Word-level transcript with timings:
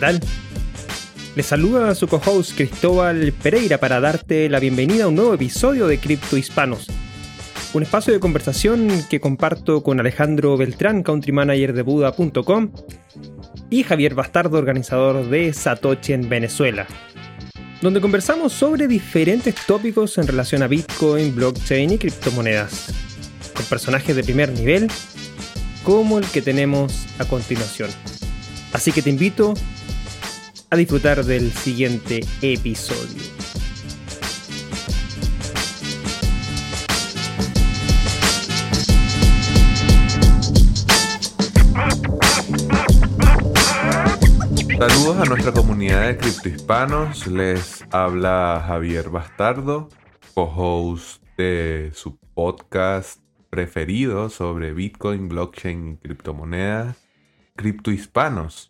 tal? 0.00 0.20
Les 1.36 1.46
saluda 1.46 1.94
su 1.94 2.08
co-host 2.08 2.56
Cristóbal 2.56 3.32
Pereira 3.32 3.78
para 3.78 4.00
darte 4.00 4.48
la 4.48 4.58
bienvenida 4.58 5.04
a 5.04 5.08
un 5.08 5.14
nuevo 5.14 5.34
episodio 5.34 5.86
de 5.86 5.98
Cripto 5.98 6.36
Hispanos. 6.36 6.88
Un 7.72 7.84
espacio 7.84 8.12
de 8.12 8.18
conversación 8.18 8.88
que 9.08 9.20
comparto 9.20 9.82
con 9.82 10.00
Alejandro 10.00 10.56
Beltrán, 10.56 11.04
country 11.04 11.30
manager 11.30 11.72
de 11.72 11.82
Buda.com, 11.82 12.72
y 13.68 13.84
Javier 13.84 14.14
Bastardo, 14.14 14.58
organizador 14.58 15.28
de 15.28 15.52
Satoshi 15.52 16.14
en 16.14 16.28
Venezuela, 16.28 16.88
donde 17.80 18.00
conversamos 18.00 18.52
sobre 18.52 18.88
diferentes 18.88 19.54
tópicos 19.66 20.18
en 20.18 20.26
relación 20.26 20.64
a 20.64 20.66
Bitcoin, 20.66 21.32
blockchain 21.36 21.92
y 21.92 21.98
criptomonedas, 21.98 22.92
con 23.54 23.64
personajes 23.66 24.16
de 24.16 24.24
primer 24.24 24.50
nivel 24.50 24.88
como 25.84 26.18
el 26.18 26.26
que 26.26 26.42
tenemos 26.42 27.06
a 27.18 27.24
continuación. 27.24 27.90
Así 28.72 28.92
que 28.92 29.02
te 29.02 29.10
invito 29.10 29.54
a 30.70 30.76
disfrutar 30.76 31.24
del 31.24 31.50
siguiente 31.50 32.20
episodio. 32.42 33.22
Saludos 44.78 45.16
a 45.18 45.24
nuestra 45.24 45.52
comunidad 45.52 46.06
de 46.06 46.16
criptohispanos. 46.16 47.26
Les 47.26 47.84
habla 47.90 48.62
Javier 48.64 49.10
Bastardo, 49.10 49.88
co-host 50.34 51.22
de 51.36 51.90
su 51.92 52.16
podcast 52.34 53.20
preferido 53.50 54.30
sobre 54.30 54.72
Bitcoin, 54.72 55.28
blockchain 55.28 55.88
y 55.88 55.96
criptomonedas, 55.96 56.96
Criptohispanos. 57.56 58.69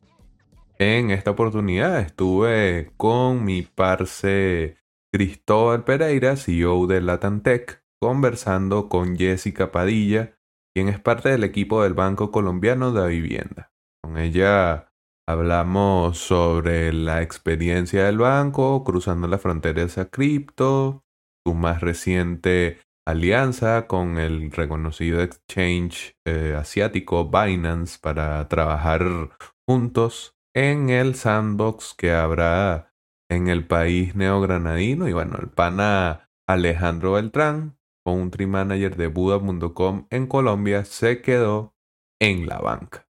En 0.80 1.10
esta 1.10 1.32
oportunidad 1.32 2.00
estuve 2.00 2.94
con 2.96 3.44
mi 3.44 3.60
parce 3.60 4.78
Cristóbal 5.12 5.84
Pereira, 5.84 6.36
CEO 6.36 6.86
de 6.86 7.02
Latantec, 7.02 7.84
conversando 8.00 8.88
con 8.88 9.18
Jessica 9.18 9.72
Padilla, 9.72 10.38
quien 10.74 10.88
es 10.88 10.98
parte 10.98 11.28
del 11.28 11.44
equipo 11.44 11.82
del 11.82 11.92
Banco 11.92 12.30
Colombiano 12.30 12.92
de 12.92 13.08
Vivienda. 13.08 13.74
Con 14.02 14.16
ella 14.16 14.90
hablamos 15.28 16.16
sobre 16.16 16.94
la 16.94 17.20
experiencia 17.20 18.06
del 18.06 18.16
banco 18.16 18.82
cruzando 18.82 19.28
las 19.28 19.42
fronteras 19.42 19.98
a 19.98 20.08
cripto, 20.08 21.04
su 21.46 21.52
más 21.52 21.82
reciente 21.82 22.78
alianza 23.06 23.86
con 23.86 24.16
el 24.16 24.50
reconocido 24.50 25.20
exchange 25.20 26.16
eh, 26.26 26.56
asiático 26.58 27.28
Binance 27.28 27.98
para 28.00 28.48
trabajar 28.48 29.36
juntos 29.68 30.39
en 30.54 30.90
el 30.90 31.14
sandbox 31.14 31.94
que 31.94 32.12
habrá 32.12 32.92
en 33.30 33.48
el 33.48 33.66
país 33.66 34.14
neogranadino. 34.14 35.08
Y 35.08 35.12
bueno, 35.12 35.38
el 35.40 35.48
pana 35.48 36.30
Alejandro 36.48 37.12
Beltrán, 37.12 37.78
country 38.04 38.46
manager 38.46 38.96
de 38.96 39.06
Buda.com 39.06 40.06
en 40.10 40.26
Colombia, 40.26 40.84
se 40.84 41.22
quedó 41.22 41.74
en 42.20 42.46
la 42.46 42.58
banca. 42.58 43.06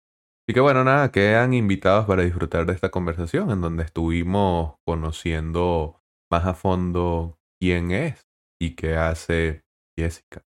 Y 0.50 0.54
que 0.54 0.62
bueno, 0.62 0.84
nada, 0.84 1.12
quedan 1.12 1.54
invitados 1.54 2.06
para 2.06 2.24
disfrutar 2.24 2.66
de 2.66 2.74
esta 2.74 2.90
conversación 2.90 3.52
en 3.52 3.62
donde 3.62 3.84
estuvimos 3.84 4.76
conociendo 4.86 6.02
más 6.32 6.46
a 6.46 6.54
fondo 6.54 7.38
quién 7.60 7.92
es 7.92 8.28
y 8.60 8.76
qué 8.76 8.96
hace 8.96 9.64
Jessica. 9.98 10.47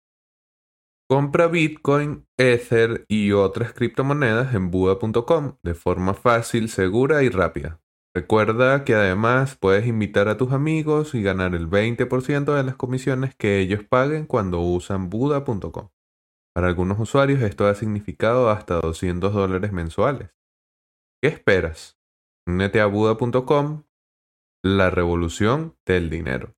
Compra 1.13 1.45
Bitcoin, 1.45 2.25
Ether 2.39 3.05
y 3.07 3.33
otras 3.33 3.71
criptomonedas 3.73 4.55
en 4.55 4.71
Buda.com 4.71 5.57
de 5.61 5.75
forma 5.75 6.15
fácil, 6.15 6.69
segura 6.69 7.21
y 7.21 7.29
rápida. 7.29 7.79
Recuerda 8.15 8.83
que 8.83 8.95
además 8.95 9.55
puedes 9.55 9.85
invitar 9.85 10.27
a 10.27 10.37
tus 10.37 10.51
amigos 10.53 11.13
y 11.13 11.21
ganar 11.21 11.53
el 11.53 11.69
20% 11.69 12.55
de 12.55 12.63
las 12.63 12.75
comisiones 12.77 13.35
que 13.35 13.59
ellos 13.59 13.83
paguen 13.83 14.25
cuando 14.25 14.61
usan 14.61 15.11
Buda.com. 15.11 15.89
Para 16.51 16.67
algunos 16.67 16.99
usuarios 16.99 17.43
esto 17.43 17.67
ha 17.67 17.75
significado 17.75 18.49
hasta 18.49 18.81
200 18.81 19.31
dólares 19.31 19.71
mensuales. 19.71 20.31
¿Qué 21.21 21.27
esperas? 21.27 21.99
Únete 22.47 22.81
a 22.81 22.87
Buda.com, 22.87 23.83
la 24.63 24.89
revolución 24.89 25.75
del 25.85 26.09
dinero. 26.09 26.55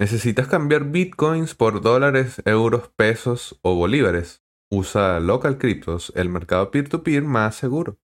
¿Necesitas 0.00 0.48
cambiar 0.48 0.84
bitcoins 0.84 1.54
por 1.54 1.82
dólares, 1.82 2.40
euros, 2.46 2.88
pesos 2.96 3.60
o 3.60 3.74
bolívares? 3.74 4.42
Usa 4.70 5.20
Local 5.20 5.58
Cryptos, 5.58 6.10
el 6.16 6.30
mercado 6.30 6.70
peer-to-peer 6.70 7.22
más 7.22 7.54
seguro. 7.54 7.98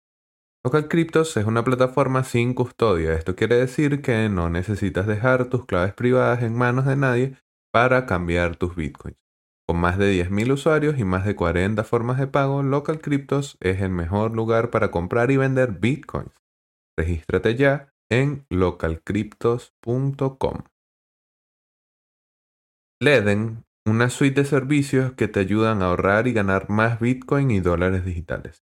Local 0.66 0.90
Cryptos 0.90 1.38
es 1.38 1.46
una 1.46 1.64
plataforma 1.64 2.26
sin 2.26 2.54
custodia. 2.54 3.14
Esto 3.14 3.38
quiere 3.38 3.56
decir 3.56 4.02
que 4.02 4.28
no 4.28 4.50
necesitas 4.50 5.08
dejar 5.08 5.46
tus 5.46 5.66
claves 5.66 5.94
privadas 5.94 6.44
en 6.44 6.54
manos 6.54 6.86
de 6.86 6.98
nadie 6.98 7.38
para 7.72 8.06
cambiar 8.06 8.58
tus 8.58 8.76
bitcoins. 8.76 9.16
Con 9.66 9.78
más 9.78 9.98
de 9.98 10.12
10.000 10.12 10.52
usuarios 10.52 11.00
y 11.00 11.06
más 11.06 11.26
de 11.26 11.38
40 11.38 11.82
formas 11.86 12.20
de 12.20 12.28
pago, 12.28 12.62
Local 12.62 13.00
Cryptos 13.00 13.56
es 13.62 13.80
el 13.80 13.92
mejor 13.92 14.36
lugar 14.36 14.70
para 14.70 14.92
comprar 14.92 15.32
y 15.32 15.38
vender 15.38 15.72
bitcoins. 15.72 16.34
Regístrate 16.98 17.56
ya 17.56 17.94
en 18.10 18.46
localcryptos.com. 18.50 20.64
Leden, 23.02 23.66
una 23.86 24.10
suite 24.10 24.42
de 24.42 24.48
servicios 24.48 25.12
que 25.12 25.28
te 25.28 25.42
ayudan 25.42 25.82
a 25.82 25.88
ahorrar 25.88 26.28
y 26.28 26.34
ganar 26.34 26.70
más 26.70 27.02
Bitcoin 27.02 27.52
y 27.52 27.60
dólares 27.60 28.06
digitales. 28.06 28.64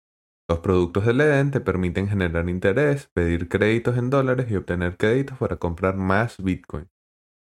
Los 0.49 0.59
productos 0.59 1.05
de 1.05 1.13
Leden 1.13 1.51
te 1.51 1.59
permiten 1.59 2.07
generar 2.07 2.49
interés, 2.49 3.07
pedir 3.13 3.47
créditos 3.47 3.97
en 3.97 4.09
dólares 4.09 4.49
y 4.49 4.55
obtener 4.55 4.97
créditos 4.97 5.37
para 5.37 5.57
comprar 5.57 5.95
más 5.97 6.43
Bitcoin. 6.43 6.89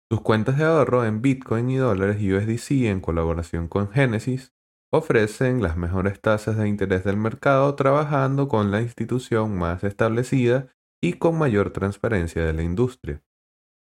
Sus 0.09 0.21
cuentas 0.21 0.57
de 0.57 0.65
ahorro 0.65 1.05
en 1.05 1.21
Bitcoin 1.21 1.69
y 1.69 1.79
dólares 1.79 2.19
USDC 2.23 2.87
en 2.87 3.01
colaboración 3.01 3.67
con 3.67 3.91
Genesis 3.91 4.55
ofrecen 4.93 5.61
las 5.61 5.77
mejores 5.77 6.21
tasas 6.21 6.59
de 6.59 6.69
interés 6.69 7.03
del 7.03 7.17
mercado 7.17 7.75
trabajando 7.75 8.47
con 8.47 8.71
la 8.71 8.83
institución 8.83 9.59
más 9.59 9.83
establecida 9.83 10.69
y 11.03 11.15
con 11.15 11.37
mayor 11.37 11.73
transparencia 11.73 12.45
de 12.45 12.53
la 12.53 12.63
industria. 12.63 13.21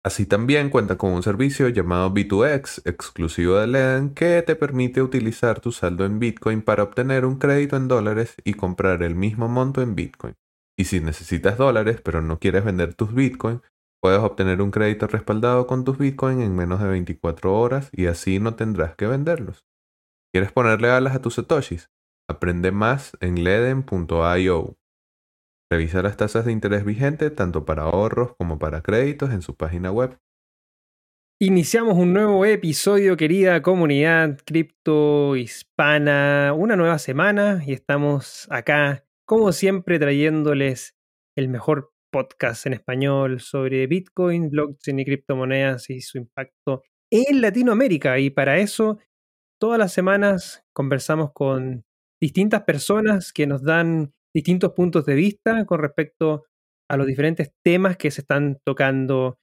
Así 0.03 0.25
también 0.25 0.71
cuenta 0.71 0.97
con 0.97 1.11
un 1.11 1.21
servicio 1.21 1.69
llamado 1.69 2.11
B2X, 2.11 2.81
exclusivo 2.85 3.57
de 3.57 3.67
Leden, 3.67 4.15
que 4.15 4.41
te 4.41 4.55
permite 4.55 5.03
utilizar 5.03 5.59
tu 5.59 5.71
saldo 5.71 6.05
en 6.05 6.17
Bitcoin 6.17 6.63
para 6.63 6.81
obtener 6.81 7.23
un 7.23 7.37
crédito 7.37 7.77
en 7.77 7.87
dólares 7.87 8.35
y 8.43 8.55
comprar 8.55 9.03
el 9.03 9.13
mismo 9.13 9.47
monto 9.47 9.83
en 9.83 9.93
Bitcoin. 9.93 10.35
Y 10.75 10.85
si 10.85 11.01
necesitas 11.01 11.57
dólares 11.57 12.01
pero 12.03 12.23
no 12.23 12.39
quieres 12.39 12.65
vender 12.65 12.95
tus 12.95 13.13
Bitcoin, 13.13 13.61
puedes 14.01 14.19
obtener 14.21 14.63
un 14.63 14.71
crédito 14.71 15.05
respaldado 15.05 15.67
con 15.67 15.83
tus 15.83 15.99
Bitcoin 15.99 16.41
en 16.41 16.55
menos 16.55 16.81
de 16.81 16.87
24 16.87 17.53
horas 17.53 17.89
y 17.91 18.07
así 18.07 18.39
no 18.39 18.55
tendrás 18.55 18.95
que 18.95 19.05
venderlos. 19.05 19.67
¿Quieres 20.33 20.51
ponerle 20.51 20.89
alas 20.89 21.15
a 21.15 21.21
tus 21.21 21.35
satoshis? 21.35 21.91
Aprende 22.27 22.71
más 22.71 23.15
en 23.19 23.43
leden.io. 23.43 24.77
Revisa 25.71 26.01
las 26.01 26.17
tasas 26.17 26.43
de 26.43 26.51
interés 26.51 26.83
vigentes 26.83 27.33
tanto 27.33 27.63
para 27.63 27.83
ahorros 27.83 28.35
como 28.35 28.59
para 28.59 28.81
créditos 28.81 29.31
en 29.31 29.41
su 29.41 29.55
página 29.55 29.89
web. 29.89 30.17
Iniciamos 31.39 31.95
un 31.95 32.11
nuevo 32.11 32.43
episodio, 32.43 33.15
querida 33.15 33.61
comunidad 33.61 34.37
cripto 34.43 35.37
hispana, 35.37 36.53
una 36.53 36.75
nueva 36.75 36.99
semana 36.99 37.63
y 37.65 37.71
estamos 37.71 38.49
acá, 38.51 39.05
como 39.25 39.53
siempre, 39.53 39.97
trayéndoles 39.97 40.97
el 41.37 41.47
mejor 41.47 41.93
podcast 42.11 42.65
en 42.65 42.73
español 42.73 43.39
sobre 43.39 43.87
Bitcoin, 43.87 44.49
blockchain 44.49 44.99
y 44.99 45.05
criptomonedas 45.05 45.89
y 45.89 46.01
su 46.01 46.17
impacto 46.17 46.83
en 47.09 47.39
Latinoamérica. 47.39 48.19
Y 48.19 48.29
para 48.29 48.57
eso, 48.57 48.99
todas 49.57 49.79
las 49.79 49.93
semanas 49.93 50.65
conversamos 50.73 51.31
con 51.31 51.85
distintas 52.21 52.63
personas 52.63 53.31
que 53.31 53.47
nos 53.47 53.63
dan 53.63 54.11
distintos 54.33 54.73
puntos 54.73 55.05
de 55.05 55.15
vista 55.15 55.65
con 55.65 55.79
respecto 55.79 56.45
a 56.89 56.97
los 56.97 57.07
diferentes 57.07 57.51
temas 57.63 57.97
que 57.97 58.11
se 58.11 58.21
están 58.21 58.59
tocando 58.65 59.37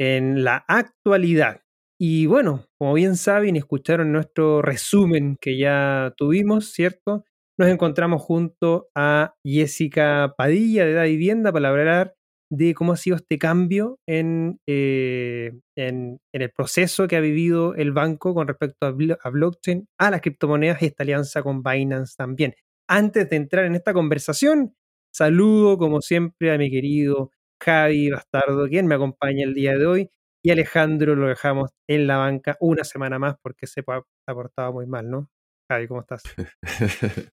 en 0.00 0.44
la 0.44 0.64
actualidad. 0.68 1.62
Y 2.00 2.26
bueno, 2.26 2.66
como 2.78 2.94
bien 2.94 3.16
saben 3.16 3.56
y 3.56 3.60
escucharon 3.60 4.12
nuestro 4.12 4.62
resumen 4.62 5.36
que 5.40 5.58
ya 5.58 6.12
tuvimos, 6.16 6.72
¿cierto? 6.72 7.24
Nos 7.58 7.68
encontramos 7.68 8.22
junto 8.22 8.88
a 8.96 9.34
Jessica 9.44 10.34
Padilla 10.36 10.84
de 10.84 10.94
Da 10.94 11.04
Vivienda 11.04 11.52
para 11.52 11.68
hablar 11.68 12.14
de 12.50 12.74
cómo 12.74 12.92
ha 12.92 12.96
sido 12.96 13.16
este 13.16 13.38
cambio 13.38 13.98
en, 14.06 14.58
eh, 14.68 15.52
en, 15.76 16.18
el 16.34 16.50
proceso 16.50 17.08
que 17.08 17.16
ha 17.16 17.20
vivido 17.20 17.74
el 17.74 17.92
banco 17.92 18.34
con 18.34 18.48
respecto 18.48 18.86
a, 18.86 18.88
a 19.22 19.30
blockchain, 19.30 19.86
a 19.98 20.10
las 20.10 20.20
criptomonedas 20.20 20.82
y 20.82 20.86
esta 20.86 21.02
alianza 21.02 21.42
con 21.42 21.62
Binance 21.62 22.14
también 22.16 22.54
antes 22.92 23.30
de 23.30 23.36
entrar 23.36 23.64
en 23.64 23.74
esta 23.74 23.94
conversación, 23.94 24.76
saludo 25.14 25.78
como 25.78 26.02
siempre 26.02 26.52
a 26.52 26.58
mi 26.58 26.70
querido 26.70 27.30
Javi 27.62 28.10
Bastardo, 28.10 28.68
quien 28.68 28.86
me 28.86 28.94
acompaña 28.94 29.44
el 29.44 29.54
día 29.54 29.78
de 29.78 29.86
hoy, 29.86 30.10
y 30.44 30.50
Alejandro 30.50 31.16
lo 31.16 31.28
dejamos 31.28 31.70
en 31.88 32.06
la 32.06 32.18
banca 32.18 32.58
una 32.60 32.84
semana 32.84 33.18
más 33.18 33.36
porque 33.42 33.66
se 33.66 33.80
ha 33.80 34.34
portado 34.34 34.74
muy 34.74 34.86
mal, 34.86 35.08
¿no? 35.08 35.30
Javi, 35.70 35.88
¿cómo 35.88 36.00
estás? 36.00 36.22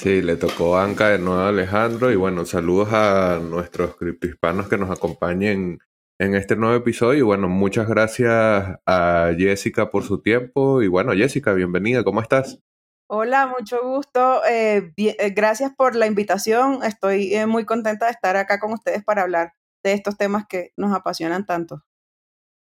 Sí, 0.00 0.22
le 0.22 0.34
tocó 0.34 0.76
Anca 0.76 1.10
de 1.10 1.20
nuevo 1.20 1.40
a 1.40 1.48
Alejandro 1.50 2.10
y 2.10 2.16
bueno, 2.16 2.44
saludos 2.44 2.88
a 2.92 3.38
nuestros 3.40 3.96
criptohispanos 3.96 4.68
que 4.68 4.76
nos 4.76 4.90
acompañen 4.90 5.78
en 6.20 6.34
este 6.34 6.56
nuevo 6.56 6.74
episodio 6.74 7.20
y 7.20 7.22
bueno, 7.22 7.48
muchas 7.48 7.88
gracias 7.88 8.76
a 8.86 9.32
Jessica 9.38 9.92
por 9.92 10.02
su 10.02 10.20
tiempo 10.20 10.82
y 10.82 10.88
bueno, 10.88 11.12
Jessica, 11.12 11.52
bienvenida, 11.52 12.02
¿cómo 12.02 12.20
estás? 12.20 12.58
Hola, 13.06 13.46
mucho 13.46 13.82
gusto. 13.82 14.42
Eh, 14.46 14.92
eh, 14.96 15.30
gracias 15.36 15.72
por 15.76 15.94
la 15.94 16.06
invitación. 16.06 16.82
Estoy 16.82 17.34
eh, 17.34 17.46
muy 17.46 17.66
contenta 17.66 18.06
de 18.06 18.12
estar 18.12 18.36
acá 18.36 18.58
con 18.58 18.72
ustedes 18.72 19.04
para 19.04 19.22
hablar 19.22 19.52
de 19.82 19.92
estos 19.92 20.16
temas 20.16 20.46
que 20.48 20.72
nos 20.78 20.94
apasionan 20.94 21.44
tanto. 21.44 21.84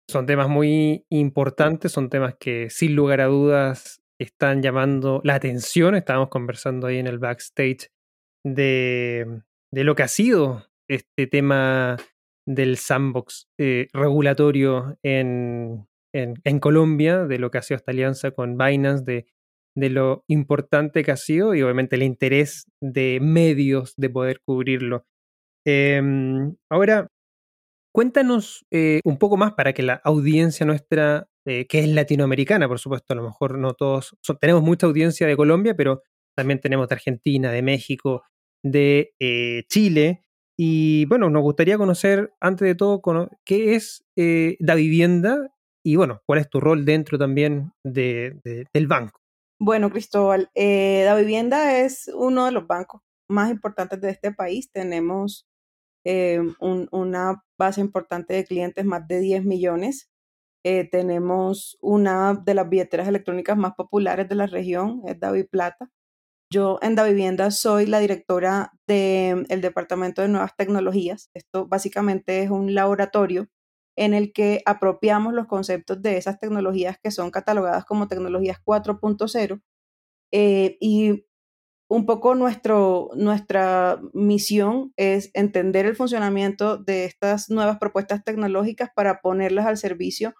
Son 0.08 0.26
temas 0.26 0.49
muy 0.49 1.05
importantes, 1.11 1.90
son 1.90 2.08
temas 2.08 2.37
que 2.38 2.70
sin 2.70 2.94
lugar 2.94 3.20
a 3.20 3.26
dudas 3.26 4.00
están 4.20 4.62
llamando 4.62 5.20
la 5.25 5.35
atención. 5.35 5.96
Estábamos 5.96 6.29
conversando 6.29 6.87
ahí 6.87 6.99
en 6.99 7.08
el 7.08 7.19
backstage 7.19 7.90
de, 8.44 9.43
lo 9.73 9.94
que 9.96 10.02
ha 10.05 10.08
sido 10.08 10.67
este 10.88 11.26
tema 11.26 11.96
del 12.46 12.79
sandbox 12.79 13.49
regulatorio 13.58 14.96
en, 15.02 15.88
en, 16.14 16.61
Colombia, 16.61 17.26
de 17.26 17.38
lo 17.38 17.50
que 17.50 17.58
ha 17.58 17.62
sido 17.62 17.76
esta 17.76 17.90
alianza 17.90 18.31
con 18.31 18.56
Binance, 18.56 19.05
de, 19.05 19.26
de 19.78 19.90
lo 19.90 20.25
importante 20.26 21.04
que 21.04 21.12
ha 21.12 21.16
sido 21.16 21.54
y 21.54 21.62
obviamente 21.62 21.96
el 21.96 22.02
interés 22.02 22.66
de 22.80 23.20
medios 23.22 23.94
de 23.96 24.10
poder 24.10 24.40
cubrirlo. 24.44 25.06
Em, 25.64 26.56
ahora, 26.69 27.08
cuéntanos 27.94 28.66
eh, 28.72 29.00
un 29.04 29.19
poco 29.19 29.36
más 29.36 29.52
para 29.52 29.72
que 29.72 29.82
la 29.82 30.00
audiencia 30.04 30.66
nuestra 30.66 31.28
eh, 31.46 31.66
que 31.69 31.80
es 31.80 31.88
latinoamericana, 31.88 32.69
por 32.69 32.78
supuesto, 32.78 33.12
a 33.12 33.16
lo 33.16 33.22
mejor 33.22 33.58
no 33.58 33.75
todos, 33.75 34.16
tenemos 34.40 34.62
mucha 34.62 34.86
audiencia 34.86 35.26
de 35.26 35.36
Colombia, 35.36 35.75
pero 35.75 36.02
también 36.36 36.60
tenemos 36.60 36.88
de 36.88 36.94
Argentina, 36.96 37.52
de 37.52 37.62
México, 37.62 38.25
de 38.64 39.14
eh, 39.20 39.62
Chile. 39.69 40.25
Y 40.58 41.04
bueno, 41.06 41.30
nos 41.30 41.42
gustaría 41.42 41.78
conocer, 41.78 42.32
antes 42.40 42.66
de 42.66 42.75
todo, 42.75 43.00
qué 43.44 43.76
es 43.76 44.04
la 44.16 44.75
vivienda 44.75 45.54
y 45.84 45.94
bueno, 45.96 46.20
cuál 46.26 46.40
es 46.40 46.50
tu 46.50 46.58
rol 46.60 46.84
dentro 46.84 47.16
también 47.16 47.72
de, 47.84 48.40
del 48.75 48.86
banco. 48.88 49.20
Bueno, 49.60 49.90
Cristóbal, 49.90 50.50
la 50.55 51.14
vivienda 51.16 51.78
es 51.81 52.08
uno 52.14 52.46
de 52.46 52.52
los 52.52 52.66
bancos 52.66 53.02
más 53.28 53.50
importantes 53.50 54.00
de 54.00 54.10
este 54.10 54.32
país. 54.32 54.70
Tenemos 54.70 55.46
una 56.60 57.43
base 57.58 57.81
importante 57.81 58.34
de 58.34 58.44
clientes, 58.44 58.84
más 58.84 59.06
de 59.08 59.20
10 59.20 59.44
millones. 59.44 60.08
Eh, 60.64 60.88
tenemos 60.90 61.76
una 61.81 62.34
de 62.34 62.55
las 62.55 62.69
billeteras 62.69 63.08
electrónicas 63.08 63.56
más 63.56 63.75
populares 63.75 64.28
de 64.28 64.34
la 64.37 64.46
región, 64.46 65.02
es 65.06 65.19
David 65.19 65.46
Plata. 65.50 65.90
Yo 66.52 66.78
en 66.82 66.96
Vivienda 66.96 67.50
soy 67.50 67.87
la 67.87 67.99
directora 68.00 68.72
del 68.87 69.61
Departamento 69.61 70.22
de 70.22 70.28
Nuevas 70.28 70.56
Tecnologías. 70.56 71.31
Esto 71.34 71.66
básicamente 71.66 72.43
es 72.43 72.50
un 72.50 72.75
laboratorio 72.75 73.49
en 73.98 74.14
el 74.14 74.32
que 74.32 74.62
apropiamos 74.64 75.34
los 75.34 75.48
conceptos 75.48 76.00
de 76.00 76.16
esas 76.18 76.38
tecnologías 76.38 76.98
que 77.02 77.10
son 77.10 77.32
catalogadas 77.32 77.84
como 77.84 78.06
tecnologías 78.06 78.58
4.0 78.64 79.60
eh, 80.32 80.76
y 80.80 81.26
un 81.90 82.06
poco 82.06 82.36
nuestro, 82.36 83.10
nuestra 83.16 84.00
misión 84.12 84.92
es 84.96 85.30
entender 85.34 85.84
el 85.84 85.96
funcionamiento 85.96 86.76
de 86.76 87.06
estas 87.06 87.50
nuevas 87.50 87.78
propuestas 87.78 88.22
tecnológicas 88.22 88.90
para 88.94 89.20
ponerlas 89.20 89.66
al 89.66 89.78
servicio 89.78 90.34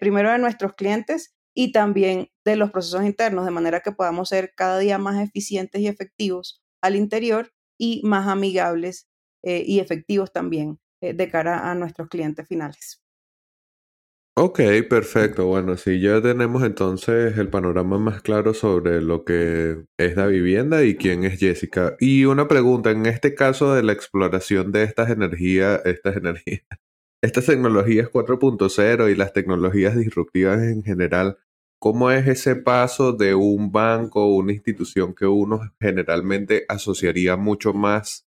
primero 0.00 0.30
de 0.30 0.38
nuestros 0.38 0.74
clientes 0.74 1.36
y 1.54 1.72
también 1.72 2.30
de 2.44 2.56
los 2.56 2.70
procesos 2.70 3.04
internos, 3.04 3.44
de 3.44 3.50
manera 3.50 3.80
que 3.80 3.92
podamos 3.92 4.28
ser 4.28 4.52
cada 4.56 4.78
día 4.78 4.98
más 4.98 5.20
eficientes 5.20 5.80
y 5.80 5.88
efectivos 5.88 6.62
al 6.80 6.94
interior 6.94 7.52
y 7.76 8.02
más 8.04 8.28
amigables 8.28 9.08
eh, 9.42 9.64
y 9.66 9.80
efectivos 9.80 10.32
también 10.32 10.78
eh, 11.00 11.14
de 11.14 11.30
cara 11.30 11.70
a 11.70 11.74
nuestros 11.74 12.08
clientes 12.08 12.46
finales. 12.46 13.00
Ok, 14.40 14.60
perfecto. 14.88 15.46
Bueno, 15.46 15.76
sí, 15.76 16.00
ya 16.00 16.22
tenemos 16.22 16.62
entonces 16.62 17.36
el 17.38 17.50
panorama 17.50 17.98
más 17.98 18.22
claro 18.22 18.54
sobre 18.54 19.02
lo 19.02 19.24
que 19.24 19.84
es 19.98 20.16
la 20.16 20.26
vivienda 20.26 20.84
y 20.84 20.94
quién 20.96 21.24
es 21.24 21.40
Jessica. 21.40 21.96
Y 21.98 22.24
una 22.24 22.46
pregunta, 22.46 22.92
en 22.92 23.06
este 23.06 23.34
caso 23.34 23.74
de 23.74 23.82
la 23.82 23.92
exploración 23.92 24.70
de 24.70 24.84
estas 24.84 25.10
energías, 25.10 25.84
estas 25.84 26.16
energías, 26.18 26.62
estas 27.20 27.46
tecnologías 27.46 28.10
4.0 28.10 29.10
y 29.10 29.16
las 29.16 29.32
tecnologías 29.32 29.96
disruptivas 29.96 30.62
en 30.62 30.84
general, 30.84 31.38
¿cómo 31.80 32.12
es 32.12 32.28
ese 32.28 32.54
paso 32.54 33.12
de 33.12 33.34
un 33.34 33.72
banco 33.72 34.24
o 34.24 34.36
una 34.36 34.52
institución 34.52 35.16
que 35.16 35.26
uno 35.26 35.72
generalmente 35.80 36.64
asociaría 36.68 37.36
mucho 37.36 37.72
más 37.72 38.27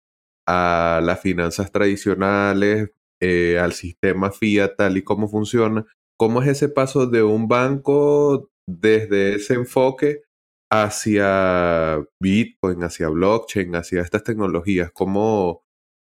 a 0.48 1.02
las 1.04 1.22
finanzas 1.22 1.72
tradicionales, 1.72 2.92
eh, 3.22 3.60
al 3.60 3.74
sistema 3.74 4.32
fiat 4.32 4.76
tal 4.78 4.98
y 4.98 5.04
como 5.04 5.28
funciona? 5.28 5.86
¿Cómo 6.18 6.42
es 6.42 6.48
ese 6.48 6.70
paso 6.70 7.06
de 7.06 7.24
un 7.24 7.48
banco 7.48 8.50
desde 8.68 9.36
ese 9.36 9.54
enfoque 9.54 10.24
hacia 10.72 12.04
Bitcoin, 12.20 12.84
hacia 12.84 13.10
blockchain, 13.10 13.76
hacia 13.76 14.02
estas 14.02 14.24
tecnologías? 14.24 14.92
¿Cómo, 14.92 15.64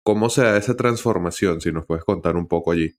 ¿Cómo 0.05 0.31
se 0.31 0.43
da 0.43 0.57
esa 0.57 0.77
transformación? 0.77 1.61
Si 1.61 1.73
nos 1.73 1.85
puedes 1.85 2.05
contar 2.05 2.37
un 2.37 2.49
poco 2.49 2.73
allí. 2.73 2.95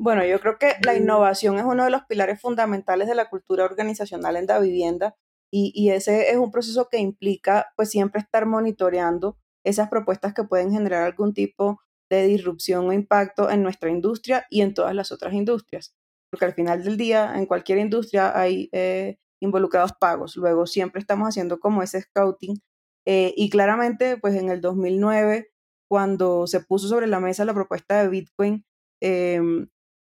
Bueno, 0.00 0.24
yo 0.24 0.40
creo 0.40 0.58
que 0.58 0.74
la 0.84 0.96
innovación 0.96 1.58
es 1.58 1.64
uno 1.64 1.84
de 1.84 1.90
los 1.90 2.02
pilares 2.04 2.40
fundamentales 2.40 3.08
de 3.08 3.14
la 3.14 3.28
cultura 3.28 3.64
organizacional 3.64 4.36
en 4.36 4.46
la 4.46 4.58
vivienda 4.58 5.14
y, 5.56 5.90
ese 5.90 6.30
es 6.30 6.36
un 6.36 6.50
proceso 6.50 6.88
que 6.90 6.98
implica 6.98 7.72
pues 7.76 7.88
siempre 7.88 8.20
estar 8.20 8.44
monitoreando 8.44 9.38
esas 9.64 9.88
propuestas 9.88 10.34
que 10.34 10.44
pueden 10.44 10.70
generar 10.72 11.04
algún 11.04 11.34
tipo 11.34 11.80
de 12.10 12.26
disrupción 12.26 12.86
o 12.86 12.92
impacto 12.92 13.50
en 13.50 13.62
nuestra 13.62 13.90
industria 13.90 14.46
y 14.50 14.60
en 14.60 14.74
todas 14.74 14.94
las 14.94 15.10
otras 15.10 15.32
industrias. 15.34 15.94
Porque 16.30 16.44
al 16.46 16.54
final 16.54 16.84
del 16.84 16.96
día, 16.96 17.32
en 17.36 17.46
cualquier 17.46 17.78
industria 17.78 18.38
hay 18.38 18.68
eh, 18.72 19.18
involucrados 19.40 19.92
pagos. 19.98 20.36
Luego 20.36 20.66
siempre 20.66 21.00
estamos 21.00 21.28
haciendo 21.28 21.58
como 21.60 21.82
ese 21.82 22.00
scouting 22.02 22.60
eh, 23.06 23.34
y 23.36 23.50
claramente 23.50 24.16
pues 24.16 24.34
en 24.34 24.50
el 24.50 24.60
2009 24.60 25.50
cuando 25.88 26.46
se 26.46 26.60
puso 26.60 26.88
sobre 26.88 27.06
la 27.06 27.20
mesa 27.20 27.44
la 27.44 27.54
propuesta 27.54 28.02
de 28.02 28.08
Bitcoin, 28.08 28.64
em, 29.00 29.68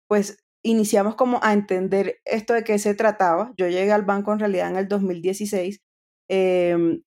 pues 0.07 0.39
iniciamos 0.63 1.15
como 1.15 1.39
a 1.43 1.53
entender 1.53 2.19
esto 2.25 2.53
de 2.53 2.63
qué 2.63 2.79
se 2.79 2.95
trataba. 2.95 3.53
Yo 3.57 3.67
llegué 3.67 3.91
al 3.91 4.03
banco 4.03 4.33
en 4.33 4.39
realidad 4.39 4.69
en 4.69 4.77
el 4.77 4.87
2016, 4.87 5.81
em, 6.29 7.03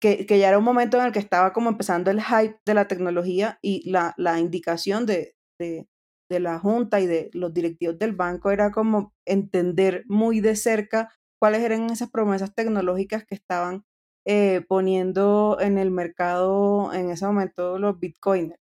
que, 0.00 0.26
ya 0.28 0.48
era 0.48 0.58
un 0.58 0.64
momento 0.64 0.98
en 0.98 1.06
el 1.06 1.12
que 1.12 1.18
estaba 1.18 1.52
como 1.52 1.70
empezando 1.70 2.10
el 2.10 2.22
hype 2.22 2.60
de 2.64 2.74
la 2.74 2.88
tecnología 2.88 3.58
y 3.62 3.90
la, 3.90 4.14
indicación 4.38 5.06
de, 5.06 5.34
de, 5.58 5.86
la 6.28 6.58
junta 6.58 7.00
y 7.00 7.06
de 7.06 7.30
los 7.32 7.52
directivos 7.54 7.98
del 7.98 8.12
banco 8.12 8.50
era 8.50 8.70
como 8.70 9.12
entender 9.26 10.04
muy 10.06 10.40
de 10.40 10.56
cerca 10.56 11.10
cuáles 11.40 11.62
eran 11.62 11.90
esas 11.90 12.10
promesas 12.10 12.54
tecnológicas 12.54 13.24
que 13.24 13.34
estaban 13.34 13.84
eh, 14.26 14.62
poniendo 14.68 15.58
en 15.60 15.78
el 15.78 15.90
mercado 15.90 16.92
en 16.92 17.10
ese 17.10 17.26
momento 17.26 17.78
los 17.78 17.98
bitcoiners. 17.98 18.60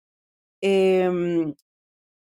Em, 0.62 1.56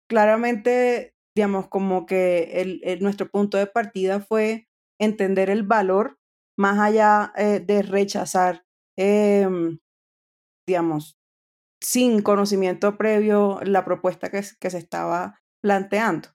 claramente, 0.08 1.14
digamos, 1.36 1.68
como 1.68 2.06
que 2.06 2.60
el, 2.60 3.00
nuestro 3.00 3.30
punto 3.30 3.58
de 3.58 3.66
partida 3.66 4.20
fue 4.20 4.68
entender 5.00 5.50
el 5.50 5.62
valor 5.64 6.18
más 6.58 6.78
allá 6.78 7.32
eh, 7.36 7.60
de 7.60 7.82
rechazar, 7.82 8.64
em, 9.00 9.78
digamos, 10.68 11.18
sin 11.80 12.22
conocimiento 12.22 12.98
previo 12.98 13.60
la 13.62 13.84
propuesta 13.84 14.30
que, 14.30 14.42
se 14.42 14.78
estaba 14.78 15.40
planteando. 15.62 16.28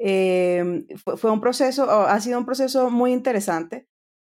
Em, 0.00 0.86
fue, 0.96 1.30
un 1.30 1.40
proceso, 1.40 1.90
ha 1.90 2.18
sido 2.20 2.38
un 2.38 2.46
proceso 2.46 2.90
muy 2.90 3.12
interesante. 3.12 3.88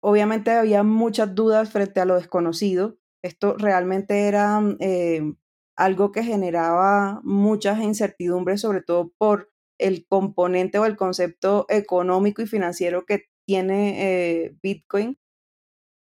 Obviamente 0.03 0.51
había 0.51 0.83
muchas 0.83 1.33
dudas 1.35 1.71
frente 1.71 2.01
a 2.01 2.05
lo 2.05 2.15
desconocido. 2.15 2.97
Esto 3.23 3.55
realmente 3.57 4.27
era 4.27 4.61
eh, 4.79 5.33
algo 5.77 6.11
que 6.11 6.23
generaba 6.23 7.21
muchas 7.23 7.79
incertidumbres, 7.79 8.61
sobre 8.61 8.81
todo 8.81 9.13
por 9.17 9.51
el 9.79 10.05
componente 10.07 10.79
o 10.79 10.85
el 10.85 10.97
concepto 10.97 11.65
económico 11.69 12.41
y 12.41 12.47
financiero 12.47 13.05
que 13.05 13.29
tiene 13.45 14.43
eh, 14.45 14.55
Bitcoin. 14.61 15.17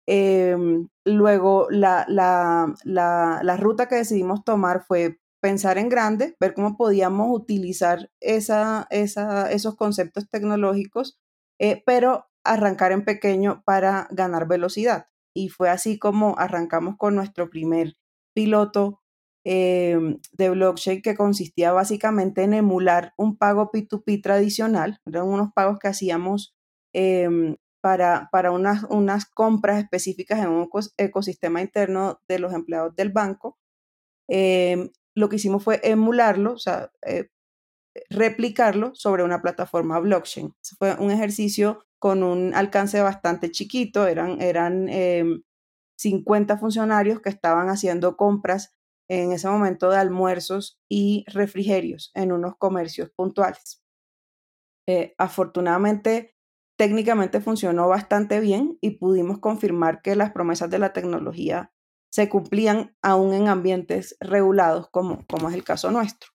Em, 0.06 0.88
luego, 1.04 1.68
la, 1.70 2.06
la, 2.08 3.56
ruta 3.58 3.88
que 3.88 3.96
decidimos 3.96 4.44
tomar 4.44 4.84
fue 4.84 5.18
pensar 5.40 5.76
en 5.78 5.88
grande, 5.88 6.36
ver 6.40 6.54
cómo 6.54 6.76
podíamos 6.76 7.28
utilizar 7.30 8.10
esa, 8.20 8.86
esa, 8.90 9.50
esos 9.52 9.76
conceptos 9.76 10.28
tecnológicos, 10.30 11.18
eh, 11.60 11.82
pero 11.84 12.26
arrancar 12.44 12.92
en 12.92 13.04
pequeño 13.04 13.62
para 13.64 14.08
ganar 14.10 14.48
velocidad. 14.48 15.08
Y 15.34 15.48
fue 15.48 15.68
así 15.68 15.98
como 15.98 16.38
arrancamos 16.38 16.96
con 16.96 17.14
nuestro 17.14 17.50
primer 17.50 17.96
piloto 18.34 19.00
em, 19.44 20.20
de 20.32 20.50
blockchain 20.50 21.02
que 21.02 21.16
consistía 21.16 21.72
básicamente 21.72 22.42
en 22.42 22.54
emular 22.54 23.12
un 23.16 23.36
pago 23.36 23.70
P2P 23.70 24.22
tradicional. 24.22 25.00
Eran 25.06 25.26
unos 25.26 25.52
pagos 25.52 25.78
que 25.78 25.88
hacíamos 25.88 26.54
em, 26.94 27.56
para, 27.84 28.30
para 28.32 28.50
unas, 28.50 28.84
unas 28.84 29.26
compras 29.26 29.78
específicas 29.78 30.38
en 30.38 30.48
un 30.48 30.70
ecosistema 30.96 31.60
interno 31.60 32.18
de 32.26 32.38
los 32.38 32.54
empleados 32.54 32.96
del 32.96 33.10
banco. 33.10 33.58
Em, 34.26 34.88
lo 35.14 35.28
que 35.28 35.36
hicimos 35.36 35.62
fue 35.62 35.82
emularlo, 35.84 36.54
o 36.54 36.58
sea, 36.58 36.90
eh, 37.02 37.28
replicarlo 38.08 38.94
sobre 38.94 39.22
una 39.22 39.42
plataforma 39.42 39.98
blockchain. 40.00 40.54
Fue 40.78 40.94
un 40.98 41.10
ejercicio 41.10 41.84
con 41.98 42.22
un 42.22 42.54
alcance 42.54 43.02
bastante 43.02 43.50
chiquito, 43.50 44.06
eran, 44.06 44.40
eran 44.40 44.88
50 45.98 46.54
em, 46.54 46.58
funcionarios 46.58 47.20
que 47.20 47.28
estaban 47.28 47.68
haciendo 47.68 48.16
compras 48.16 48.72
en 49.10 49.32
ese 49.32 49.46
momento 49.50 49.90
de 49.90 49.98
almuerzos 49.98 50.80
y 50.88 51.26
refrigerios 51.28 52.12
en 52.14 52.32
unos 52.32 52.56
comercios 52.56 53.10
puntuales. 53.10 53.82
Eh, 54.88 55.14
afortunadamente, 55.18 56.33
técnicamente 56.76 57.40
funcionó 57.40 57.88
bastante 57.88 58.40
bien 58.40 58.78
y 58.80 58.92
pudimos 58.98 59.38
confirmar 59.38 60.02
que 60.02 60.16
las 60.16 60.32
promesas 60.32 60.70
de 60.70 60.78
la 60.78 60.92
tecnología 60.92 61.72
se 62.10 62.28
cumplían 62.28 62.96
aún 63.02 63.34
en 63.34 63.48
ambientes 63.48 64.16
regulados 64.20 64.88
como, 64.90 65.24
como 65.26 65.48
es 65.48 65.54
el 65.54 65.64
caso 65.64 65.90
nuestro. 65.90 66.30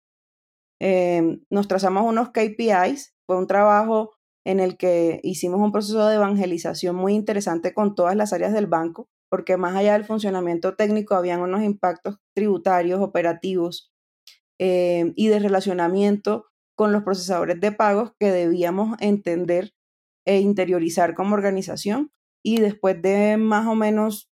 Em, 0.81 1.41
nos 1.51 1.69
trazamos 1.69 2.05
unos 2.05 2.31
KPIs, 2.31 3.15
fue 3.27 3.37
un 3.37 3.47
trabajo 3.47 4.13
en 4.45 4.61
el 4.61 4.77
que 4.77 5.21
hicimos 5.23 5.61
un 5.61 5.73
proceso 5.73 6.07
de 6.07 6.17
evangelización 6.17 6.97
muy 6.97 7.15
interesante 7.15 7.75
con 7.75 7.95
todas 7.95 8.17
las 8.17 8.33
áreas 8.33 8.53
del 8.53 8.67
banco, 8.67 9.09
porque 9.31 9.57
más 9.57 9.77
allá 9.77 9.93
del 9.93 10.05
funcionamiento 10.05 10.75
técnico 10.75 11.15
habían 11.15 11.41
unos 11.41 11.63
impactos 11.63 12.19
tributarios, 12.35 13.01
operativos 13.01 13.93
em, 14.59 15.13
y 15.17 15.29
de 15.29 15.39
relacionamiento 15.41 16.47
con 16.77 16.93
los 16.93 17.03
procesadores 17.03 17.61
de 17.61 17.73
pagos 17.73 18.13
que 18.19 18.31
debíamos 18.31 18.97
entender 19.01 19.73
e 20.29 20.41
interiorizar 20.41 21.15
como 21.15 21.35
organización. 21.35 22.13
Y 22.45 22.61
después 22.61 23.01
de 23.01 23.39
más 23.39 23.67
o 23.67 23.75
menos 23.75 24.31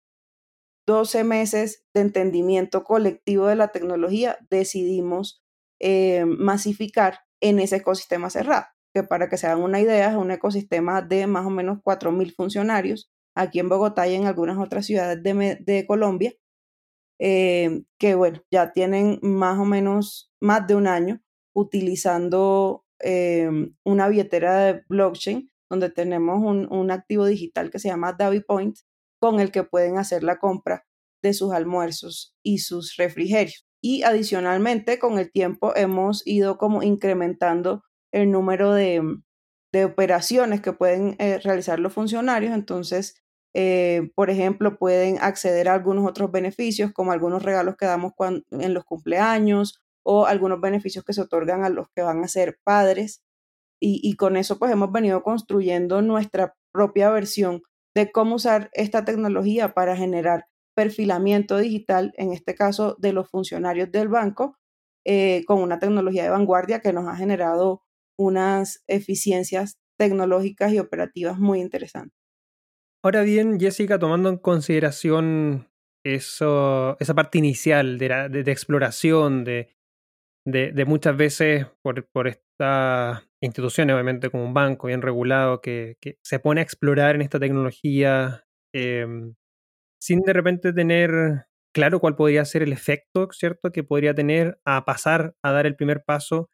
12 0.87 1.23
meses 1.23 1.85
de 1.93 2.01
entendimiento 2.01 2.83
colectivo 2.83 3.45
de 3.45 3.55
la 3.55 3.67
tecnología, 3.67 4.39
decidimos 4.49 5.43
eh, 5.79 6.25
masificar 6.25 7.19
en 7.41 7.59
ese 7.59 7.77
ecosistema 7.77 8.31
cerrado, 8.31 8.65
que 8.93 9.03
para 9.03 9.29
que 9.29 9.37
se 9.37 9.45
hagan 9.45 9.61
una 9.61 9.79
idea 9.79 10.09
es 10.09 10.15
un 10.15 10.31
ecosistema 10.31 11.03
de 11.03 11.27
más 11.27 11.45
o 11.45 11.51
menos 11.51 11.77
4.000 11.83 12.33
funcionarios 12.35 13.11
aquí 13.35 13.59
en 13.59 13.69
Bogotá 13.69 14.07
y 14.07 14.15
en 14.15 14.25
algunas 14.25 14.57
otras 14.57 14.87
ciudades 14.87 15.21
de, 15.21 15.85
Colombia, 15.87 16.33
eh, 17.19 17.83
que 17.99 18.15
bueno, 18.15 18.41
ya 18.51 18.71
tienen 18.73 19.19
más 19.21 19.59
o 19.59 19.65
menos 19.65 20.31
más 20.41 20.65
de 20.65 20.75
un 20.75 20.87
año 20.87 21.21
utilizando 21.55 22.83
eh, 22.99 23.49
una 23.83 24.07
billetera 24.07 24.57
de 24.57 24.83
blockchain 24.89 25.52
donde 25.73 25.89
tenemos 25.89 26.37
un, 26.39 26.71
un, 26.71 26.91
activo 26.91 27.25
digital 27.25 27.71
que 27.71 27.79
se 27.79 27.87
llama 27.87 28.13
DaviPoint 28.13 28.77
con 29.19 29.39
el 29.39 29.51
que 29.51 29.63
pueden 29.63 29.97
hacer 29.97 30.23
la 30.23 30.37
compra 30.37 30.85
de 31.23 31.33
sus 31.33 31.51
almuerzos 31.51 32.35
y 32.43 32.59
sus 32.59 32.95
refrigerios. 32.97 33.65
Y 33.81 34.03
adicionalmente, 34.03 34.99
con 34.99 35.17
el 35.17 35.31
tiempo 35.31 35.75
hemos 35.75 36.25
ido 36.27 36.57
como 36.57 36.83
incrementando 36.83 37.83
el 38.11 38.29
número 38.29 38.73
de, 38.73 39.01
de 39.73 39.85
operaciones 39.85 40.61
que 40.61 40.71
pueden 40.71 41.15
eh, 41.17 41.39
realizar 41.39 41.79
los 41.79 41.93
funcionarios. 41.93 42.53
Entonces, 42.53 43.15
eh, 43.55 44.11
por 44.15 44.29
ejemplo, 44.29 44.77
pueden 44.77 45.17
acceder 45.19 45.67
a 45.67 45.73
algunos 45.73 46.07
otros 46.07 46.31
beneficios, 46.31 46.91
como 46.93 47.11
algunos 47.11 47.43
regalos 47.43 47.75
que 47.75 47.87
damos 47.87 48.13
en 48.51 48.73
los 48.73 48.85
cumpleaños 48.85 49.81
o 50.03 50.27
algunos 50.27 50.61
beneficios 50.61 51.03
que 51.03 51.13
se 51.13 51.21
otorgan 51.21 51.63
a 51.63 51.69
los 51.69 51.87
que 51.95 52.03
van 52.03 52.23
a 52.23 52.27
ser 52.27 52.59
padres. 52.63 53.23
Y, 53.85 53.99
y 54.01 54.15
con 54.15 54.37
eso, 54.37 54.57
pues 54.57 54.71
hemos 54.71 54.93
venido 54.93 55.23
construyendo 55.23 56.01
nuestra 56.01 56.55
propia 56.71 57.09
versión 57.09 57.63
de 57.93 58.13
cómo 58.13 58.35
usar 58.35 58.69
esta 58.71 59.03
tecnología 59.03 59.73
para 59.73 59.97
generar 59.97 60.45
perfilamiento 60.73 61.57
digital, 61.57 62.13
en 62.15 62.31
este 62.31 62.55
caso 62.55 62.95
de 62.99 63.11
los 63.11 63.29
funcionarios 63.29 63.91
del 63.91 64.07
banco, 64.07 64.57
eh, 65.05 65.43
con 65.45 65.61
una 65.61 65.79
tecnología 65.79 66.23
de 66.23 66.29
vanguardia 66.29 66.79
que 66.79 66.93
nos 66.93 67.07
ha 67.09 67.17
generado 67.17 67.83
unas 68.17 68.83
eficiencias 68.87 69.77
tecnológicas 69.99 70.71
y 70.71 70.79
operativas 70.79 71.37
muy 71.37 71.59
interesantes. 71.59 72.17
Ahora 73.03 73.23
bien, 73.23 73.59
Jessica, 73.59 73.99
tomando 73.99 74.29
en 74.29 74.37
consideración 74.37 75.67
eso, 76.05 76.97
esa 77.01 77.13
parte 77.13 77.37
inicial 77.37 77.97
de, 77.97 78.29
de, 78.29 78.51
exploración, 78.51 79.43
de, 79.43 79.75
de, 80.45 80.85
muchas 80.85 81.17
veces 81.17 81.67
por, 81.81 82.07
por 82.11 82.27
estas 82.53 83.23
instituciones, 83.41 83.93
obviamente 83.93 84.29
como 84.29 84.45
un 84.45 84.53
banco 84.53 84.87
bien 84.87 85.01
regulado, 85.01 85.61
que, 85.61 85.97
se 86.23 86.39
pone 86.39 86.61
a 86.61 86.63
explorar 86.63 87.15
en 87.15 87.21
esta 87.21 87.39
tecnología, 87.39 88.45
em, 88.73 89.35
sin 90.01 90.21
de 90.21 90.33
repente 90.33 90.73
tener 90.73 91.45
claro 91.73 91.99
cuál 91.99 92.15
podría 92.15 92.45
ser 92.45 92.63
el 92.63 92.73
efecto, 92.73 93.29
¿cierto?, 93.31 93.71
que 93.71 93.83
podría 93.83 94.15
tener 94.15 94.59
a 94.65 94.85
pasar 94.85 95.35
a 95.43 95.51
dar 95.51 95.65
el 95.67 95.75
primer 95.75 96.03
paso 96.05 96.49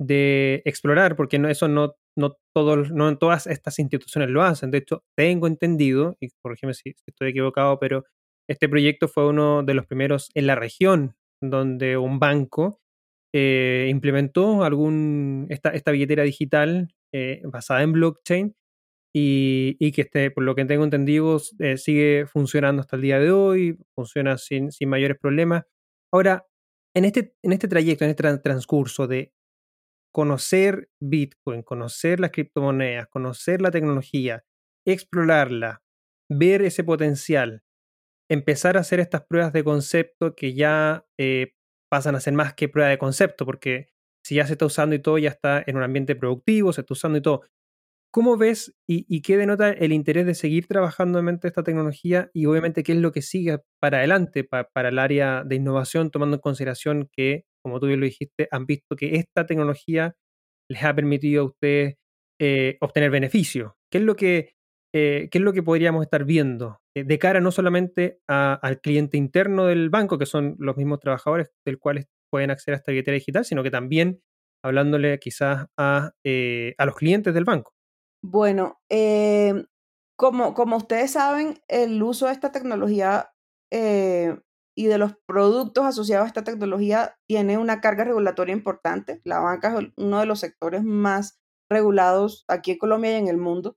de 0.00 0.62
explorar, 0.66 1.16
porque 1.16 1.38
eso 1.50 1.68
no, 1.68 1.94
no, 2.18 2.38
no 2.54 3.08
en 3.08 3.18
todas 3.18 3.46
estas 3.46 3.78
instituciones 3.78 4.30
lo 4.30 4.42
hacen. 4.42 4.70
De 4.70 4.78
hecho, 4.78 5.04
tengo 5.16 5.46
entendido, 5.46 6.16
y 6.20 6.28
corrígeme 6.42 6.74
si, 6.74 6.94
estoy 7.06 7.30
equivocado, 7.30 7.78
pero 7.78 8.04
este 8.48 8.68
proyecto 8.68 9.08
fue 9.08 9.28
uno 9.28 9.62
de 9.62 9.74
los 9.74 9.86
primeros 9.86 10.30
en 10.34 10.46
la 10.46 10.54
región 10.56 11.16
donde 11.42 11.96
un 11.98 12.18
banco 12.18 12.80
eh, 13.38 13.88
implementó 13.90 14.64
algún, 14.64 15.46
esta, 15.50 15.68
esta 15.68 15.90
billetera 15.90 16.22
digital 16.22 16.88
eh, 17.12 17.42
basada 17.44 17.82
en 17.82 17.92
blockchain 17.92 18.56
y, 19.14 19.92
que 19.92 20.02
este, 20.02 20.30
por 20.30 20.42
lo 20.42 20.54
que 20.54 20.64
tengo 20.64 20.84
entendido 20.84 21.38
eh, 21.58 21.76
sigue 21.76 22.24
funcionando 22.26 22.80
hasta 22.80 22.96
el 22.96 23.02
día 23.02 23.18
de 23.18 23.32
hoy, 23.32 23.78
funciona 23.94 24.38
sin, 24.38 24.72
sin 24.72 24.88
mayores 24.88 25.18
problemas. 25.20 25.64
Ahora, 26.10 26.46
en 26.94 27.04
este, 27.04 27.34
en 27.42 27.52
este 27.52 27.68
trayecto, 27.68 28.04
en 28.04 28.12
este 28.12 28.38
transcurso 28.38 29.06
de 29.06 29.34
conocer 30.14 30.88
Bitcoin, 30.98 31.62
conocer 31.62 32.20
las 32.20 32.30
criptomonedas, 32.30 33.06
conocer 33.08 33.60
la 33.60 33.70
tecnología, 33.70 34.44
explorarla, 34.86 35.82
ver 36.30 36.62
ese 36.62 36.84
potencial, 36.84 37.62
empezar 38.30 38.78
a 38.78 38.80
hacer 38.80 38.98
estas 38.98 39.26
pruebas 39.26 39.52
de 39.52 39.62
concepto 39.62 40.34
que 40.34 40.54
ya 40.54 41.04
pasan 41.96 42.14
a 42.14 42.20
ser 42.20 42.34
más 42.34 42.52
que 42.52 42.68
prueba 42.68 42.90
de 42.90 42.98
concepto, 42.98 43.46
porque 43.46 43.86
si 44.22 44.34
ya 44.34 44.46
se 44.46 44.52
está 44.52 44.66
usando 44.66 44.94
y 44.94 44.98
todo, 44.98 45.16
ya 45.16 45.30
está 45.30 45.64
en 45.66 45.78
un 45.78 45.82
ambiente 45.82 46.14
productivo, 46.14 46.70
se 46.74 46.82
está 46.82 46.92
usando 46.92 47.16
y 47.16 47.22
todo. 47.22 47.40
¿Cómo 48.12 48.36
ves 48.36 48.74
y, 48.86 49.22
qué 49.22 49.38
denota 49.38 49.70
el 49.70 49.94
interés 49.94 50.26
de 50.26 50.34
seguir 50.34 50.66
trabajando 50.66 51.18
en 51.18 51.40
esta 51.42 51.62
tecnología 51.62 52.30
y 52.34 52.44
obviamente 52.44 52.82
qué 52.82 52.92
es 52.92 52.98
lo 52.98 53.12
que 53.12 53.22
sigue 53.22 53.60
para 53.80 53.98
adelante 53.98 54.44
para 54.44 54.88
el 54.90 54.98
área 54.98 55.42
de 55.42 55.56
innovación, 55.56 56.10
tomando 56.10 56.36
en 56.36 56.42
consideración 56.42 57.08
que, 57.10 57.44
como 57.62 57.80
tú 57.80 57.86
bien 57.86 58.00
lo 58.00 58.04
dijiste, 58.04 58.46
han 58.50 58.66
visto 58.66 58.94
que 58.94 59.16
esta 59.16 59.46
tecnología 59.46 60.14
les 60.68 60.84
ha 60.84 60.94
permitido 60.94 61.44
a 61.44 61.46
ustedes 61.46 61.94
eh, 62.38 62.76
obtener 62.82 63.10
beneficios? 63.10 63.72
¿Qué 63.90 63.98
es 63.98 64.04
lo 64.04 64.16
que, 64.16 64.55
eh, 64.96 65.28
qué 65.30 65.38
es 65.38 65.44
lo 65.44 65.52
que 65.52 65.62
podríamos 65.62 66.02
estar 66.02 66.24
viendo 66.24 66.80
eh, 66.94 67.04
de 67.04 67.18
cara 67.18 67.40
no 67.40 67.50
solamente 67.50 68.20
al 68.26 68.80
cliente 68.80 69.16
interno 69.16 69.66
del 69.66 69.90
banco, 69.90 70.18
que 70.18 70.26
son 70.26 70.56
los 70.58 70.76
mismos 70.76 71.00
trabajadores 71.00 71.50
del 71.64 71.78
cuales 71.78 72.06
pueden 72.30 72.50
acceder 72.50 72.74
a 72.74 72.78
esta 72.78 72.92
billetera 72.92 73.14
digital, 73.14 73.44
sino 73.44 73.62
que 73.62 73.70
también 73.70 74.20
hablándole 74.64 75.18
quizás 75.18 75.66
a, 75.76 76.12
a 76.78 76.86
los 76.86 76.94
clientes 76.96 77.34
del 77.34 77.44
banco? 77.44 77.76
Bueno, 78.22 78.80
eh, 78.88 79.66
como, 80.16 80.54
como 80.54 80.76
ustedes 80.76 81.12
saben, 81.12 81.60
el 81.68 82.02
uso 82.02 82.26
de 82.26 82.32
esta 82.32 82.50
tecnología 82.50 83.30
eh, 83.70 84.36
y 84.76 84.86
de 84.86 84.98
los 84.98 85.14
productos 85.26 85.84
asociados 85.84 86.24
a 86.24 86.28
esta 86.28 86.44
tecnología 86.44 87.16
tiene 87.28 87.58
una 87.58 87.80
carga 87.80 88.04
regulatoria 88.04 88.54
importante. 88.54 89.20
La 89.24 89.38
banca 89.38 89.78
es 89.78 89.92
uno 89.96 90.20
de 90.20 90.26
los 90.26 90.40
sectores 90.40 90.82
más 90.82 91.38
regulados 91.70 92.44
aquí 92.48 92.72
en 92.72 92.78
Colombia 92.78 93.12
y 93.12 93.20
en 93.20 93.28
el 93.28 93.36
mundo. 93.36 93.76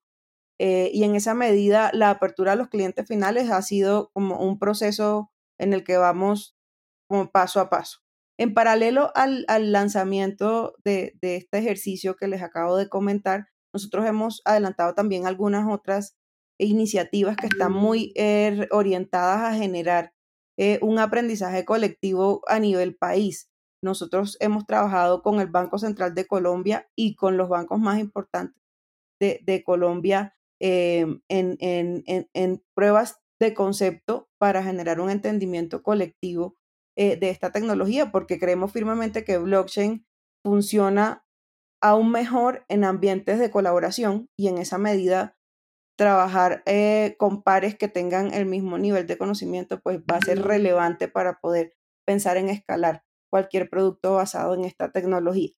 Eh, 0.59 0.91
y 0.93 1.03
en 1.03 1.15
esa 1.15 1.33
medida, 1.33 1.89
la 1.93 2.09
apertura 2.09 2.53
a 2.53 2.55
los 2.55 2.67
clientes 2.67 3.07
finales 3.07 3.49
ha 3.49 3.61
sido 3.61 4.11
como 4.13 4.37
un 4.39 4.59
proceso 4.59 5.31
en 5.57 5.73
el 5.73 5.83
que 5.83 5.97
vamos 5.97 6.57
como 7.07 7.31
paso 7.31 7.59
a 7.59 7.69
paso. 7.69 7.99
En 8.37 8.53
paralelo 8.53 9.11
al, 9.15 9.45
lanzamiento 9.71 10.75
de, 10.83 11.17
de, 11.21 11.37
este 11.37 11.57
ejercicio 11.57 12.15
que 12.15 12.27
les 12.27 12.41
acabo 12.41 12.77
de 12.77 12.87
comentar, 12.87 13.47
nosotros 13.73 14.05
hemos 14.05 14.41
adelantado 14.45 14.93
también 14.93 15.25
algunas 15.25 15.67
otras 15.71 16.17
iniciativas 16.59 17.37
que 17.37 17.47
están 17.47 17.71
muy 17.71 18.11
eh, 18.15 18.67
orientadas 18.71 19.41
a 19.41 19.57
generar 19.57 20.13
eh, 20.57 20.77
un 20.81 20.99
aprendizaje 20.99 21.63
colectivo 21.63 22.41
a 22.47 22.59
nivel 22.59 22.95
país. 22.95 23.49
Nosotros 23.81 24.35
hemos 24.41 24.65
trabajado 24.65 25.23
con 25.23 25.39
el 25.39 25.47
Banco 25.47 25.79
Central 25.79 26.13
de 26.13 26.27
Colombia 26.27 26.89
y 26.97 27.15
con 27.15 27.37
los 27.37 27.47
bancos 27.47 27.79
más 27.79 27.97
importantes 27.99 28.61
de, 29.21 29.63
Colombia 29.65 30.35
eh, 30.59 31.05
en, 31.29 31.57
en, 31.59 32.63
pruebas 32.75 33.21
de 33.39 33.53
concepto 33.53 34.29
para 34.37 34.63
generar 34.63 34.99
un 34.99 35.09
entendimiento 35.09 35.81
colectivo 35.83 36.55
de 36.97 37.29
esta 37.29 37.53
tecnología, 37.53 38.11
porque 38.11 38.39
creemos 38.39 38.73
firmemente 38.73 39.23
que 39.23 39.37
blockchain 39.37 40.05
funciona 40.43 41.23
aún 41.81 42.11
mejor 42.11 42.65
en 42.67 42.83
ambientes 42.83 43.39
de 43.39 43.51
colaboración 43.51 44.29
y 44.37 44.49
en 44.49 44.57
esa 44.57 44.77
medida 44.77 45.37
trabajar 45.97 46.63
eh, 46.65 47.15
con 47.17 47.43
pares 47.43 47.75
que 47.75 47.89
tengan 47.89 48.33
el 48.33 48.45
mismo 48.45 48.77
nivel 48.77 49.05
de 49.05 49.17
conocimiento, 49.17 49.81
pues 49.81 49.99
va 49.99 50.15
a 50.15 50.21
ser 50.21 50.41
relevante 50.41 51.09
para 51.09 51.39
poder 51.39 51.73
pensar 52.05 52.37
en 52.37 52.47
escalar 52.47 53.03
cualquier 53.29 53.69
producto 53.69 54.15
basado 54.15 54.53
en 54.53 54.63
esta 54.63 54.91
tecnología. 54.91 55.51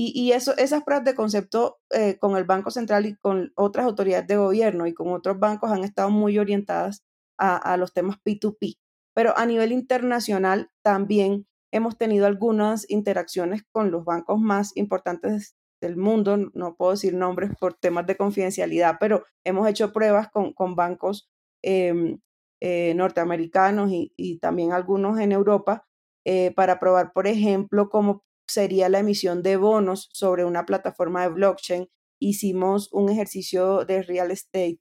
Y, 0.00 0.30
eso, 0.30 0.56
esas 0.58 0.84
pruebas 0.84 1.04
de 1.04 1.16
concepto 1.16 1.78
eh, 1.90 2.18
con 2.20 2.36
el 2.36 2.44
Banco 2.44 2.70
Central 2.70 3.06
y 3.06 3.16
con 3.16 3.50
otras 3.56 3.84
autoridades 3.84 4.28
de 4.28 4.36
gobierno 4.36 4.86
y 4.86 4.94
con 4.94 5.12
otros 5.12 5.40
bancos 5.40 5.72
han 5.72 5.82
estado 5.82 6.08
muy 6.08 6.38
orientadas 6.38 7.04
a, 7.36 7.56
a 7.56 7.76
los 7.76 7.92
temas 7.92 8.16
P2P. 8.24 8.78
Pero 9.12 9.36
a 9.36 9.44
nivel 9.44 9.72
internacional 9.72 10.70
también 10.82 11.48
hemos 11.72 11.98
tenido 11.98 12.26
algunas 12.26 12.88
interacciones 12.88 13.62
con 13.72 13.90
los 13.90 14.04
bancos 14.04 14.38
más 14.38 14.76
importantes 14.76 15.56
del 15.80 15.96
mundo, 15.96 16.36
no 16.54 16.76
puedo 16.76 16.92
decir 16.92 17.14
nombres 17.14 17.50
por 17.58 17.74
temas 17.74 18.06
de 18.06 18.16
confidencialidad, 18.16 18.98
pero 19.00 19.24
hemos 19.44 19.68
hecho 19.68 19.92
pruebas 19.92 20.28
con, 20.30 20.52
con 20.52 20.76
bancos 20.76 21.28
em, 21.62 22.20
eh, 22.60 22.94
norteamericanos 22.94 23.90
y, 23.90 24.12
y, 24.16 24.38
también 24.38 24.72
algunos 24.72 25.18
en 25.20 25.32
Europa 25.32 25.86
eh, 26.24 26.52
para 26.54 26.78
probar, 26.78 27.12
por 27.12 27.26
ejemplo, 27.26 27.88
cómo 27.88 28.24
sería 28.48 28.88
la 28.88 29.00
emisión 29.00 29.42
de 29.42 29.56
bonos 29.56 30.08
sobre 30.12 30.44
una 30.44 30.66
plataforma 30.66 31.22
de 31.22 31.28
blockchain. 31.28 31.88
Hicimos 32.20 32.92
un 32.92 33.08
ejercicio 33.10 33.84
de 33.84 34.02
real 34.02 34.30
estate 34.30 34.80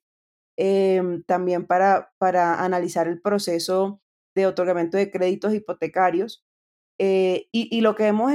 em, 0.57 1.24
también 1.24 1.67
para, 1.67 2.12
para 2.17 2.63
analizar 2.63 3.07
el 3.07 3.21
proceso 3.21 4.01
de 4.36 4.47
otorgamiento 4.47 4.97
de 4.97 5.12
créditos 5.12 5.53
hipotecarios. 5.53 6.45
Eh, 7.00 7.47
y, 7.51 7.81
lo 7.81 7.95
que 7.95 8.07
hemos 8.07 8.33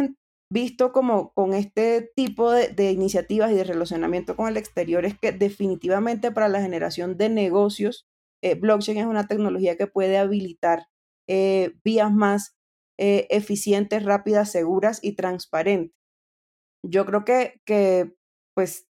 visto 0.50 0.92
como 0.92 1.32
con 1.32 1.54
este 1.54 2.12
tipo 2.14 2.52
de, 2.52 2.92
iniciativas 2.92 3.50
y 3.50 3.54
de 3.54 3.64
relacionamiento 3.64 4.36
con 4.36 4.48
el 4.48 4.56
exterior 4.56 5.04
es 5.04 5.18
que 5.18 5.32
definitivamente 5.32 6.30
para 6.30 6.48
la 6.48 6.60
generación 6.60 7.16
de 7.16 7.28
negocios, 7.28 8.06
eh, 8.42 8.54
blockchain 8.54 8.98
es 8.98 9.06
una 9.06 9.26
tecnología 9.26 9.76
que 9.76 9.86
puede 9.86 10.18
habilitar 10.18 10.88
eh, 11.28 11.74
vías 11.84 12.12
más 12.12 12.56
eh, 12.98 13.26
eficientes, 13.30 14.04
rápidas, 14.04 14.50
seguras 14.50 15.00
y 15.02 15.14
transparentes. 15.14 15.96
Yo 16.84 17.06
creo 17.06 17.24
que, 17.24 17.60
que, 17.66 18.14
pues, 18.54 18.88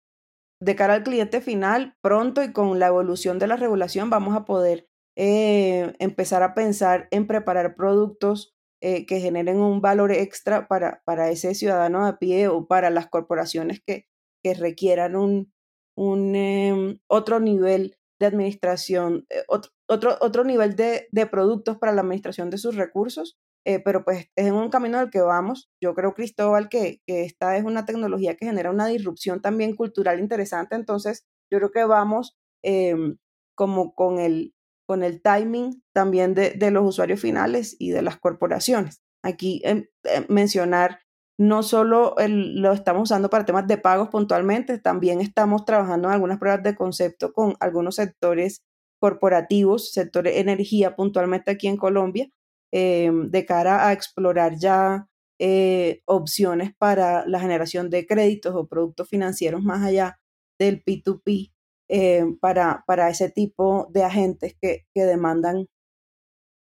de 0.62 0.76
cara 0.76 0.96
al 0.96 1.04
cliente 1.04 1.42
final, 1.42 1.96
pronto 2.02 2.44
y 2.44 2.52
con 2.52 2.80
la 2.80 2.88
evolución 2.88 3.40
de 3.40 3.48
la 3.48 3.58
regulación, 3.58 4.10
vamos 4.10 4.36
a 4.36 4.46
poder 4.46 4.88
empezar 5.20 6.44
a 6.44 6.54
pensar 6.54 7.08
en 7.10 7.26
preparar 7.26 7.76
productos 7.76 8.58
eh, 8.80 9.08
que 9.08 9.20
generen 9.20 9.60
un 9.60 9.82
valor 9.82 10.12
extra 10.12 10.68
para, 10.68 11.02
para 11.04 11.32
ese 11.32 11.56
ciudadano 11.56 12.06
a 12.06 12.20
pie 12.20 12.48
o 12.48 12.68
para 12.68 12.92
las 12.92 13.10
corporaciones 13.10 13.82
que, 13.84 14.06
que 14.44 14.54
requieran 14.54 15.16
un, 15.16 15.52
un 15.98 16.36
em, 16.36 17.00
otro 17.08 17.40
nivel 17.40 17.98
de 18.20 18.28
administración, 18.28 19.26
eh, 19.32 19.44
otro, 19.48 19.72
otro, 19.90 20.18
otro, 20.22 20.44
nivel 20.44 20.76
de, 20.76 21.08
de, 21.12 21.26
productos 21.26 21.80
para 21.80 21.92
la 21.92 22.02
administración 22.02 22.52
de 22.52 22.60
sus 22.60 22.76
recursos, 22.76 23.40
eh, 23.68 23.82
pero 23.84 24.06
pues 24.06 24.30
es 24.38 24.48
en 24.48 24.54
un 24.54 24.70
camino 24.70 24.98
al 24.98 25.10
que 25.10 25.20
vamos. 25.20 25.70
Yo 25.84 25.94
creo, 25.94 26.14
Cristóbal, 26.14 26.70
que, 26.70 27.02
esta 27.06 27.58
es 27.58 27.66
una 27.66 27.86
tecnología 27.86 28.38
que 28.38 28.46
genera 28.46 28.72
una 28.72 28.88
disrupción 28.88 29.42
también 29.42 29.76
cultural 29.76 30.22
interesante, 30.22 30.76
entonces 30.76 31.26
yo 31.52 31.60
creo 31.60 31.72
que 31.72 31.84
vamos 31.84 32.38
em, 32.64 33.18
como 33.56 33.94
con 33.94 34.20
el, 34.20 34.54
con 34.88 35.04
el 35.04 35.22
timing 35.22 35.84
también 35.94 36.34
de, 36.34 36.52
de 36.52 36.72
los 36.72 36.86
usuarios 36.86 37.20
finales 37.20 37.76
y 37.78 37.90
de 37.90 38.02
las 38.02 38.18
corporaciones. 38.18 39.02
Aquí 39.22 39.62
em, 39.66 39.88
em, 40.06 40.26
mencionar, 40.30 41.02
no 41.38 41.62
solo 41.62 42.16
lo 42.26 42.72
estamos 42.72 43.04
usando 43.04 43.30
para 43.30 43.46
temas 43.46 43.68
de 43.68 43.78
pagos 43.78 44.08
puntualmente, 44.08 44.80
también 44.80 45.20
estamos 45.20 45.66
trabajando 45.66 46.08
en 46.08 46.14
algunas 46.14 46.40
pruebas 46.40 46.64
de 46.64 46.74
concepto 46.74 47.34
con 47.34 47.56
algunos 47.60 47.96
sectores 47.96 48.64
corporativos, 48.98 49.92
sector 49.92 50.26
energía 50.26 50.96
puntualmente 50.96 51.52
aquí 51.52 51.68
en 51.68 51.76
Colombia, 51.76 52.30
em, 52.72 53.30
de 53.30 53.46
cara 53.46 53.88
a 53.88 53.94
explorar 53.94 54.58
ya 54.60 55.08
eh, 55.40 56.02
opciones 56.06 56.72
para 56.78 57.26
la 57.28 57.40
generación 57.40 57.90
de 57.90 58.06
créditos 58.08 58.56
o 58.56 58.68
productos 58.68 59.10
financieros 59.10 59.64
más 59.64 59.84
allá 59.84 60.20
del 60.60 60.84
P2P 60.84 61.52
eh, 61.90 62.26
para, 62.42 62.84
para 62.88 63.10
ese 63.10 63.30
tipo 63.30 63.88
de 63.92 64.04
agentes 64.04 64.56
que, 64.60 64.86
que 64.94 65.06
demandan 65.06 65.68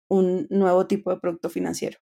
un 0.08 0.46
nuevo 0.50 0.86
tipo 0.86 1.10
de 1.10 1.18
producto 1.18 1.50
financiero. 1.50 1.98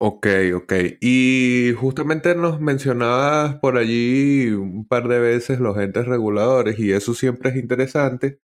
Ok, 0.00 0.26
ok. 0.54 0.72
Y 1.00 1.72
justamente 1.78 2.34
nos 2.34 2.60
mencionabas 2.60 3.56
por 3.56 3.78
allí 3.78 4.50
un 4.50 4.86
par 4.86 5.08
de 5.08 5.20
veces 5.20 5.60
los 5.60 5.78
entes 5.78 6.06
reguladores 6.06 6.78
y 6.78 6.92
eso 6.92 7.14
siempre 7.14 7.50
es 7.50 7.56
interesante. 7.56 8.40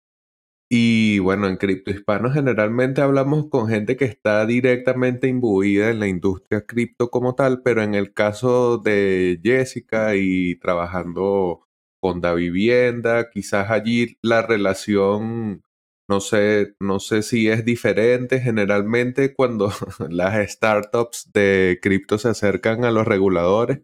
Y 0.70 1.18
bueno, 1.18 1.46
en 1.46 1.56
Cripto 1.56 1.90
Hispano 1.90 2.30
generalmente 2.32 3.02
hablamos 3.02 3.48
con 3.48 3.68
gente 3.68 3.96
que 3.96 4.06
está 4.06 4.46
directamente 4.46 5.28
imbuida 5.28 5.90
en 5.90 6.00
la 6.00 6.08
industria 6.08 6.64
cripto 6.66 7.10
como 7.10 7.34
tal, 7.34 7.62
pero 7.62 7.82
en 7.82 7.94
el 7.94 8.14
caso 8.14 8.78
de 8.78 9.38
Jessica 9.42 10.16
y 10.16 10.56
trabajando 10.56 11.64
con 12.00 12.20
la 12.22 12.34
vivienda, 12.34 13.30
quizás 13.30 13.70
allí 13.70 14.18
la 14.22 14.42
relación, 14.42 15.62
no 16.08 16.20
sé, 16.20 16.74
no 16.80 17.00
sé 17.00 17.22
si 17.22 17.48
es 17.48 17.64
diferente 17.64 18.40
generalmente 18.40 19.34
cuando 19.34 19.70
las 20.10 20.50
startups 20.50 21.30
de 21.32 21.78
cripto 21.82 22.18
se 22.18 22.28
acercan 22.28 22.84
a 22.84 22.90
los 22.90 23.06
reguladores. 23.06 23.80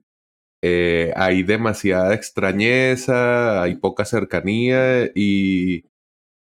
Eh, 0.63 1.13
hay 1.17 1.43
demasiada 1.43 2.15
extrañeza, 2.15 3.63
hay 3.63 3.77
poca 3.77 4.05
cercanía 4.05 5.11
y 5.15 5.85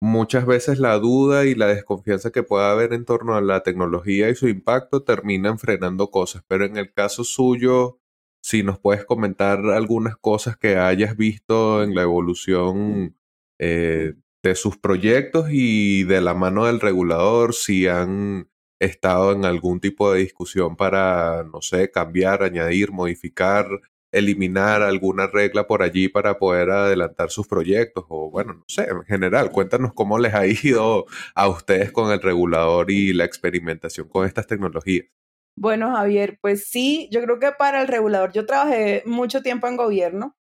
muchas 0.01 0.45
veces 0.45 0.79
la 0.79 0.97
duda 0.99 1.45
y 1.45 1.55
la 1.55 1.67
desconfianza 1.67 2.31
que 2.31 2.43
pueda 2.43 2.71
haber 2.71 2.93
en 2.93 3.05
torno 3.05 3.35
a 3.35 3.41
la 3.41 3.63
tecnología 3.63 4.29
y 4.29 4.35
su 4.35 4.47
impacto 4.47 5.03
terminan 5.03 5.59
frenando 5.59 6.09
cosas. 6.09 6.43
Pero 6.47 6.65
en 6.65 6.77
el 6.77 6.93
caso 6.93 7.23
suyo, 7.23 7.99
si 8.41 8.63
nos 8.63 8.79
puedes 8.79 9.05
comentar 9.05 9.59
algunas 9.67 10.17
cosas 10.17 10.57
que 10.57 10.77
hayas 10.77 11.17
visto 11.17 11.83
en 11.83 11.95
la 11.95 12.03
evolución 12.03 13.17
eh, 13.59 14.15
de 14.43 14.55
sus 14.55 14.77
proyectos 14.77 15.47
y 15.51 16.03
de 16.05 16.21
la 16.21 16.33
mano 16.33 16.65
del 16.65 16.79
regulador, 16.79 17.53
si 17.53 17.88
han 17.88 18.49
estado 18.79 19.33
en 19.33 19.45
algún 19.45 19.81
tipo 19.81 20.12
de 20.12 20.21
discusión 20.21 20.77
para, 20.77 21.43
no 21.43 21.62
sé, 21.62 21.91
cambiar, 21.91 22.43
añadir, 22.43 22.91
modificar, 22.91 23.67
eliminar 24.12 24.82
alguna 24.82 25.28
regla 25.28 25.67
por 25.67 25.84
allí 25.84 26.10
para 26.10 26.38
poder 26.38 26.72
adelantar 26.72 27.30
sus 27.30 27.48
proyectos 27.48 28.06
o 28.10 28.32
bueno, 28.32 28.54
no 28.54 28.63
sé, 28.67 28.84
en 28.89 29.04
general, 29.04 29.52
cuéntanos 29.52 29.93
cómo 29.93 30.19
les 30.19 30.34
ha 30.34 30.45
ido 30.63 31.06
a 31.36 31.48
ustedes 31.48 31.91
con 31.91 32.12
el 32.12 32.22
regulador 32.22 32.91
y 32.91 33.13
la 33.13 33.26
experimentación 33.26 34.08
con 34.08 34.26
estas 34.26 34.48
tecnologías. 34.48 35.08
Bueno, 35.56 35.91
Javier, 35.91 36.39
pues 36.41 36.67
sí, 36.67 37.10
yo 37.12 37.22
creo 37.22 37.39
que 37.39 37.52
para 37.52 37.82
el 37.82 37.88
regulador, 37.88 38.32
yo 38.32 38.45
trabajé 38.45 39.04
mucho 39.06 39.41
tiempo 39.41 39.67
en 39.67 39.76
gobierno, 39.76 40.38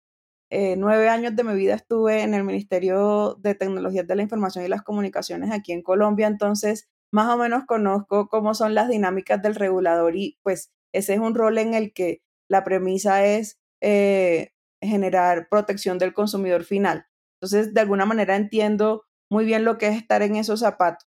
eh, 0.49 0.75
nueve 0.77 1.09
años 1.09 1.35
de 1.35 1.43
mi 1.43 1.53
vida 1.53 1.75
estuve 1.75 2.23
en 2.23 2.33
el 2.33 2.43
Ministerio 2.43 3.35
de 3.39 3.53
Tecnologías 3.53 4.07
de 4.07 4.15
la 4.15 4.23
Información 4.23 4.65
y 4.65 4.67
las 4.69 4.81
Comunicaciones 4.81 5.51
aquí 5.51 5.73
en 5.73 5.83
Colombia, 5.83 6.25
entonces 6.25 6.89
más 7.11 7.29
o 7.29 7.37
menos 7.37 7.65
conozco 7.65 8.29
cómo 8.29 8.53
son 8.53 8.73
las 8.73 8.89
dinámicas 8.89 9.41
del 9.41 9.55
regulador 9.55 10.15
y 10.15 10.39
pues 10.41 10.71
ese 10.93 11.13
es 11.15 11.19
un 11.19 11.35
rol 11.35 11.57
en 11.57 11.73
el 11.73 11.93
que 11.93 12.21
la 12.49 12.63
premisa 12.63 13.25
es 13.25 13.58
eh, 13.81 14.51
generar 14.81 15.47
protección 15.49 15.97
del 15.97 16.13
consumidor 16.13 16.63
final. 16.63 17.05
Entonces, 17.41 17.73
de 17.73 17.81
alguna 17.81 18.05
manera 18.05 18.35
entiendo 18.35 19.03
muy 19.31 19.45
bien 19.45 19.63
lo 19.65 19.77
que 19.77 19.87
es 19.87 19.97
estar 19.97 20.21
en 20.21 20.35
esos 20.35 20.61
zapatos. 20.61 21.07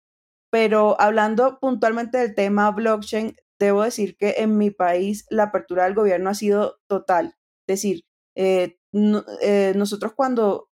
Pero 0.50 1.00
hablando 1.00 1.58
puntualmente 1.60 2.18
del 2.18 2.34
tema 2.34 2.70
blockchain, 2.70 3.36
debo 3.58 3.82
decir 3.82 4.16
que 4.16 4.36
en 4.38 4.56
mi 4.56 4.70
país 4.70 5.26
la 5.30 5.44
apertura 5.44 5.84
del 5.84 5.94
gobierno 5.94 6.30
ha 6.30 6.34
sido 6.34 6.78
total. 6.88 7.36
Es 7.66 7.82
decir, 7.82 8.04
eh, 8.36 8.78
eh, 9.42 9.72
nosotros 9.76 10.12
cuando 10.14 10.68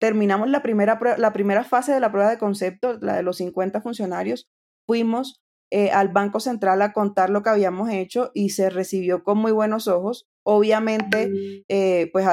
terminamos 0.00 0.48
la 0.48 0.62
primera, 0.62 0.98
la 1.18 1.32
primera 1.32 1.64
fase 1.64 1.92
de 1.92 2.00
la 2.00 2.10
prueba 2.10 2.30
de 2.30 2.38
concepto, 2.38 2.98
la 3.00 3.16
de 3.16 3.22
los 3.22 3.36
50 3.38 3.82
funcionarios, 3.82 4.48
fuimos 4.86 5.42
eh, 5.70 5.90
al 5.90 6.08
Banco 6.08 6.40
Central 6.40 6.82
a 6.82 6.92
contar 6.92 7.30
lo 7.30 7.42
que 7.42 7.50
habíamos 7.50 7.90
hecho 7.90 8.30
y 8.34 8.50
se 8.50 8.70
recibió 8.70 9.22
con 9.22 9.38
muy 9.38 9.52
buenos 9.52 9.88
ojos. 9.88 10.28
Obviamente, 10.42 11.28
mm. 11.28 12.10
pues 12.12 12.26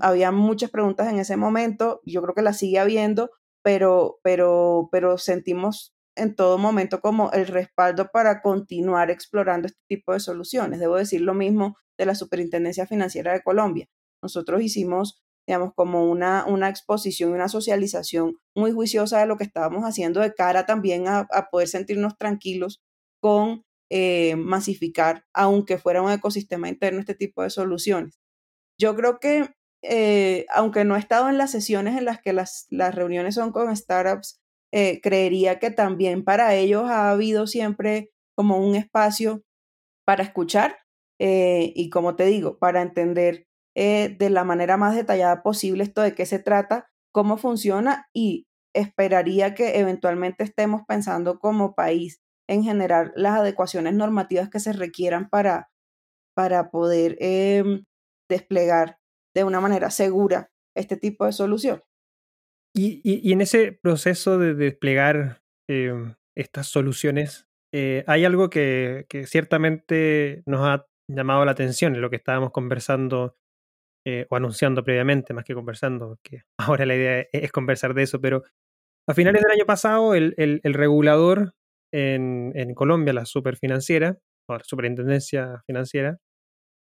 había 0.00 0.30
muchas 0.30 0.70
preguntas 0.70 1.08
en 1.08 1.18
ese 1.18 1.36
momento, 1.36 2.00
yo 2.04 2.22
creo 2.22 2.34
que 2.34 2.42
las 2.42 2.58
sigue 2.58 2.78
habiendo, 2.78 3.30
pero, 3.62 4.20
pero, 4.22 4.88
pero 4.92 5.18
sentimos 5.18 5.94
en 6.16 6.34
todo 6.34 6.58
momento 6.58 7.00
como 7.00 7.30
el 7.32 7.46
respaldo 7.46 8.10
para 8.12 8.40
continuar 8.40 9.10
explorando 9.10 9.66
este 9.66 9.80
tipo 9.88 10.12
de 10.12 10.20
soluciones. 10.20 10.80
Debo 10.80 10.96
decir 10.96 11.20
lo 11.20 11.34
mismo 11.34 11.76
de 11.98 12.06
la 12.06 12.14
Superintendencia 12.14 12.86
Financiera 12.86 13.32
de 13.32 13.42
Colombia. 13.42 13.88
Nosotros 14.22 14.62
hicimos, 14.62 15.22
digamos, 15.46 15.72
como 15.74 16.10
una, 16.10 16.44
una 16.46 16.68
exposición 16.68 17.30
y 17.30 17.34
una 17.34 17.48
socialización 17.48 18.36
muy 18.54 18.72
juiciosa 18.72 19.20
de 19.20 19.26
lo 19.26 19.36
que 19.36 19.44
estábamos 19.44 19.84
haciendo 19.84 20.20
de 20.20 20.34
cara 20.34 20.66
también 20.66 21.08
a, 21.08 21.26
poder 21.50 21.68
sentirnos 21.68 22.16
tranquilos 22.16 22.82
con 23.24 23.64
eh, 23.90 24.36
masificar, 24.36 25.24
aunque 25.32 25.78
fuera 25.78 26.02
un 26.02 26.10
ecosistema 26.10 26.68
interno, 26.68 27.00
este 27.00 27.14
tipo 27.14 27.42
de 27.42 27.48
soluciones. 27.48 28.20
Yo 28.78 28.94
creo 28.94 29.18
que 29.18 29.48
eh, 29.82 30.44
aunque 30.52 30.84
no 30.84 30.94
he 30.94 30.98
estado 30.98 31.30
en 31.30 31.38
las 31.38 31.50
sesiones 31.50 31.96
en 31.96 32.04
las 32.04 32.20
que 32.20 32.34
las, 32.34 32.66
las 32.68 32.94
reuniones 32.94 33.36
son 33.36 33.50
con 33.50 33.74
startups, 33.74 34.42
eh, 34.74 35.00
creería 35.02 35.58
que 35.58 35.70
también 35.70 36.22
para 36.22 36.54
ellos 36.54 36.90
ha 36.90 37.10
habido 37.10 37.46
siempre 37.46 38.10
como 38.36 38.58
un 38.58 38.74
espacio 38.74 39.42
para 40.04 40.22
escuchar 40.22 40.76
y 41.18 41.88
como 41.88 42.16
te 42.16 42.26
digo, 42.26 42.58
para 42.58 42.82
entender 42.82 43.46
de 43.74 44.28
la 44.28 44.44
manera 44.44 44.76
más 44.76 44.94
detallada 44.94 45.42
posible 45.42 45.84
esto 45.84 46.02
de 46.02 46.14
qué 46.14 46.26
se 46.26 46.40
trata, 46.40 46.90
cómo 47.10 47.38
funciona 47.38 48.06
y 48.12 48.46
esperaría 48.74 49.54
que 49.54 49.78
eventualmente 49.78 50.44
estemos 50.44 50.82
pensando 50.86 51.38
como 51.38 51.74
país 51.74 52.20
en 52.48 52.62
generar 52.62 53.12
las 53.16 53.40
adecuaciones 53.40 53.94
normativas 53.94 54.50
que 54.50 54.60
se 54.60 54.72
requieran 54.72 55.28
para, 55.28 55.70
para 56.34 56.70
poder 56.70 57.16
em, 57.20 57.84
desplegar 58.30 58.98
de 59.34 59.44
una 59.44 59.60
manera 59.60 59.90
segura 59.90 60.50
este 60.76 60.96
tipo 60.96 61.26
de 61.26 61.32
solución. 61.32 61.82
Y, 62.76 63.32
en 63.32 63.40
ese 63.40 63.72
proceso 63.72 64.38
de 64.38 64.54
desplegar 64.54 65.42
em, 65.68 66.14
estas 66.36 66.66
soluciones, 66.66 67.46
eh, 67.72 68.04
hay 68.06 68.24
algo 68.24 68.50
que, 68.50 69.06
ciertamente 69.26 70.42
nos 70.46 70.60
ha 70.62 70.86
llamado 71.08 71.44
la 71.44 71.52
atención 71.52 71.94
en 71.94 72.00
lo 72.00 72.10
que 72.10 72.16
estábamos 72.16 72.50
conversando 72.50 73.36
eh, 74.06 74.26
o 74.28 74.36
anunciando 74.36 74.84
previamente, 74.84 75.34
más 75.34 75.44
que 75.44 75.54
conversando, 75.54 76.08
porque 76.08 76.42
ahora 76.58 76.84
la 76.84 76.96
idea 76.96 77.26
es, 77.32 77.52
conversar 77.52 77.94
de 77.94 78.02
eso, 78.02 78.20
pero 78.20 78.42
a 79.08 79.14
finales 79.14 79.42
del 79.42 79.52
año 79.52 79.66
pasado 79.66 80.14
el, 80.14 80.34
el 80.36 80.74
regulador 80.74 81.54
en, 81.94 82.74
Colombia, 82.74 83.12
la 83.12 83.24
superfinanciera, 83.24 84.18
o 84.48 84.54
la 84.54 84.64
superintendencia 84.64 85.62
financiera, 85.66 86.18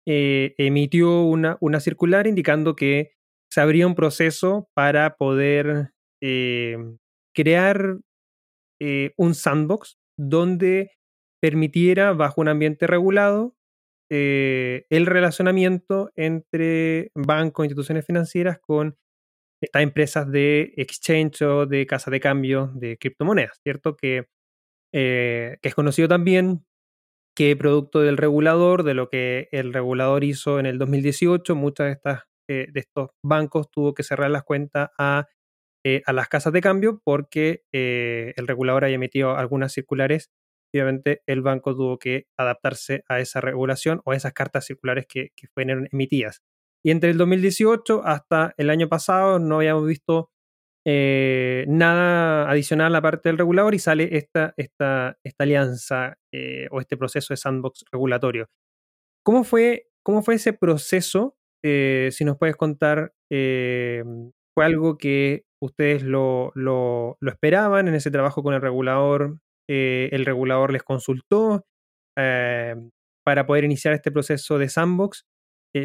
eh, 0.06 0.54
emitió 0.58 1.22
una, 1.22 1.56
una, 1.60 1.80
circular 1.80 2.26
indicando 2.26 2.76
que 2.76 3.12
se 3.50 3.60
abría 3.60 3.86
un 3.86 3.94
proceso 3.94 4.68
para 4.74 5.16
poder 5.16 5.90
eh, 6.22 6.76
crear 7.34 7.98
eh, 8.80 9.12
un 9.16 9.34
sandbox 9.34 9.98
donde 10.18 10.92
permitiera, 11.40 12.12
bajo 12.12 12.40
un 12.40 12.48
ambiente 12.48 12.86
regulado, 12.86 13.54
el 14.08 15.04
relacionamiento 15.04 16.12
entre 16.14 17.10
bancos 17.16 17.64
e 17.64 17.66
instituciones 17.66 18.06
financieras 18.06 18.58
con 18.60 18.96
empresas 19.74 20.30
de 20.30 20.74
exchange 20.76 21.42
o 21.42 21.66
de 21.66 21.86
casa 21.86 22.12
de 22.12 22.20
cambio 22.20 22.70
de 22.74 22.98
criptomonedas, 22.98 23.58
¿cierto? 23.64 23.96
Que 23.96 24.26
eh, 24.98 25.58
que 25.60 25.68
es 25.68 25.74
conocido 25.74 26.08
también 26.08 26.64
que 27.36 27.54
producto 27.54 28.00
del 28.00 28.16
regulador, 28.16 28.82
de 28.82 28.94
lo 28.94 29.10
que 29.10 29.48
el 29.52 29.74
regulador 29.74 30.24
hizo 30.24 30.58
en 30.58 30.64
el 30.64 30.78
2018, 30.78 31.54
muchas 31.54 31.88
de, 31.88 31.92
estas, 31.92 32.22
eh, 32.48 32.68
de 32.72 32.80
estos 32.80 33.10
bancos 33.22 33.70
tuvo 33.70 33.92
que 33.92 34.02
cerrar 34.02 34.30
las 34.30 34.42
cuentas 34.42 34.88
a, 34.96 35.26
eh, 35.84 36.00
a 36.06 36.14
las 36.14 36.28
casas 36.28 36.54
de 36.54 36.62
cambio 36.62 37.02
porque 37.04 37.64
el 37.72 38.46
regulador 38.46 38.86
haya 38.86 38.94
emitido 38.94 39.36
algunas 39.36 39.74
circulares. 39.74 40.30
Obviamente 40.72 41.20
el 41.26 41.42
banco 41.42 41.76
tuvo 41.76 41.98
que 41.98 42.24
adaptarse 42.38 43.04
a 43.06 43.20
esa 43.20 43.42
regulación 43.42 44.00
o 44.06 44.12
a 44.12 44.16
esas 44.16 44.32
cartas 44.32 44.64
circulares 44.64 45.04
que, 45.06 45.32
que 45.36 45.46
fueron 45.48 45.90
emitidas. 45.92 46.40
Y 46.82 46.90
entre 46.90 47.10
el 47.10 47.18
2018 47.18 48.02
hasta 48.02 48.54
el 48.56 48.70
año 48.70 48.88
pasado 48.88 49.38
no 49.40 49.56
habíamos 49.56 49.86
visto 49.86 50.30
eh, 50.88 51.64
nada 51.66 52.48
adicional 52.48 52.86
a 52.86 52.90
la 52.90 53.02
parte 53.02 53.28
del 53.28 53.38
regulador 53.38 53.74
y 53.74 53.80
sale 53.80 54.16
esta, 54.16 54.54
esta, 54.56 55.18
esta 55.24 55.44
alianza 55.44 56.16
eh, 56.32 56.68
o 56.70 56.80
este 56.80 56.96
proceso 56.96 57.34
de 57.34 57.38
sandbox 57.38 57.84
regulatorio. 57.90 58.46
¿Cómo 59.24 59.42
fue, 59.42 59.88
cómo 60.04 60.22
fue 60.22 60.36
ese 60.36 60.52
proceso? 60.52 61.36
Eh, 61.64 62.10
si 62.12 62.24
nos 62.24 62.38
puedes 62.38 62.54
contar, 62.54 63.12
¿fue 63.28 64.64
algo 64.64 64.96
que 64.96 65.44
ustedes 65.60 66.04
lo, 66.04 66.52
lo, 66.54 67.16
lo, 67.20 67.30
esperaban 67.32 67.88
en 67.88 67.94
ese 67.96 68.12
trabajo 68.12 68.44
con 68.44 68.54
el 68.54 68.60
regulador? 68.60 69.38
¿El 69.68 70.24
regulador 70.24 70.72
les 70.72 70.84
consultó 70.84 71.66
para 72.14 73.46
poder 73.46 73.64
iniciar 73.64 73.92
este 73.92 74.12
proceso 74.12 74.58
de 74.58 74.68
sandbox? 74.68 75.26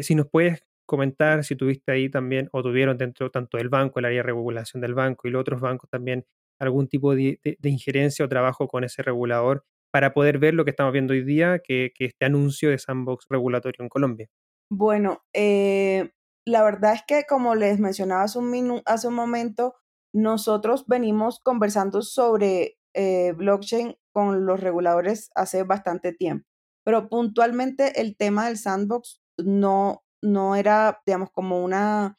si 0.00 0.14
nos 0.14 0.26
puedes 0.30 0.62
comentar 0.92 1.42
si 1.44 1.56
tuviste 1.56 1.90
ahí 1.90 2.10
también 2.10 2.50
o 2.52 2.62
tuvieron 2.62 2.98
dentro 2.98 3.30
tanto 3.30 3.56
del 3.56 3.70
banco, 3.70 3.98
el 3.98 4.04
área 4.04 4.18
de 4.18 4.24
regulación 4.24 4.82
del 4.82 4.92
banco 4.92 5.26
y 5.26 5.30
los 5.30 5.40
otros 5.40 5.62
bancos 5.62 5.88
también 5.88 6.26
algún 6.60 6.86
tipo 6.86 7.14
de, 7.14 7.40
injerencia 7.62 8.26
o 8.26 8.28
trabajo 8.28 8.68
con 8.68 8.84
ese 8.84 9.02
regulador 9.02 9.64
para 9.90 10.12
poder 10.12 10.38
ver 10.38 10.52
lo 10.52 10.64
que 10.64 10.70
estamos 10.70 10.92
viendo 10.92 11.14
hoy 11.14 11.24
día, 11.24 11.60
que, 11.64 11.92
que 11.94 12.04
este 12.04 12.26
anuncio 12.26 12.68
de 12.68 12.78
sandbox 12.78 13.24
regulatorio 13.30 13.82
en 13.82 13.88
Colombia. 13.88 14.28
Bueno, 14.70 15.22
eh, 15.32 16.10
la 16.46 16.62
verdad 16.62 16.92
es 16.92 17.02
que 17.06 17.24
como 17.26 17.54
les 17.54 17.78
mencionaba 17.78 18.24
hace 18.24 18.38
un, 18.38 18.82
hace 18.84 19.08
un 19.08 19.14
momento, 19.14 19.76
nosotros 20.14 20.84
venimos 20.86 21.40
conversando 21.40 22.02
sobre 22.02 22.76
eh, 22.94 23.32
blockchain 23.32 23.96
con 24.12 24.44
los 24.44 24.60
reguladores 24.60 25.30
hace 25.34 25.62
bastante 25.62 26.12
tiempo, 26.12 26.46
pero 26.84 27.08
puntualmente 27.08 28.00
el 28.00 28.16
tema 28.16 28.46
del 28.46 28.58
sandbox 28.58 29.22
no, 29.38 30.04
no 30.22 30.56
era, 30.56 31.02
digamos, 31.06 31.30
como 31.30 31.62
una, 31.62 32.18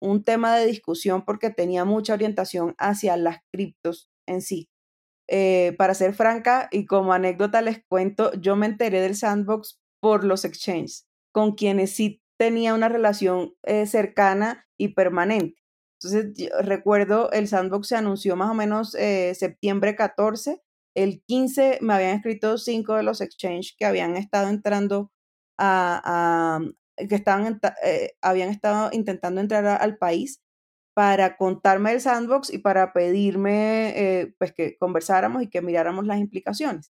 un 0.00 0.24
tema 0.24 0.56
de 0.56 0.66
discusión 0.66 1.24
porque 1.24 1.50
tenía 1.50 1.84
mucha 1.84 2.14
orientación 2.14 2.74
hacia 2.78 3.16
las 3.16 3.38
criptos 3.52 4.10
en 4.26 4.40
sí. 4.42 4.68
Eh, 5.28 5.74
para 5.78 5.94
ser 5.94 6.14
franca 6.14 6.68
y 6.70 6.84
como 6.86 7.12
anécdota 7.12 7.62
les 7.62 7.84
cuento, 7.88 8.32
yo 8.34 8.56
me 8.56 8.66
enteré 8.66 9.00
del 9.00 9.16
sandbox 9.16 9.80
por 10.00 10.24
los 10.24 10.44
exchanges, 10.44 11.06
con 11.32 11.54
quienes 11.54 11.94
sí 11.94 12.22
tenía 12.38 12.74
una 12.74 12.88
relación 12.88 13.54
eh, 13.62 13.86
cercana 13.86 14.66
y 14.76 14.88
permanente. 14.88 15.62
Entonces, 16.02 16.50
recuerdo, 16.60 17.30
el 17.30 17.46
sandbox 17.46 17.88
se 17.88 17.96
anunció 17.96 18.34
más 18.34 18.50
o 18.50 18.54
menos 18.54 18.96
eh, 18.96 19.34
septiembre 19.36 19.94
14. 19.94 20.60
El 20.96 21.22
15 21.26 21.78
me 21.80 21.94
habían 21.94 22.16
escrito 22.16 22.58
cinco 22.58 22.96
de 22.96 23.04
los 23.04 23.20
exchanges 23.20 23.74
que 23.78 23.84
habían 23.84 24.16
estado 24.16 24.48
entrando 24.48 25.12
a, 25.58 26.60
que 26.96 27.14
estaban, 27.14 27.60
eh, 27.84 28.12
habían 28.20 28.50
estado 28.50 28.90
intentando 28.92 29.40
entrar 29.40 29.66
al 29.66 29.98
país 29.98 30.42
para 30.94 31.36
contarme 31.36 31.92
el 31.92 32.00
sandbox 32.00 32.52
y 32.52 32.58
para 32.58 32.92
pedirme 32.92 33.92
eh, 33.96 34.34
pues 34.38 34.52
que 34.52 34.76
conversáramos 34.78 35.42
y 35.42 35.48
que 35.48 35.62
miráramos 35.62 36.06
las 36.06 36.18
implicaciones. 36.18 36.92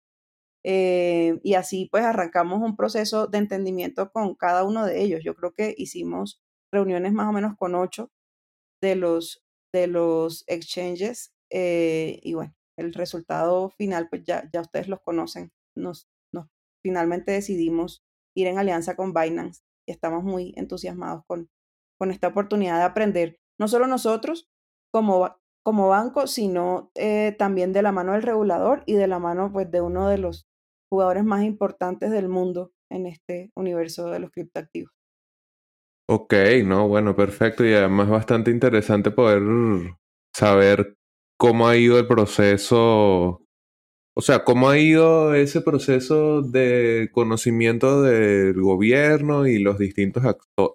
Eh, 0.64 1.40
y 1.44 1.56
así 1.56 1.90
pues 1.92 2.04
arrancamos 2.04 2.62
un 2.62 2.76
proceso 2.76 3.28
de 3.28 3.40
entendimiento 3.40 4.12
con 4.12 4.36
cada 4.36 4.64
uno 4.64 4.86
de 4.86 5.02
ellos. 5.02 5.22
Yo 5.24 5.36
creo 5.36 5.54
que 5.54 5.76
hicimos 5.78 6.42
reuniones 6.72 7.14
más 7.14 7.30
o 7.30 7.34
menos 7.34 7.56
con 7.58 7.76
ocho 7.76 8.12
de 8.82 8.96
los, 8.96 9.44
de 9.74 9.88
los 9.88 10.44
exchanges 10.48 11.34
y 11.52 12.34
bueno, 12.36 12.56
el 12.78 12.94
resultado 12.94 13.70
final 13.72 14.08
pues 14.10 14.24
ya, 14.26 14.50
ya 14.54 14.62
ustedes 14.62 14.88
los 14.88 15.02
conocen. 15.02 15.52
Nos, 15.76 16.08
nos 16.34 16.48
finalmente 16.84 17.32
decidimos 17.32 18.04
ir 18.36 18.48
en 18.48 18.60
alianza 18.60 18.96
con 18.96 19.14
Binance 19.14 19.62
estamos 19.92 20.24
muy 20.24 20.54
entusiasmados 20.56 21.24
con, 21.28 21.50
con 22.00 22.12
esta 22.12 22.28
oportunidad 22.28 22.78
de 22.78 22.84
aprender, 22.84 23.40
no 23.60 23.68
solo 23.68 23.88
nosotros 23.88 24.50
como, 24.92 25.36
como 25.64 25.90
banco, 25.90 26.28
sino 26.28 26.92
eh, 26.96 27.36
también 27.38 27.74
de 27.74 27.82
la 27.82 27.92
mano 27.92 28.14
del 28.14 28.24
regulador 28.24 28.84
y 28.86 28.94
de 28.94 29.08
la 29.08 29.20
mano 29.20 29.52
pues, 29.52 29.70
de 29.70 29.82
uno 29.82 30.10
de 30.10 30.18
los 30.18 30.48
jugadores 30.90 31.24
más 31.24 31.44
importantes 31.44 32.12
del 32.12 32.30
mundo 32.30 32.72
en 32.90 33.06
este 33.06 33.52
universo 33.56 34.10
de 34.10 34.20
los 34.20 34.32
criptoactivos. 34.32 34.92
Ok, 36.12 36.34
no, 36.66 36.88
bueno, 36.88 37.16
perfecto. 37.16 37.64
Y 37.64 37.74
además 37.74 38.10
bastante 38.10 38.50
interesante 38.50 39.12
poder 39.12 39.44
saber 40.36 40.98
cómo 41.38 41.68
ha 41.68 41.78
ido 41.78 42.00
el 42.00 42.08
proceso 42.08 43.46
o 44.20 44.22
sea, 44.22 44.44
¿cómo 44.44 44.68
ha 44.68 44.78
ido 44.78 45.34
ese 45.34 45.62
proceso 45.62 46.42
de 46.42 47.10
conocimiento 47.14 48.02
del 48.02 48.62
gobierno 48.62 49.48
y 49.48 49.60
los 49.60 49.80
distintos 49.80 50.26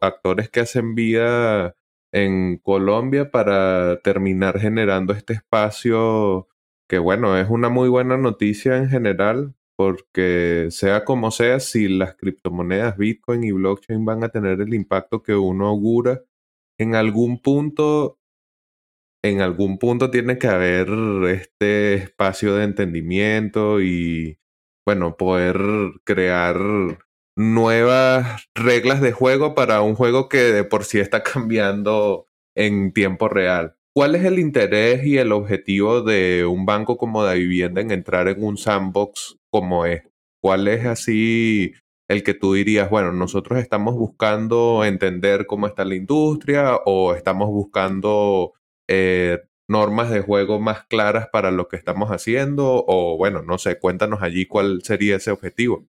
actores 0.01 0.49
que 0.49 0.61
hacen 0.61 0.95
vida 0.95 1.77
en 2.11 2.57
Colombia 2.57 3.31
para 3.31 4.01
terminar 4.01 4.59
generando 4.59 5.13
este 5.13 5.35
espacio 5.35 6.49
que, 6.89 6.97
bueno, 6.97 7.37
es 7.39 7.51
una 7.51 7.69
muy 7.69 7.91
buena 7.91 8.17
noticia 8.17 8.79
en 8.79 8.89
general, 8.89 9.55
porque 9.77 10.69
sea 10.71 11.05
como 11.05 11.31
sea, 11.31 11.61
si 11.61 11.87
las 11.87 12.17
criptomonedas 12.17 12.97
Bitcoin 12.97 13.45
y 13.45 13.53
blockchain 13.53 14.07
van 14.07 14.25
a 14.25 14.31
tener 14.31 14.63
el 14.63 14.73
impacto 14.73 15.23
que 15.23 15.35
uno 15.35 15.67
augura, 15.67 16.23
en 16.79 16.95
algún 16.95 17.43
punto 17.43 18.19
en 19.25 19.41
algún 19.41 19.79
punto 19.79 20.11
tiene 20.11 20.37
que 20.37 20.49
haber 20.49 20.87
este 21.31 21.95
espacio 21.95 22.55
de 22.55 22.65
entendimiento 22.65 23.81
y, 23.81 24.39
bueno, 24.87 25.17
poder 25.17 25.57
crear 26.05 26.59
nuevas 27.35 28.45
reglas 28.55 29.01
de 29.01 29.13
juego 29.13 29.55
para 29.55 29.81
un 29.81 29.95
juego 29.95 30.29
que 30.29 30.39
de 30.53 30.65
por 30.65 30.85
sí 30.85 31.01
está 31.01 31.23
cambiando 31.33 32.29
en 32.55 32.93
tiempo 32.93 33.29
real. 33.29 33.77
¿Cuál 33.95 34.15
es 34.15 34.25
el 34.25 34.39
interés 34.39 35.07
y 35.07 35.17
el 35.17 35.33
objetivo 35.33 36.03
de 36.03 36.45
un 36.45 36.67
banco 36.67 36.99
como 36.99 37.25
de 37.25 37.39
vivienda 37.39 37.81
en 37.81 37.93
entrar 37.93 38.29
en 38.29 38.45
un 38.45 38.59
sandbox 38.59 39.39
como 39.51 39.87
es? 39.87 40.03
¿Cuál 40.43 40.69
es 40.69 40.85
así 40.85 41.73
el 42.09 42.23
que 42.23 42.35
tú 42.35 42.53
dirías, 42.53 42.91
bueno, 42.91 43.13
nosotros 43.13 43.59
estamos 43.59 43.95
buscando 43.95 44.85
entender 44.85 45.47
cómo 45.47 45.67
está 45.67 45.87
la 45.87 45.95
industria 45.95 46.77
o 46.85 47.15
estamos 47.15 47.49
buscando 47.49 48.53
eh, 48.89 49.41
normas 49.69 50.11
de 50.11 50.21
juego 50.21 50.61
más 50.61 50.85
claras 50.85 51.29
para 51.29 51.51
lo 51.51 51.69
que 51.69 51.77
estamos 51.77 52.11
haciendo 52.11 52.85
o 52.87 53.17
bueno, 53.17 53.43
no 53.43 53.59
sé, 53.59 53.79
cuéntanos 53.79 54.23
allí 54.23 54.47
cuál 54.47 54.83
sería 54.83 55.17
ese 55.17 55.31
objetivo. 55.31 55.87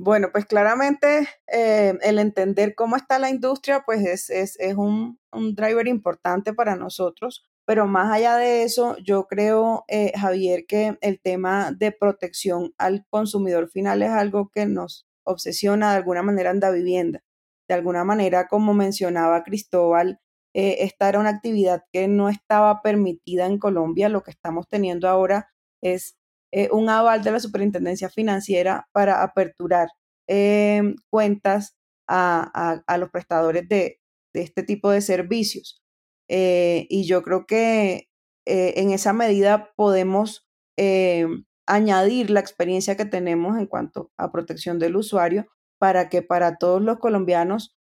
Bueno, 0.00 0.28
pues 0.30 0.46
claramente 0.46 1.28
eh, 1.48 1.98
el 2.02 2.20
entender 2.20 2.76
cómo 2.76 2.94
está 2.94 3.18
la 3.18 3.30
industria, 3.30 3.82
pues 3.84 4.06
es, 4.06 4.30
es, 4.30 4.56
es 4.60 4.76
un, 4.76 5.18
un, 5.32 5.56
driver 5.56 5.88
importante 5.88 6.54
para 6.54 6.76
nosotros, 6.76 7.44
pero 7.66 7.86
más 7.88 8.12
allá 8.12 8.36
de 8.36 8.62
eso, 8.62 8.96
yo 8.98 9.26
creo, 9.26 9.84
eh, 9.88 10.12
Javier, 10.16 10.66
que 10.68 10.96
el 11.00 11.20
tema 11.20 11.72
de 11.72 11.90
protección 11.90 12.72
al 12.78 13.06
consumidor 13.10 13.68
final 13.70 14.02
es 14.02 14.10
algo 14.10 14.50
que 14.54 14.66
nos 14.66 15.08
obsesiona 15.24 15.90
de 15.90 15.96
alguna 15.96 16.22
manera 16.22 16.52
en 16.52 16.60
la 16.60 16.70
vivienda. 16.70 17.24
De 17.68 17.74
alguna 17.74 18.04
manera, 18.04 18.46
como 18.46 18.74
mencionaba 18.74 19.42
Cristóbal, 19.42 20.20
eh, 20.54 20.78
esta 20.80 21.08
era 21.08 21.20
una 21.20 21.30
actividad 21.30 21.84
que 21.92 22.08
no 22.08 22.28
estaba 22.28 22.82
permitida 22.82 23.46
en 23.46 23.58
Colombia. 23.58 24.08
Lo 24.08 24.22
que 24.22 24.30
estamos 24.30 24.66
teniendo 24.68 25.08
ahora 25.08 25.50
es 25.82 26.16
eh, 26.52 26.68
un 26.72 26.88
aval 26.88 27.22
de 27.22 27.32
la 27.32 27.40
Superintendencia 27.40 28.08
Financiera 28.08 28.88
para 28.92 29.22
aperturar 29.22 29.88
em, 30.26 30.96
cuentas 31.10 31.76
a, 32.08 32.82
los 32.98 33.10
prestadores 33.10 33.68
de, 33.68 34.00
este 34.34 34.62
tipo 34.62 34.90
de 34.90 35.00
servicios. 35.02 35.82
Eh, 36.28 36.86
y 36.88 37.06
yo 37.06 37.22
creo 37.22 37.46
que 37.46 38.08
en 38.46 38.92
esa 38.92 39.12
medida 39.12 39.72
podemos 39.76 40.46
em, 40.76 41.44
añadir 41.66 42.30
la 42.30 42.40
experiencia 42.40 42.96
que 42.96 43.04
tenemos 43.04 43.58
en 43.58 43.66
cuanto 43.66 44.10
a 44.16 44.32
protección 44.32 44.78
del 44.78 44.96
usuario 44.96 45.46
para 45.78 46.08
que 46.08 46.22
para 46.22 46.56
todos 46.56 46.82
los 46.82 46.98
colombianos 46.98 47.77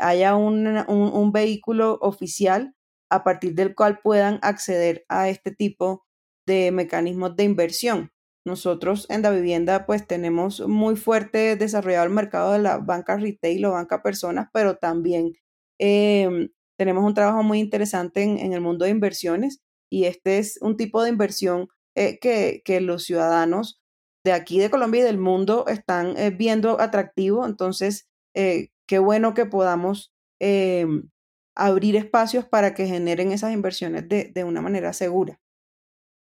haya 0.00 0.36
un, 0.36 1.32
vehículo 1.32 1.98
oficial 2.00 2.74
a 3.10 3.24
partir 3.24 3.54
del 3.54 3.74
cual 3.74 4.00
puedan 4.02 4.38
acceder 4.42 5.04
a 5.08 5.28
este 5.28 5.50
tipo 5.50 6.04
de 6.46 6.70
mecanismos 6.72 7.36
de 7.36 7.44
inversión. 7.44 8.10
Nosotros 8.46 9.06
en 9.10 9.22
la 9.22 9.30
vivienda 9.30 9.84
pues 9.86 10.06
tenemos 10.06 10.66
muy 10.66 10.96
fuerte 10.96 11.56
desarrollado 11.56 12.06
el 12.06 12.12
mercado 12.12 12.52
de 12.52 12.58
la 12.60 12.78
banca 12.78 13.16
retail 13.16 13.66
o 13.66 13.72
banca 13.72 14.02
personas, 14.02 14.48
pero 14.52 14.76
también 14.76 15.34
em, 15.78 16.48
tenemos 16.78 17.04
un 17.04 17.14
trabajo 17.14 17.42
muy 17.42 17.60
interesante 17.60 18.22
en, 18.22 18.52
el 18.52 18.60
mundo 18.62 18.86
de 18.86 18.90
inversiones 18.90 19.60
y 19.90 20.04
este 20.04 20.38
es 20.38 20.58
un 20.62 20.76
tipo 20.78 21.02
de 21.02 21.10
inversión 21.10 21.68
eh, 21.94 22.18
que, 22.18 22.80
los 22.80 23.04
ciudadanos 23.04 23.82
de 24.24 24.32
aquí 24.32 24.58
de 24.58 24.70
Colombia 24.70 25.02
y 25.02 25.04
del 25.04 25.18
mundo 25.18 25.66
están 25.68 26.16
eh, 26.16 26.30
viendo 26.30 26.80
atractivo. 26.80 27.44
Entonces, 27.44 28.08
eh, 28.34 28.68
qué 28.90 28.98
bueno 28.98 29.34
que 29.34 29.46
podamos 29.46 30.12
em, 30.40 31.10
abrir 31.56 31.94
espacios 31.94 32.44
para 32.44 32.74
que 32.74 32.86
generen 32.88 33.30
esas 33.30 33.52
inversiones 33.52 34.08
de, 34.08 34.32
de 34.34 34.42
una 34.42 34.62
manera 34.62 34.92
segura. 34.92 35.38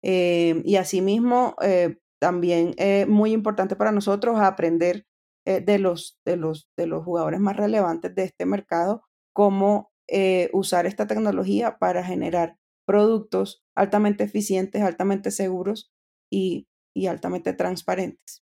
Eh, 0.02 0.64
y 0.66 0.78
asimismo, 0.78 1.56
eh, 1.62 2.00
también 2.20 2.74
es 2.78 3.08
muy 3.08 3.34
importante 3.34 3.76
para 3.76 3.92
nosotros 3.92 4.40
aprender 4.40 5.06
eh, 5.46 5.62
de, 5.62 5.78
los, 5.78 6.20
de, 6.26 6.38
los, 6.38 6.68
de 6.76 6.88
los 6.88 7.04
jugadores 7.04 7.40
más 7.40 7.56
relevantes 7.56 8.16
de 8.16 8.24
este 8.24 8.48
mercado, 8.48 9.04
cómo 9.32 9.92
usar 10.54 10.88
esta 10.88 11.06
tecnología 11.06 11.78
para 11.78 12.04
generar 12.04 12.58
productos 12.88 13.64
altamente 13.76 14.24
eficientes, 14.24 14.82
altamente 14.82 15.30
seguros 15.30 15.92
y, 16.32 16.68
y 16.96 17.08
altamente 17.08 17.54
transparentes. 17.54 18.45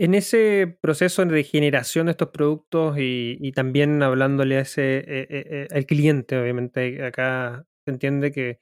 En 0.00 0.14
ese 0.14 0.78
proceso 0.80 1.24
de 1.24 1.44
generación 1.44 2.06
de 2.06 2.12
estos 2.12 2.30
productos 2.30 2.96
y, 2.98 3.52
también 3.52 4.02
hablándole 4.02 4.56
a 4.58 4.60
ese, 4.60 5.68
al 5.70 5.86
cliente, 5.86 6.36
obviamente 6.36 7.04
acá 7.04 7.64
se 7.86 7.92
entiende 7.92 8.32
que 8.32 8.60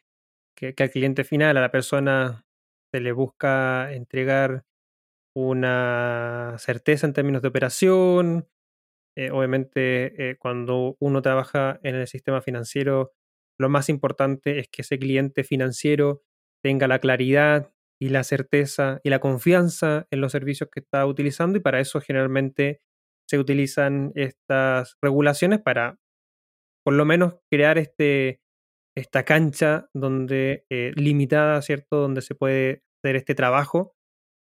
que, 0.54 0.74
al 0.78 0.90
cliente 0.90 1.24
final, 1.24 1.56
a 1.56 1.60
la 1.60 1.70
persona, 1.70 2.44
se 2.92 3.00
le 3.00 3.12
busca 3.12 3.92
entregar 3.92 4.64
una 5.34 6.56
certeza 6.58 7.06
en 7.06 7.14
términos 7.14 7.42
de 7.42 7.48
operación. 7.48 8.48
Eh, 9.16 9.30
obviamente, 9.30 10.30
eh, 10.30 10.36
cuando 10.38 10.96
uno 11.00 11.22
trabaja 11.22 11.80
en 11.82 11.96
el 11.96 12.06
sistema 12.06 12.42
financiero, 12.42 13.12
lo 13.58 13.68
más 13.68 13.88
importante 13.88 14.58
es 14.58 14.68
que 14.68 14.82
ese 14.82 14.98
cliente 14.98 15.44
financiero 15.44 16.22
tenga 16.62 16.88
la 16.88 17.00
claridad 17.00 17.72
y 18.02 18.08
la 18.08 18.24
certeza 18.24 19.00
y 19.04 19.10
la 19.10 19.20
confianza 19.20 20.08
en 20.10 20.20
los 20.20 20.32
servicios 20.32 20.68
que 20.72 20.80
está 20.80 21.06
utilizando 21.06 21.56
y 21.56 21.60
para 21.60 21.78
eso 21.78 22.00
generalmente 22.00 22.80
se 23.30 23.38
utilizan 23.38 24.10
estas 24.16 24.96
regulaciones 25.00 25.60
para 25.60 26.00
por 26.84 26.94
lo 26.94 27.04
menos 27.04 27.36
crear 27.48 27.78
este, 27.78 28.40
esta 28.96 29.24
cancha 29.24 29.88
donde 29.94 30.66
eh, 30.68 30.90
limitada, 30.96 31.62
¿cierto? 31.62 31.98
Donde 31.98 32.22
se 32.22 32.34
puede 32.34 32.82
hacer 32.98 33.14
este 33.14 33.36
trabajo. 33.36 33.94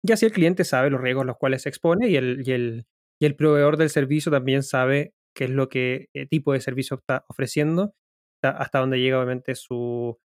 Y 0.04 0.12
así 0.12 0.26
el 0.26 0.32
cliente 0.32 0.64
sabe 0.64 0.90
los 0.90 1.00
riesgos 1.00 1.22
a 1.22 1.28
los 1.28 1.38
cuales 1.38 1.62
se 1.62 1.70
expone 1.70 2.10
y 2.10 2.16
el, 2.16 2.42
y 2.46 2.52
el, 2.52 2.86
y 3.18 3.24
el 3.24 3.36
proveedor 3.36 3.78
del 3.78 3.88
servicio 3.88 4.30
también 4.30 4.64
sabe 4.64 5.14
qué 5.34 5.44
es 5.44 5.50
lo 5.50 5.70
que 5.70 6.10
eh, 6.12 6.26
tipo 6.26 6.52
de 6.52 6.60
servicio 6.60 6.98
está 6.98 7.24
ofreciendo, 7.30 7.94
hasta 8.42 8.80
dónde 8.80 9.00
llega 9.00 9.16
obviamente 9.16 9.54
su 9.54 10.18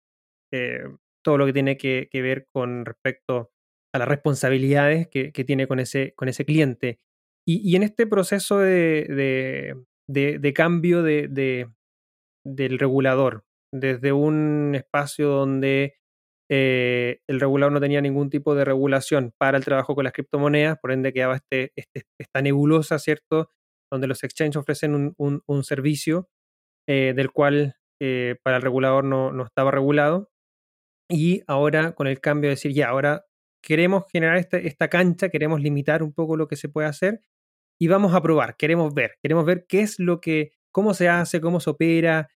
eh, 0.51 0.81
todo 1.23 1.37
lo 1.37 1.45
que 1.45 1.53
tiene 1.53 1.77
que, 1.77 2.09
ver 2.13 2.47
con 2.53 2.85
respecto 2.85 3.51
a 3.93 3.99
las 3.99 4.07
responsabilidades 4.07 5.07
que, 5.07 5.31
tiene 5.31 5.67
con 5.67 5.79
ese, 5.79 6.13
con 6.15 6.29
ese 6.29 6.45
cliente. 6.45 6.99
Y, 7.47 7.75
en 7.75 7.83
este 7.83 8.05
proceso 8.05 8.59
de, 8.59 9.75
de 10.07 10.53
cambio 10.53 11.03
de, 11.03 11.67
del 12.45 12.79
regulador, 12.79 13.45
desde 13.73 14.11
un 14.11 14.73
espacio 14.75 15.29
donde 15.29 15.99
eh, 16.51 17.19
el 17.27 17.39
regulador 17.39 17.71
no 17.73 17.79
tenía 17.79 18.01
ningún 18.01 18.29
tipo 18.29 18.55
de 18.55 18.65
regulación 18.65 19.33
para 19.37 19.57
el 19.57 19.65
trabajo 19.65 19.93
con 19.93 20.03
las 20.03 20.13
criptomonedas, 20.13 20.79
por 20.79 20.91
ende 20.91 21.13
quedaba 21.13 21.35
este, 21.35 21.71
este 21.75 22.03
esta 22.19 22.41
nebulosa, 22.41 22.97
¿cierto? 22.97 23.51
Donde 23.91 24.07
los 24.07 24.23
exchanges 24.23 24.57
ofrecen 24.57 25.13
un, 25.17 25.63
servicio 25.63 26.29
eh, 26.87 27.13
del 27.15 27.31
cual 27.31 27.75
eh, 28.01 28.37
para 28.43 28.57
el 28.57 28.63
regulador 28.63 29.03
no, 29.03 29.31
no, 29.31 29.45
estaba 29.45 29.71
regulado. 29.71 30.28
Y 31.09 31.41
ahora 31.47 31.93
con 31.93 32.07
el 32.07 32.21
cambio 32.21 32.49
de 32.49 32.55
decir, 32.55 32.73
ya, 32.73 32.89
ahora 32.89 33.25
queremos 33.61 34.05
generar 34.11 34.37
este, 34.37 34.67
esta 34.67 34.89
cancha, 34.89 35.29
queremos 35.29 35.61
limitar 35.61 36.03
un 36.03 36.13
poco 36.13 36.37
lo 36.37 36.47
que 36.47 36.55
se 36.55 36.69
puede 36.69 36.87
hacer 36.87 37.21
y 37.79 37.87
vamos 37.87 38.13
a 38.13 38.21
probar, 38.21 38.55
queremos 38.57 38.93
ver, 38.93 39.17
queremos 39.21 39.45
ver 39.45 39.65
qué 39.67 39.81
es 39.81 39.99
lo 39.99 40.21
que, 40.21 40.51
cómo 40.71 40.93
se 40.93 41.09
hace, 41.09 41.41
cómo 41.41 41.59
se 41.59 41.69
opera, 41.71 42.29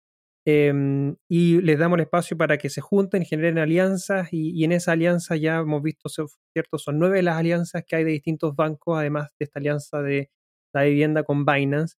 Em, 0.46 1.16
y 1.30 1.62
les 1.62 1.80
damos 1.80 1.98
el 1.98 2.04
espacio 2.04 2.38
para 2.38 2.58
que 2.58 2.70
se 2.70 2.82
junten, 2.82 3.24
generen 3.24 3.58
alianzas 3.60 4.28
y, 4.32 4.64
en 4.66 4.74
esa 4.74 4.92
alianza 4.92 5.38
ya 5.38 5.60
hemos 5.60 5.82
visto, 5.82 6.10
¿cierto? 6.10 6.78
Son 6.78 7.00
nueve 7.00 7.22
las 7.22 7.38
alianzas 7.38 7.84
que 7.88 7.96
hay 7.96 8.04
de 8.04 8.12
distintos 8.12 8.54
bancos, 8.56 8.98
además 8.98 9.30
de 9.40 9.46
esta 9.46 9.60
alianza 9.60 10.02
de 10.02 10.32
la 10.74 10.84
vivienda 10.84 11.24
con 11.24 11.46
Binance. 11.46 11.96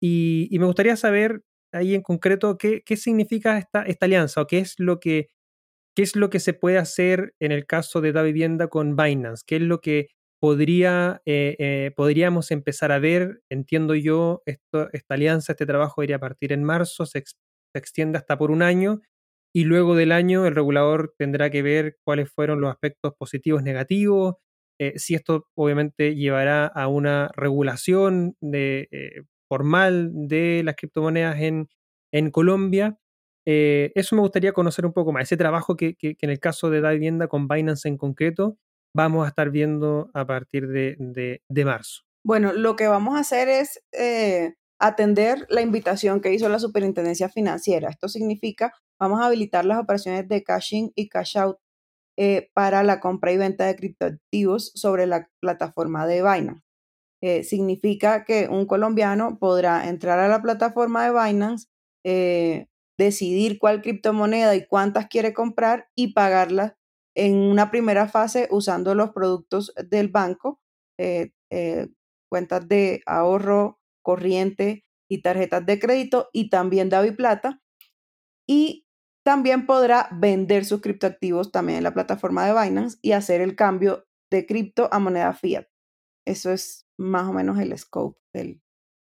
Y, 0.00 0.48
me 0.60 0.66
gustaría 0.66 0.96
saber 0.96 1.42
ahí 1.72 1.94
en 1.94 2.02
concreto 2.02 2.56
qué, 2.56 2.82
qué 2.84 2.96
significa 2.96 3.58
esta, 3.58 3.82
esta 3.82 4.06
alianza 4.06 4.42
o 4.42 4.46
qué 4.46 4.58
es 4.58 4.74
lo 4.78 5.00
que 5.00 5.28
qué 5.96 6.02
es 6.02 6.16
lo 6.16 6.30
que 6.30 6.40
se 6.40 6.54
puede 6.54 6.78
hacer 6.78 7.34
en 7.40 7.52
el 7.52 7.66
caso 7.66 8.00
de 8.00 8.12
la 8.12 8.22
vivienda 8.22 8.68
con 8.68 8.96
Binance, 8.96 9.44
qué 9.46 9.56
es 9.56 9.62
lo 9.62 9.80
que 9.80 10.08
podría, 10.40 11.20
eh, 11.26 11.56
eh, 11.58 11.92
podríamos 11.96 12.50
empezar 12.52 12.92
a 12.92 12.98
ver, 13.00 13.42
entiendo 13.50 13.94
yo, 13.94 14.42
esta 14.46 14.88
alianza, 15.08 15.52
este 15.52 15.66
trabajo 15.66 16.02
iría 16.02 16.16
a 16.16 16.20
partir 16.20 16.52
en 16.52 16.62
marzo, 16.64 17.06
se, 17.06 17.22
se 17.26 17.34
extiende 17.78 18.18
hasta 18.18 18.38
por 18.38 18.50
un 18.50 18.62
año 18.62 19.00
y 19.54 19.64
luego 19.64 19.96
del 19.96 20.12
año 20.12 20.46
el 20.46 20.54
regulador 20.54 21.14
tendrá 21.18 21.50
que 21.50 21.62
ver 21.62 21.96
cuáles 22.04 22.30
fueron 22.30 22.60
los 22.60 22.70
aspectos 22.70 23.14
positivos, 23.18 23.62
negativos, 23.62 24.36
eh, 24.80 24.92
si 24.98 25.14
esto 25.14 25.46
obviamente 25.56 26.14
llevará 26.14 26.66
a 26.66 26.86
una 26.88 27.30
regulación 27.34 28.36
formal 29.48 30.10
de 30.14 30.62
las 30.64 30.76
criptomonedas 30.76 31.38
en 31.40 32.30
Colombia. 32.30 32.98
Eh, 33.50 33.92
eso 33.94 34.14
me 34.14 34.20
gustaría 34.20 34.52
conocer 34.52 34.84
un 34.84 34.92
poco 34.92 35.12
más, 35.12 35.22
ese 35.22 35.36
trabajo 35.36 35.76
que, 35.76 35.96
en 36.00 36.30
el 36.30 36.38
caso 36.38 36.68
de 36.68 36.80
Da 36.80 36.90
Vivienda 36.90 37.28
con 37.28 37.48
Binance 37.48 37.88
en 37.88 37.96
concreto 37.96 38.58
vamos 38.94 39.24
a 39.24 39.28
estar 39.28 39.50
viendo 39.50 40.10
a 40.12 40.26
partir 40.26 40.66
de, 40.68 40.96
de, 41.48 41.64
marzo. 41.64 42.02
Bueno, 42.24 42.52
lo 42.52 42.74
que 42.74 42.88
vamos 42.88 43.16
a 43.16 43.20
hacer 43.20 43.48
es 43.48 43.80
atender 44.78 45.46
la 45.50 45.60
invitación 45.60 46.20
que 46.20 46.32
hizo 46.32 46.48
la 46.48 46.58
Superintendencia 46.58 47.28
Financiera. 47.28 47.90
Esto 47.90 48.08
significa, 48.08 48.72
vamos 49.00 49.20
a 49.20 49.26
habilitar 49.26 49.64
las 49.64 49.78
operaciones 49.78 50.28
de 50.28 50.42
cash-in 50.42 50.92
y 50.94 51.08
cash-out 51.08 51.58
eh, 52.16 52.50
para 52.54 52.82
la 52.82 53.00
compra 53.00 53.32
y 53.32 53.36
venta 53.36 53.66
de 53.66 53.76
criptoactivos 53.76 54.72
sobre 54.74 55.06
la 55.06 55.28
plataforma 55.40 56.06
de 56.06 56.22
Binance. 56.22 56.64
Eh, 57.20 57.42
significa 57.42 58.24
que 58.24 58.48
un 58.48 58.66
colombiano 58.66 59.38
podrá 59.38 59.88
entrar 59.88 60.20
a 60.20 60.28
la 60.28 60.40
plataforma 60.40 61.04
de 61.04 61.10
Binance, 61.10 61.66
eh, 62.04 62.66
decidir 62.98 63.58
cuál 63.58 63.80
criptomoneda 63.80 64.54
y 64.56 64.66
cuántas 64.66 65.06
quiere 65.06 65.32
comprar 65.32 65.88
y 65.94 66.12
pagarlas 66.12 66.74
en 67.16 67.36
una 67.36 67.70
primera 67.70 68.08
fase 68.08 68.48
usando 68.50 68.94
los 68.94 69.10
productos 69.10 69.72
del 69.88 70.08
banco 70.08 70.60
cuentas 72.28 72.68
de 72.68 73.02
ahorro 73.06 73.80
corriente 74.02 74.84
y 75.10 75.22
tarjetas 75.22 75.64
de 75.64 75.78
crédito 75.78 76.28
y 76.32 76.50
también 76.50 76.90
Plata 77.16 77.62
Y 78.46 78.86
también 79.24 79.66
podrá 79.66 80.08
vender 80.12 80.64
sus 80.64 80.80
criptoactivos 80.80 81.52
también 81.52 81.78
en 81.78 81.84
la 81.84 81.94
plataforma 81.94 82.46
de 82.46 82.52
Binance 82.52 82.98
y 83.02 83.12
hacer 83.12 83.40
el 83.40 83.56
cambio 83.56 84.06
de 84.30 84.46
cripto 84.46 84.88
a 84.92 84.98
moneda 84.98 85.32
fiat. 85.32 85.66
Eso 86.26 86.52
es 86.52 86.86
más 86.98 87.28
o 87.28 87.32
menos 87.32 87.58
el 87.58 87.76
scope 87.78 88.20
del, 88.34 88.62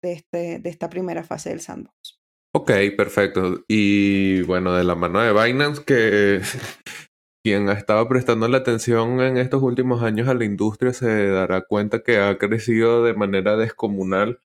de, 0.02 0.12
este, 0.12 0.58
de 0.58 0.70
esta 0.70 0.88
primera 0.88 1.24
fase 1.24 1.50
del 1.50 1.60
sandbox. 1.60 2.17
Ok, 2.54 2.70
perfecto. 2.96 3.64
Y 3.68 4.42
bueno, 4.42 4.74
de 4.74 4.84
la 4.84 4.94
mano 4.94 5.20
de 5.20 5.32
Binance, 5.32 5.84
que 5.84 6.40
quien 7.44 7.68
ha 7.68 7.74
estado 7.74 8.08
prestando 8.08 8.48
la 8.48 8.58
atención 8.58 9.20
en 9.20 9.37
estos 9.37 9.62
últimos 9.62 10.02
años 10.02 10.28
a 10.28 10.34
la 10.34 10.44
industria 10.44 10.92
se 10.92 11.28
dará 11.28 11.62
cuenta 11.62 12.02
que 12.02 12.18
ha 12.18 12.38
crecido 12.38 13.04
de 13.04 13.14
manera 13.14 13.56
descomunal. 13.56 14.40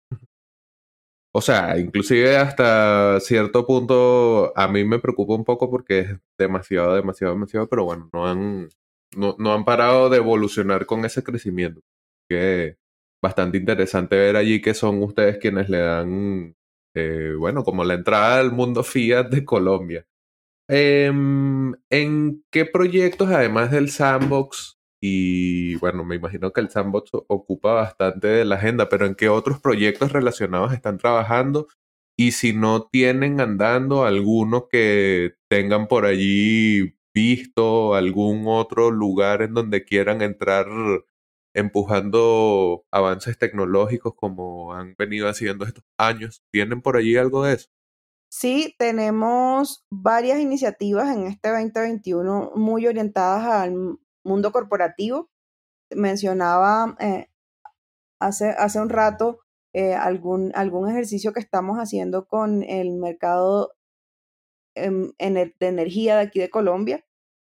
O 1.35 1.41
sea, 1.41 1.79
inclusive 1.79 2.37
hasta 2.37 3.19
cierto 3.21 3.67
punto 3.67 4.53
a 4.57 4.69
mí 4.69 4.85
me 4.85 4.99
preocupa 4.99 5.35
un 5.35 5.45
poco 5.45 5.71
porque 5.71 6.01
es 6.01 6.17
demasiado, 6.39 6.95
demasiado, 6.95 7.33
demasiado, 7.35 7.69
pero 7.69 7.85
bueno, 7.85 8.11
no 8.13 8.27
han, 8.27 8.69
no, 9.17 9.35
no 9.39 9.55
han 9.55 9.65
parado 9.65 10.11
de 10.11 10.19
evolucionar 10.19 10.85
con 10.85 11.05
ese 11.07 11.23
crecimiento. 11.23 11.81
Que 12.29 12.77
bastante 13.23 13.57
interesante 13.59 14.17
ver 14.17 14.37
allí 14.37 14.61
que 14.61 14.75
son 14.75 15.03
ustedes 15.03 15.39
quienes 15.39 15.71
le 15.71 15.79
dan, 15.79 16.55
eh, 16.95 17.35
bueno, 17.39 17.65
como 17.65 17.85
la 17.85 17.95
entrada 17.95 18.39
al 18.39 18.53
mundo 18.53 18.83
Fiat 18.83 19.29
de 19.31 19.45
Colombia. 19.45 20.07
Em, 20.69 21.75
¿En 21.91 22.45
qué 22.51 22.65
proyectos, 22.67 23.29
además 23.31 23.71
del 23.71 23.91
sandbox, 23.91 24.79
y 25.01 25.77
bueno, 25.77 26.05
me 26.05 26.17
imagino 26.17 26.53
que 26.53 26.61
el 26.61 26.71
sandbox 26.71 27.11
ocupa 27.27 27.75
bastante 27.75 28.29
de 28.29 28.45
la 28.45 28.57
agenda, 28.57 28.89
pero 28.89 29.07
¿en 29.07 29.17
qué 29.17 29.29
otros 29.29 29.61
proyectos 29.61 30.13
relacionados 30.13 30.73
están 30.73 30.99
trabajando? 30.99 31.69
Y 32.17 32.33
si 32.33 32.53
no 32.53 32.89
tienen 32.89 33.41
andando 33.41 34.05
alguno 34.05 34.69
que 34.69 35.35
tengan 35.49 35.89
por 35.89 36.07
allí 36.07 36.95
visto 37.15 37.95
algún 37.95 38.45
otro 38.47 38.91
lugar 38.91 39.43
en 39.43 39.55
donde 39.55 39.85
quieran 39.85 40.23
entrar 40.23 40.67
empujando 41.55 42.85
avances 42.91 43.39
tecnológicos 43.39 44.15
como 44.15 44.75
han 44.75 44.95
venido 44.97 45.29
haciendo 45.29 45.65
estos 45.65 45.85
años. 45.99 46.43
¿Tienen 46.51 46.83
por 46.83 46.97
allí 46.97 47.17
algo 47.17 47.45
de 47.45 47.55
eso? 47.55 47.69
Sí, 48.31 48.75
tenemos 48.79 49.85
varias 49.91 50.41
iniciativas 50.41 51.15
en 51.15 51.27
este 51.27 51.51
2021 51.51 52.53
muy 52.57 52.87
orientadas 52.87 53.45
al 53.47 53.99
mundo 54.25 54.53
corporativo. 54.53 55.31
Mencionaba 55.95 56.97
eh, 56.99 57.29
hace, 58.21 58.51
hace 58.51 58.81
un 58.81 58.89
rato 58.89 59.41
eh, 59.75 59.95
algún, 59.95 60.53
algún 60.55 60.89
ejercicio 60.91 61.33
que 61.33 61.41
estamos 61.41 61.79
haciendo 61.79 62.27
con 62.27 62.63
el 62.63 62.93
mercado 62.93 63.73
em, 64.75 65.13
de 65.19 65.55
energía 65.61 66.17
de 66.17 66.23
aquí 66.23 66.41
de 66.41 66.51
Colombia 66.51 67.05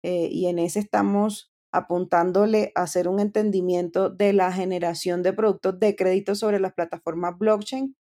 eh, 0.02 0.28
y 0.30 0.46
en 0.46 0.58
ese 0.58 0.80
estamos 0.80 1.49
apuntándole 1.72 2.72
a 2.74 2.82
hacer 2.82 3.08
un 3.08 3.20
entendimiento 3.20 4.10
de 4.10 4.32
la 4.32 4.52
generación 4.52 5.22
de 5.22 5.32
productos 5.32 5.78
de 5.78 5.96
crédito 5.96 6.34
sobre 6.34 6.60
las 6.60 6.74
plataformas 6.74 7.38
blockchain. 7.38 7.96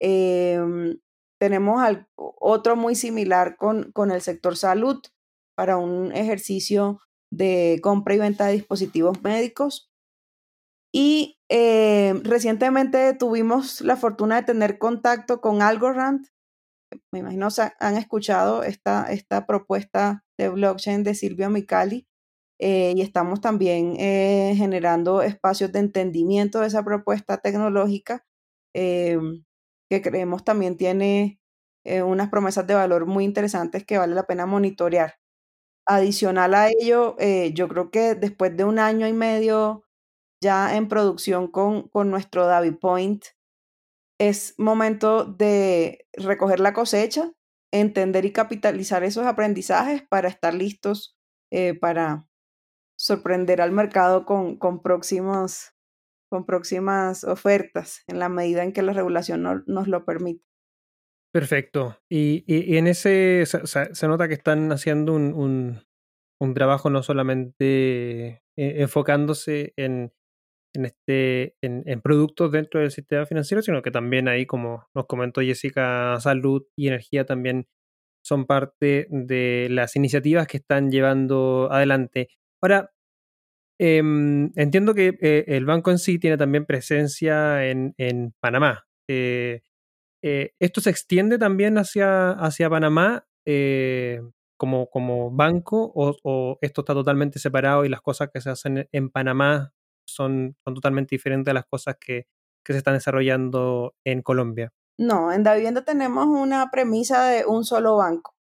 Em, 0.00 0.98
tenemos 1.40 1.80
otro 2.16 2.76
muy 2.76 2.94
similar 2.94 3.56
con, 3.56 3.92
con 3.92 4.10
el 4.10 4.22
sector 4.22 4.56
salud 4.56 5.00
para 5.56 5.76
un 5.76 6.12
ejercicio 6.12 7.00
de 7.32 7.80
compra 7.82 8.14
y 8.14 8.18
venta 8.18 8.46
de 8.46 8.54
dispositivos 8.54 9.22
médicos. 9.22 9.90
Y 10.92 11.38
em, 11.48 12.22
recientemente 12.24 13.12
tuvimos 13.14 13.80
la 13.80 13.96
fortuna 13.96 14.36
de 14.36 14.46
tener 14.46 14.78
contacto 14.78 15.40
con 15.40 15.62
Algorand. 15.62 16.26
Me 17.12 17.18
imagino 17.18 17.48
han 17.80 17.96
escuchado 17.96 18.62
esta, 18.62 19.10
esta 19.12 19.46
propuesta 19.46 20.24
de 20.38 20.48
blockchain 20.48 21.02
de 21.02 21.14
Silvio 21.14 21.50
Micali. 21.50 22.06
Eh, 22.58 22.94
y 22.96 23.02
estamos 23.02 23.40
también 23.40 23.96
eh, 23.98 24.54
generando 24.56 25.20
espacios 25.20 25.72
de 25.72 25.80
entendimiento 25.80 26.60
de 26.60 26.68
esa 26.68 26.82
propuesta 26.82 27.36
tecnológica 27.36 28.24
eh, 28.74 29.18
que 29.90 30.00
creemos 30.00 30.42
también 30.44 30.76
tiene 30.76 31.40
unas 32.04 32.30
promesas 32.30 32.66
de 32.66 32.74
valor 32.74 33.06
muy 33.06 33.24
interesantes 33.24 33.84
que 33.84 33.96
vale 33.96 34.12
la 34.16 34.26
pena 34.26 34.44
monitorear. 34.44 35.20
Adicional 35.86 36.54
a 36.54 36.68
ello, 36.68 37.16
yo 37.54 37.68
creo 37.68 37.92
que 37.92 38.16
después 38.16 38.56
de 38.56 38.64
un 38.64 38.80
año 38.80 39.06
y 39.06 39.12
medio 39.12 39.84
ya 40.42 40.76
en 40.76 40.88
producción 40.88 41.46
con, 41.46 41.88
con 41.88 42.10
nuestro 42.10 42.46
Davi 42.46 42.72
Point, 42.72 43.26
es 44.18 44.54
momento 44.58 45.24
de 45.26 46.08
recoger 46.14 46.58
la 46.58 46.72
cosecha, 46.74 47.30
entender 47.72 48.24
y 48.24 48.32
capitalizar 48.32 49.04
esos 49.04 49.24
aprendizajes 49.24 50.02
para 50.02 50.28
estar 50.28 50.54
listos 50.54 51.16
para 51.80 52.26
sorprender 52.98 53.60
al 53.60 53.72
mercado 53.72 54.24
con, 54.24 54.56
con, 54.56 54.82
próximos, 54.82 55.74
con 56.30 56.46
próximas 56.46 57.24
ofertas 57.24 58.02
en 58.08 58.18
la 58.18 58.28
medida 58.28 58.62
en 58.64 58.72
que 58.72 58.82
la 58.82 58.92
regulación 58.92 59.42
nos 59.66 59.88
lo 59.88 60.04
permite. 60.04 60.44
Perfecto. 61.32 61.98
Y, 62.10 62.44
y, 62.46 62.78
en 62.78 62.86
ese 62.86 63.44
se, 63.44 64.08
nota 64.08 64.26
que 64.26 64.34
están 64.34 64.72
haciendo 64.72 65.12
un, 65.12 65.34
un, 65.34 65.82
un 66.40 66.54
trabajo 66.54 66.88
no 66.88 67.02
solamente 67.02 68.42
eh, 68.56 68.80
enfocándose 68.80 69.74
en, 69.76 70.14
en, 70.74 70.86
este, 70.86 71.56
en, 71.60 71.82
en, 71.84 72.00
productos 72.00 72.52
dentro 72.52 72.80
del 72.80 72.90
sistema 72.90 73.26
financiero, 73.26 73.60
sino 73.60 73.82
que 73.82 73.90
también 73.90 74.28
ahí, 74.28 74.46
como 74.46 74.88
nos 74.94 75.06
comentó 75.06 75.42
Jessica, 75.42 76.18
salud 76.20 76.64
y 76.74 76.88
energía 76.88 77.26
también 77.26 77.68
son 78.24 78.46
parte 78.46 79.06
de 79.10 79.68
las 79.70 79.94
iniciativas 79.94 80.46
que 80.46 80.56
están 80.56 80.90
llevando 80.90 81.68
adelante. 81.70 82.28
Ahora, 82.66 82.92
em, 83.78 84.50
entiendo 84.56 84.92
que 84.92 85.16
eh, 85.20 85.44
el 85.46 85.66
banco 85.66 85.92
en 85.92 86.00
sí 86.00 86.18
tiene 86.18 86.36
también 86.36 86.66
presencia 86.66 87.64
en, 87.64 87.94
Panamá. 88.40 88.88
Eh, 89.08 89.62
eh, 90.20 90.50
¿Esto 90.58 90.80
se 90.80 90.90
extiende 90.90 91.38
también 91.38 91.78
hacia, 91.78 92.32
hacia 92.32 92.68
Panamá 92.68 93.24
como, 94.56 94.90
como 94.90 95.30
banco 95.30 95.92
o, 95.94 96.58
esto 96.60 96.80
está 96.80 96.92
totalmente 96.92 97.38
separado 97.38 97.84
y 97.84 97.88
las 97.88 98.00
cosas 98.00 98.30
que 98.34 98.40
se 98.40 98.50
hacen 98.50 98.88
en 98.90 99.10
Panamá 99.10 99.72
son, 100.08 100.56
son 100.64 100.74
totalmente 100.74 101.14
diferentes 101.14 101.52
a 101.52 101.54
las 101.54 101.66
cosas 101.66 101.94
que, 102.00 102.26
que 102.64 102.72
se 102.72 102.78
están 102.78 102.94
desarrollando 102.94 103.94
en 104.04 104.22
Colombia? 104.22 104.72
No, 104.98 105.30
en 105.30 105.44
Davivienda 105.44 105.84
tenemos 105.84 106.26
una 106.26 106.68
premisa 106.72 107.26
de 107.28 107.44
un 107.46 107.64
solo 107.64 107.98
banco. 107.98 108.34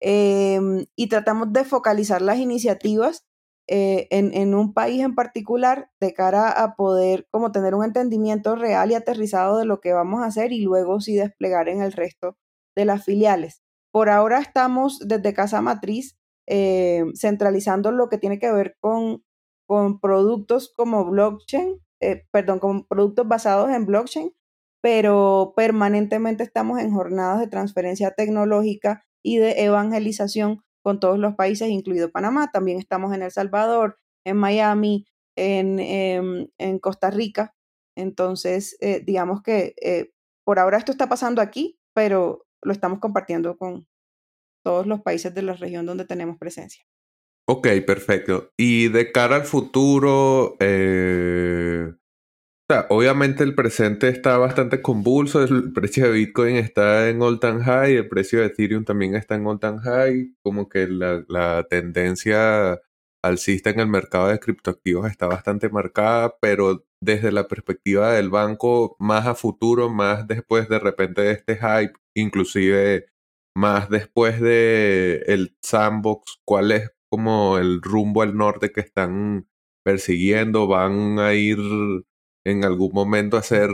Em, 0.00 0.86
y 0.94 1.08
tratamos 1.08 1.52
de 1.52 1.64
focalizar 1.64 2.22
las 2.22 2.38
iniciativas 2.38 3.26
eh, 3.68 4.06
en, 4.10 4.54
un 4.54 4.72
país 4.72 5.02
en 5.02 5.16
particular 5.16 5.90
de 6.00 6.14
cara 6.14 6.50
a 6.50 6.76
poder 6.76 7.26
como 7.30 7.50
tener 7.50 7.74
un 7.74 7.84
entendimiento 7.84 8.54
real 8.54 8.92
y 8.92 8.94
aterrizado 8.94 9.58
de 9.58 9.64
lo 9.64 9.80
que 9.80 9.92
vamos 9.92 10.22
a 10.22 10.26
hacer 10.26 10.52
y 10.52 10.60
luego 10.60 11.00
sí 11.00 11.16
desplegar 11.16 11.68
en 11.68 11.82
el 11.82 11.92
resto 11.92 12.36
de 12.76 12.84
las 12.84 13.04
filiales. 13.04 13.62
Por 13.92 14.08
ahora 14.08 14.38
estamos 14.38 15.00
desde 15.00 15.34
Casa 15.34 15.62
Matriz 15.62 16.16
eh, 16.46 17.04
centralizando 17.16 17.90
lo 17.90 18.08
que 18.08 18.18
tiene 18.18 18.38
que 18.38 18.52
ver 18.52 18.76
con, 18.78 19.24
con 19.66 19.98
productos 19.98 20.72
como 20.76 21.04
blockchain, 21.04 21.80
eh, 22.00 22.24
perdón, 22.30 22.60
con 22.60 22.86
productos 22.86 23.26
basados 23.26 23.70
en 23.70 23.84
blockchain, 23.84 24.32
pero 24.80 25.54
permanentemente 25.56 26.44
estamos 26.44 26.78
en 26.78 26.92
jornadas 26.92 27.40
de 27.40 27.48
transferencia 27.48 28.12
tecnológica 28.12 29.04
y 29.24 29.38
de 29.38 29.64
evangelización 29.64 30.62
con 30.86 31.00
todos 31.00 31.18
los 31.18 31.34
países, 31.34 31.68
incluido 31.68 32.12
Panamá. 32.12 32.52
También 32.52 32.78
estamos 32.78 33.12
en 33.12 33.20
El 33.20 33.32
Salvador, 33.32 33.98
en 34.24 34.36
Miami, 34.36 35.04
en, 35.36 35.80
em, 35.80 36.46
en 36.58 36.78
Costa 36.78 37.10
Rica. 37.10 37.56
Entonces, 37.96 38.76
eh, 38.80 39.02
digamos 39.04 39.42
que 39.42 39.74
eh, 39.82 40.12
por 40.44 40.60
ahora 40.60 40.78
esto 40.78 40.92
está 40.92 41.08
pasando 41.08 41.42
aquí, 41.42 41.80
pero 41.92 42.46
lo 42.62 42.72
estamos 42.72 43.00
compartiendo 43.00 43.56
con 43.56 43.88
todos 44.64 44.86
los 44.86 45.00
países 45.02 45.34
de 45.34 45.42
la 45.42 45.54
región 45.54 45.86
donde 45.86 46.04
tenemos 46.04 46.38
presencia. 46.38 46.84
Ok, 47.48 47.66
perfecto. 47.84 48.52
Y 48.56 48.86
de 48.86 49.10
cara 49.10 49.34
al 49.34 49.44
futuro, 49.44 50.54
eh, 50.60 51.92
obviamente 52.88 53.44
el 53.44 53.54
presente 53.54 54.08
está 54.08 54.38
bastante 54.38 54.82
convulso, 54.82 55.42
el 55.42 55.72
precio 55.72 56.06
de 56.06 56.12
Bitcoin 56.12 56.56
está 56.56 57.08
en 57.08 57.22
all 57.22 57.38
time 57.40 57.62
high, 57.62 57.94
el 57.94 58.08
precio 58.08 58.40
de 58.40 58.46
Ethereum 58.46 58.84
también 58.84 59.14
está 59.14 59.36
en 59.36 59.46
all 59.46 59.60
time 59.60 59.78
high, 59.78 60.34
como 60.42 60.68
que 60.68 60.88
la, 60.88 61.24
la 61.28 61.66
tendencia 61.68 62.80
alcista 63.22 63.70
en 63.70 63.80
el 63.80 63.88
mercado 63.88 64.28
de 64.28 64.38
criptoactivos 64.40 65.10
está 65.10 65.26
bastante 65.26 65.68
marcada, 65.68 66.36
pero 66.40 66.86
desde 67.00 67.32
la 67.32 67.48
perspectiva 67.48 68.12
del 68.12 68.30
banco, 68.30 68.96
más 68.98 69.26
a 69.26 69.34
futuro, 69.34 69.90
más 69.90 70.26
después 70.26 70.68
de 70.68 70.78
repente 70.78 71.22
de 71.22 71.32
este 71.32 71.56
hype, 71.56 71.94
inclusive 72.14 73.06
más 73.56 73.88
después 73.90 74.40
de 74.40 75.22
el 75.26 75.56
sandbox, 75.62 76.40
¿cuál 76.44 76.72
es 76.72 76.90
como 77.10 77.58
el 77.58 77.80
rumbo 77.82 78.22
al 78.22 78.36
norte 78.36 78.72
que 78.72 78.80
están 78.80 79.48
persiguiendo? 79.84 80.66
¿Van 80.66 81.18
a 81.18 81.34
ir 81.34 81.58
en 82.46 82.64
algún 82.64 82.92
momento 82.92 83.36
hacer 83.36 83.70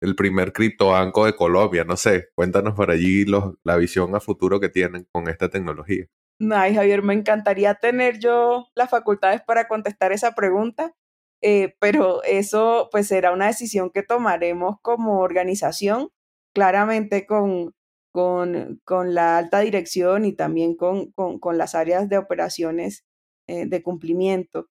el 0.00 0.14
primer 0.14 0.52
criptobanco 0.52 1.26
de 1.26 1.34
Colombia. 1.34 1.82
No 1.82 1.96
sé, 1.96 2.28
cuéntanos 2.36 2.74
por 2.74 2.92
allí 2.92 3.24
los, 3.24 3.54
la 3.64 3.76
visión 3.76 4.14
a 4.14 4.20
futuro 4.20 4.60
que 4.60 4.68
tienen 4.68 5.08
con 5.10 5.28
esta 5.28 5.48
tecnología. 5.48 6.06
Ay, 6.52 6.76
Javier, 6.76 7.02
me 7.02 7.14
encantaría 7.14 7.74
tener 7.74 8.20
yo 8.20 8.68
las 8.76 8.90
facultades 8.90 9.42
para 9.42 9.66
contestar 9.66 10.12
esa 10.12 10.36
pregunta, 10.36 10.94
eh, 11.42 11.74
pero 11.80 12.22
eso 12.22 12.88
pues 12.92 13.08
será 13.08 13.32
una 13.32 13.48
decisión 13.48 13.90
que 13.90 14.04
tomaremos 14.04 14.76
como 14.82 15.18
organización, 15.18 16.10
claramente 16.54 17.26
con, 17.26 17.74
con, 18.12 18.80
con 18.84 19.14
la 19.14 19.36
alta 19.36 19.60
dirección 19.60 20.24
y 20.24 20.32
también 20.32 20.76
con, 20.76 21.10
con, 21.10 21.58
las 21.58 21.74
áreas 21.74 22.08
de 22.08 22.18
operaciones 22.18 23.04
eh, 23.48 23.66
de 23.66 23.82
cumplimiento 23.82 24.68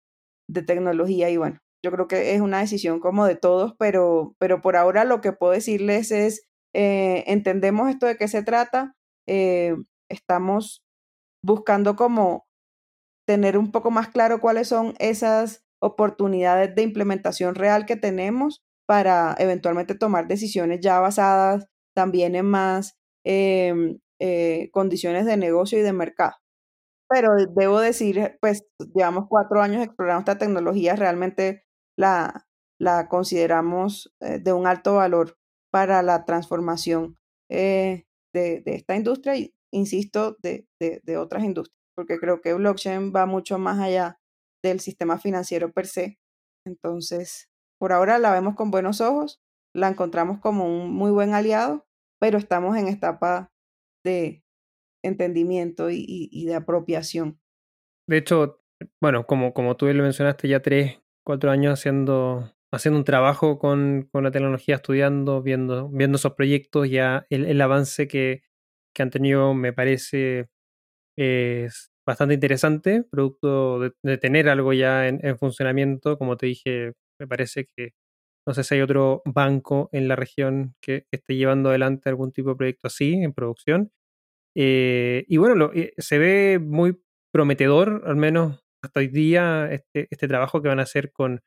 de 0.47 0.61
tecnología 0.61 1.29
y 1.29 1.35
bueno, 1.35 1.59
yo 1.85 1.91
creo 1.91 2.07
que 2.07 2.33
es 2.33 2.41
una 2.41 2.59
decisión 2.59 2.99
como 2.99 3.25
de 3.27 3.35
todos, 3.35 3.75
pero, 3.77 4.35
pero 4.39 4.59
por 4.59 4.75
ahora 4.75 5.05
lo 5.05 5.21
que 5.21 5.33
puedo 5.33 5.53
decirles 5.53 6.09
es, 6.11 6.47
eh, 6.73 7.23
entendemos 7.27 7.89
esto 7.89 8.07
de 8.07 8.17
qué 8.17 8.27
se 8.27 8.41
trata, 8.41 8.95
eh, 9.27 9.75
estamos 10.09 10.83
buscando 11.43 11.95
como 11.95 12.47
tener 13.27 13.55
un 13.57 13.71
poco 13.71 13.91
más 13.91 14.07
claro 14.07 14.41
cuáles 14.41 14.67
son 14.67 14.95
esas 14.97 15.63
oportunidades 15.79 16.73
de 16.73 16.81
implementación 16.81 17.53
real 17.53 17.85
que 17.85 17.95
tenemos 17.95 18.63
para 18.87 19.35
eventualmente 19.37 19.93
tomar 19.93 20.27
decisiones 20.27 20.79
ya 20.81 20.99
basadas 20.99 21.67
también 21.95 22.35
en 22.35 22.47
más 22.47 22.97
em, 23.23 23.99
eh, 24.19 24.69
condiciones 24.71 25.27
de 25.27 25.37
negocio 25.37 25.77
y 25.77 25.83
de 25.83 25.93
mercado. 25.93 26.33
Pero 27.09 27.35
debo 27.55 27.79
decir, 27.79 28.37
pues 28.41 28.65
llevamos 28.95 29.25
cuatro 29.29 29.61
años 29.61 29.83
explorando 29.83 30.21
esta 30.21 30.39
tecnología, 30.39 30.95
realmente 30.95 31.64
la, 31.97 32.47
la 32.79 33.07
consideramos 33.07 34.13
eh, 34.19 34.39
de 34.39 34.53
un 34.53 34.67
alto 34.67 34.95
valor 34.95 35.37
para 35.71 36.01
la 36.01 36.25
transformación 36.25 37.17
eh, 37.49 38.05
de, 38.33 38.61
de, 38.61 38.75
esta 38.75 38.95
industria 38.95 39.35
y, 39.37 39.53
insisto, 39.71 40.37
de, 40.41 40.67
de, 40.79 41.17
otras 41.17 41.43
industrias, 41.43 41.77
porque 41.95 42.17
creo 42.17 42.41
que 42.41 42.53
blockchain 42.53 43.13
va 43.13 43.25
mucho 43.25 43.59
más 43.59 43.79
allá 43.79 44.19
del 44.63 44.79
sistema 44.79 45.17
financiero 45.19 45.71
per 45.71 45.87
se. 45.87 46.17
Entonces, 46.65 47.49
por 47.79 47.91
ahora 47.91 48.17
la 48.19 48.31
vemos 48.31 48.55
con 48.55 48.71
buenos 48.71 49.01
ojos, 49.01 49.41
la 49.73 49.89
encontramos 49.89 50.39
como 50.39 50.65
un 50.65 50.93
muy 50.93 51.11
buen 51.11 51.33
aliado, 51.33 51.85
pero 52.19 52.37
estamos 52.37 52.77
en 52.77 52.87
etapa 52.87 53.51
de 54.03 54.43
entendimiento 55.03 55.89
y, 55.89 55.97
y, 56.07 56.29
y 56.31 56.45
de 56.45 56.55
apropiación. 56.55 57.39
De 58.07 58.17
hecho, 58.17 58.61
bueno, 59.01 59.25
como, 59.25 59.53
como 59.53 59.75
tú 59.75 59.87
lo 59.87 60.03
mencionaste, 60.03 60.47
ya 60.47 60.61
tres 60.61 60.99
cuatro 61.25 61.51
años 61.51 61.73
haciendo, 61.79 62.53
haciendo 62.71 62.99
un 62.99 63.05
trabajo 63.05 63.59
con, 63.59 64.07
con 64.11 64.23
la 64.23 64.31
tecnología, 64.31 64.75
estudiando, 64.75 65.41
viendo, 65.41 65.89
viendo 65.89 66.17
esos 66.17 66.33
proyectos, 66.35 66.89
ya 66.89 67.25
el, 67.29 67.59
avance 67.61 68.07
que, 68.07 68.43
que, 68.93 69.03
han 69.03 69.11
tenido 69.11 69.53
me 69.53 69.73
parece 69.73 70.49
es 71.17 71.91
bastante 72.05 72.35
interesante, 72.35 73.03
producto 73.03 73.79
de, 74.03 74.17
tener 74.17 74.49
algo 74.49 74.73
ya 74.73 75.07
en, 75.07 75.19
en, 75.23 75.37
funcionamiento. 75.37 76.17
Como 76.17 76.37
te 76.37 76.47
dije, 76.47 76.93
me 77.19 77.27
parece 77.27 77.67
que 77.75 77.93
no 78.47 78.53
sé 78.53 78.63
si 78.63 78.75
hay 78.75 78.81
otro 78.81 79.23
banco 79.25 79.89
en 79.91 80.07
la 80.07 80.15
región 80.15 80.75
que, 80.81 81.05
que 81.09 81.17
esté 81.17 81.35
llevando 81.35 81.69
adelante 81.69 82.09
algún 82.09 82.31
tipo 82.31 82.49
de 82.51 82.55
proyecto 82.55 82.87
así 82.87 83.13
en 83.15 83.33
producción. 83.33 83.91
Eh, 84.55 85.25
y 85.27 85.37
bueno, 85.37 85.55
lo, 85.55 85.73
eh, 85.73 85.93
se 85.97 86.17
ve 86.19 86.59
muy 86.59 87.01
prometedor, 87.31 88.03
al 88.05 88.15
menos 88.15 88.64
hasta 88.85 88.99
hoy 88.99 89.07
día 89.07 89.69
este, 89.71 90.07
este 90.09 90.27
trabajo 90.27 90.61
que 90.61 90.69
van 90.69 90.79
a 90.79 90.83
hacer 90.83 91.11
con, 91.11 91.41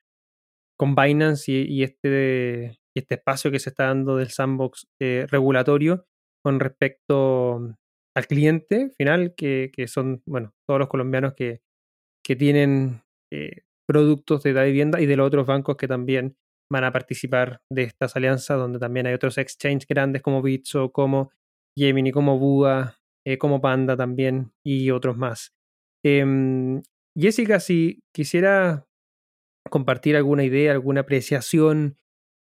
con 0.78 0.94
Binance 0.94 1.50
y, 1.50 1.62
y 1.62 1.82
este, 1.82 2.78
este 2.96 3.14
espacio 3.16 3.50
que 3.50 3.58
se 3.58 3.70
está 3.70 3.86
dando 3.86 4.16
del 4.16 4.30
sandbox 4.30 4.86
eh, 5.00 5.26
regulatorio 5.30 6.06
con 6.44 6.60
respecto 6.60 7.74
al 8.16 8.26
cliente 8.26 8.90
final, 8.96 9.34
que, 9.36 9.70
que, 9.72 9.86
son, 9.86 10.22
bueno, 10.26 10.52
todos 10.68 10.80
los 10.80 10.88
colombianos 10.88 11.34
que, 11.34 11.60
que 12.24 12.36
tienen 12.36 13.02
eh, 13.32 13.62
productos 13.88 14.42
de 14.42 14.52
la 14.52 14.64
vivienda 14.64 15.00
y 15.00 15.06
de 15.06 15.16
los 15.16 15.26
otros 15.26 15.46
bancos 15.46 15.76
que 15.76 15.88
también 15.88 16.36
van 16.70 16.84
a 16.84 16.92
participar 16.92 17.60
de 17.72 17.84
estas 17.84 18.16
alianzas, 18.16 18.58
donde 18.58 18.78
también 18.78 19.06
hay 19.06 19.14
otros 19.14 19.38
exchanges 19.38 19.86
grandes 19.88 20.22
como 20.22 20.42
Bitso, 20.42 20.92
como 20.92 21.30
Gemini, 21.76 22.12
como 22.12 22.38
Buda, 22.38 22.98
eh, 23.26 23.38
como 23.38 23.60
Panda 23.60 23.96
también 23.96 24.52
y 24.64 24.90
otros 24.90 25.16
más. 25.16 25.52
Eh, 26.04 26.24
Jessica, 27.18 27.58
si 27.58 28.00
quisiera 28.12 28.86
compartir 29.70 30.16
alguna 30.16 30.44
idea, 30.44 30.72
alguna 30.72 31.00
apreciación, 31.00 31.96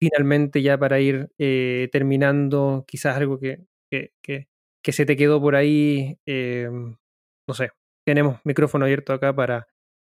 finalmente 0.01 0.63
ya 0.63 0.79
para 0.79 1.01
ir 1.01 1.31
eh, 1.39 1.89
terminando, 1.93 2.85
quizás 2.89 3.17
algo 3.17 3.39
que, 3.39 3.67
que, 3.91 4.93
se 4.93 5.07
te 5.07 5.17
quedó 5.17 5.41
por 5.41 5.55
ahí, 5.55 6.19
eh, 6.27 6.69
no 6.71 7.55
sé, 7.55 7.71
tenemos 8.07 8.41
micrófono 8.45 8.87
abierto 8.87 9.13
acá 9.13 9.35
para, 9.35 9.67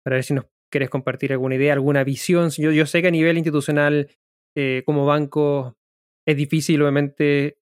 para 0.03 0.17
ver 0.17 0.25
si 0.25 0.33
nos 0.33 0.47
quieres 0.71 0.89
compartir 0.89 1.33
alguna 1.33 1.57
idea, 1.57 1.75
alguna 1.75 2.03
visión. 2.03 2.51
Yo, 2.51 2.87
sé 2.87 3.03
que 3.03 3.09
a 3.09 3.13
nivel 3.13 3.37
institucional, 3.37 4.11
eh, 4.57 4.83
como 4.87 5.05
banco, 5.05 5.77
es 6.27 6.37
difícil 6.37 6.81
obviamente 6.83 7.59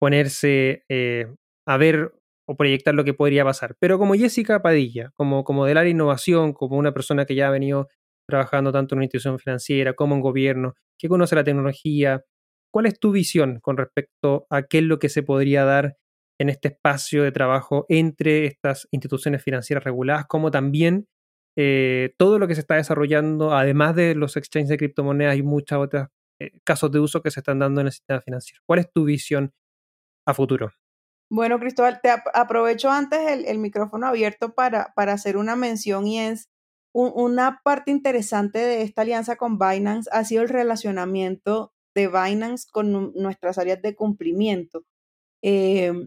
ponerse 0.00 0.84
a 1.66 1.76
ver 1.76 2.12
o 2.46 2.56
proyectar 2.56 2.94
lo 2.94 3.04
que 3.04 3.14
podría 3.14 3.44
pasar. 3.44 3.76
Pero 3.80 3.98
como 3.98 4.14
Jessica 4.14 4.62
Padilla, 4.62 5.10
como, 5.14 5.44
como 5.44 5.66
del 5.66 5.78
área 5.78 5.84
de 5.84 5.90
innovación, 5.90 6.52
como 6.52 6.76
una 6.76 6.92
persona 6.92 7.24
que 7.24 7.34
ya 7.34 7.48
ha 7.48 7.50
venido 7.50 7.88
trabajando 8.28 8.72
tanto 8.72 8.94
en 8.94 8.98
una 8.98 9.04
institución 9.04 9.38
financiera 9.38 9.94
como 9.94 10.14
en 10.14 10.20
gobierno, 10.20 10.74
que 10.98 11.08
conoce 11.08 11.34
la 11.34 11.44
tecnología, 11.44 12.24
¿cuál 12.72 12.86
es 12.86 12.98
tu 12.98 13.12
visión 13.12 13.60
con 13.60 13.76
respecto 13.76 14.46
a 14.50 14.62
qué 14.62 14.78
es 14.78 14.84
lo 14.84 14.98
que 14.98 15.08
se 15.08 15.22
podría 15.22 15.64
dar 15.64 15.96
en 16.40 16.48
este 16.48 16.68
espacio 16.68 17.22
de 17.22 17.32
trabajo 17.32 17.86
entre 17.88 18.46
estas 18.46 18.88
instituciones 18.90 19.42
financieras 19.42 19.84
reguladas, 19.84 20.26
como 20.26 20.50
también 20.50 21.06
eh, 21.56 22.14
todo 22.18 22.38
lo 22.38 22.48
que 22.48 22.54
se 22.54 22.60
está 22.62 22.74
desarrollando, 22.76 23.54
además 23.54 23.94
de 23.94 24.14
los 24.14 24.36
exchanges 24.36 24.70
de 24.70 24.78
criptomonedas 24.78 25.36
y 25.36 25.42
muchos 25.42 25.78
otros 25.78 26.08
eh, 26.40 26.50
casos 26.64 26.90
de 26.90 26.98
uso 26.98 27.22
que 27.22 27.30
se 27.30 27.40
están 27.40 27.60
dando 27.60 27.80
en 27.80 27.86
el 27.88 27.92
sistema 27.92 28.20
financiero? 28.20 28.62
¿Cuál 28.66 28.80
es 28.80 28.92
tu 28.92 29.04
visión 29.04 29.52
a 30.26 30.34
futuro? 30.34 30.72
Bueno, 31.34 31.58
Cristóbal, 31.58 31.98
te 32.00 32.10
aprovecho 32.10 32.92
antes 32.92 33.18
el, 33.28 33.44
el 33.46 33.58
micrófono 33.58 34.06
abierto 34.06 34.54
para, 34.54 34.92
para, 34.94 35.14
hacer 35.14 35.36
una 35.36 35.56
mención 35.56 36.06
y 36.06 36.20
es 36.20 36.48
un, 36.92 37.10
una 37.12 37.60
parte 37.64 37.90
interesante 37.90 38.60
de 38.60 38.82
esta 38.82 39.02
alianza 39.02 39.34
con 39.34 39.58
Binance 39.58 40.08
ha 40.12 40.24
sido 40.24 40.42
el 40.42 40.48
relacionamiento 40.48 41.72
de 41.92 42.06
Binance 42.06 42.68
con 42.70 43.12
nuestras 43.14 43.58
áreas 43.58 43.82
de 43.82 43.96
cumplimiento. 43.96 44.84
Eh, 45.42 46.06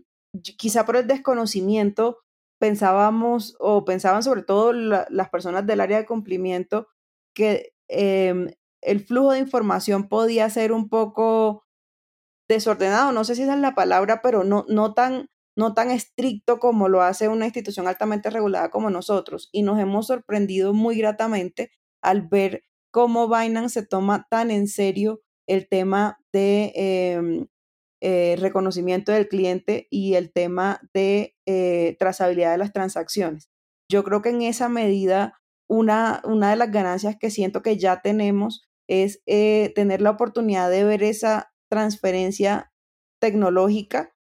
quizá 0.58 0.86
por 0.86 0.96
el 0.96 1.08
desconocimiento 1.08 2.20
pensábamos 2.58 3.58
o 3.60 3.84
pensaban 3.84 4.24
sobre 4.24 4.44
todo 4.44 4.72
la, 4.72 5.08
las 5.10 5.30
personas 5.30 5.68
del 5.68 5.82
área 5.82 5.98
de 5.98 6.06
cumplimiento 6.06 6.88
que 7.36 7.74
eh, 7.90 8.56
el 8.80 9.00
flujo 9.02 9.34
de 9.34 9.40
información 9.40 10.08
podía 10.08 10.50
ser 10.50 10.72
un 10.72 10.88
poco 10.88 11.67
desordenado, 12.48 13.12
no 13.12 13.24
sé 13.24 13.36
si 13.36 13.44
esa 13.44 13.56
es 13.56 13.60
la 13.60 13.76
palabra, 13.76 14.22
pero 14.22 14.44
no, 14.44 14.66
no, 14.70 14.94
tan, 14.94 15.30
no 15.56 15.74
tan 15.74 15.92
estricto 15.92 16.60
como 16.60 16.88
lo 16.88 17.02
hace 17.02 17.28
una 17.28 17.46
institución 17.46 17.88
altamente 17.88 18.30
regulada 18.30 18.70
como 18.70 18.90
nosotros. 18.90 19.50
Y 19.52 19.64
nos 19.64 19.80
hemos 19.80 20.08
sorprendido 20.08 20.74
muy 20.74 20.98
gratamente 20.98 21.72
al 22.02 22.28
ver 22.28 22.64
cómo 22.92 23.28
Binance 23.28 23.82
se 23.82 23.86
toma 23.86 24.28
tan 24.30 24.52
en 24.52 24.68
serio 24.68 25.22
el 25.48 25.68
tema 25.68 26.20
de 26.32 26.74
eh, 26.76 27.48
eh, 28.00 28.36
reconocimiento 28.40 29.12
del 29.12 29.28
cliente 29.28 29.88
y 29.90 30.14
el 30.14 30.32
tema 30.32 30.80
de 30.94 31.36
eh, 31.48 31.96
trazabilidad 31.98 32.52
de 32.52 32.60
las 32.60 32.72
transacciones. 32.72 33.50
Yo 33.92 34.04
creo 34.04 34.22
que 34.22 34.30
en 34.30 34.44
esa 34.44 34.70
medida, 34.70 35.42
una, 35.68 36.22
una 36.24 36.52
de 36.52 36.58
las 36.58 36.72
ganancias 36.72 37.16
que 37.20 37.32
siento 37.32 37.64
que 37.64 37.78
ya 37.78 38.02
tenemos 38.04 38.70
es 38.88 39.24
eh, 39.26 39.72
tener 39.74 40.02
la 40.02 40.12
oportunidad 40.12 40.70
de 40.70 40.84
ver 40.84 41.02
esa 41.02 41.52
transferencia 41.70 42.72
tecnológica, 43.22 44.14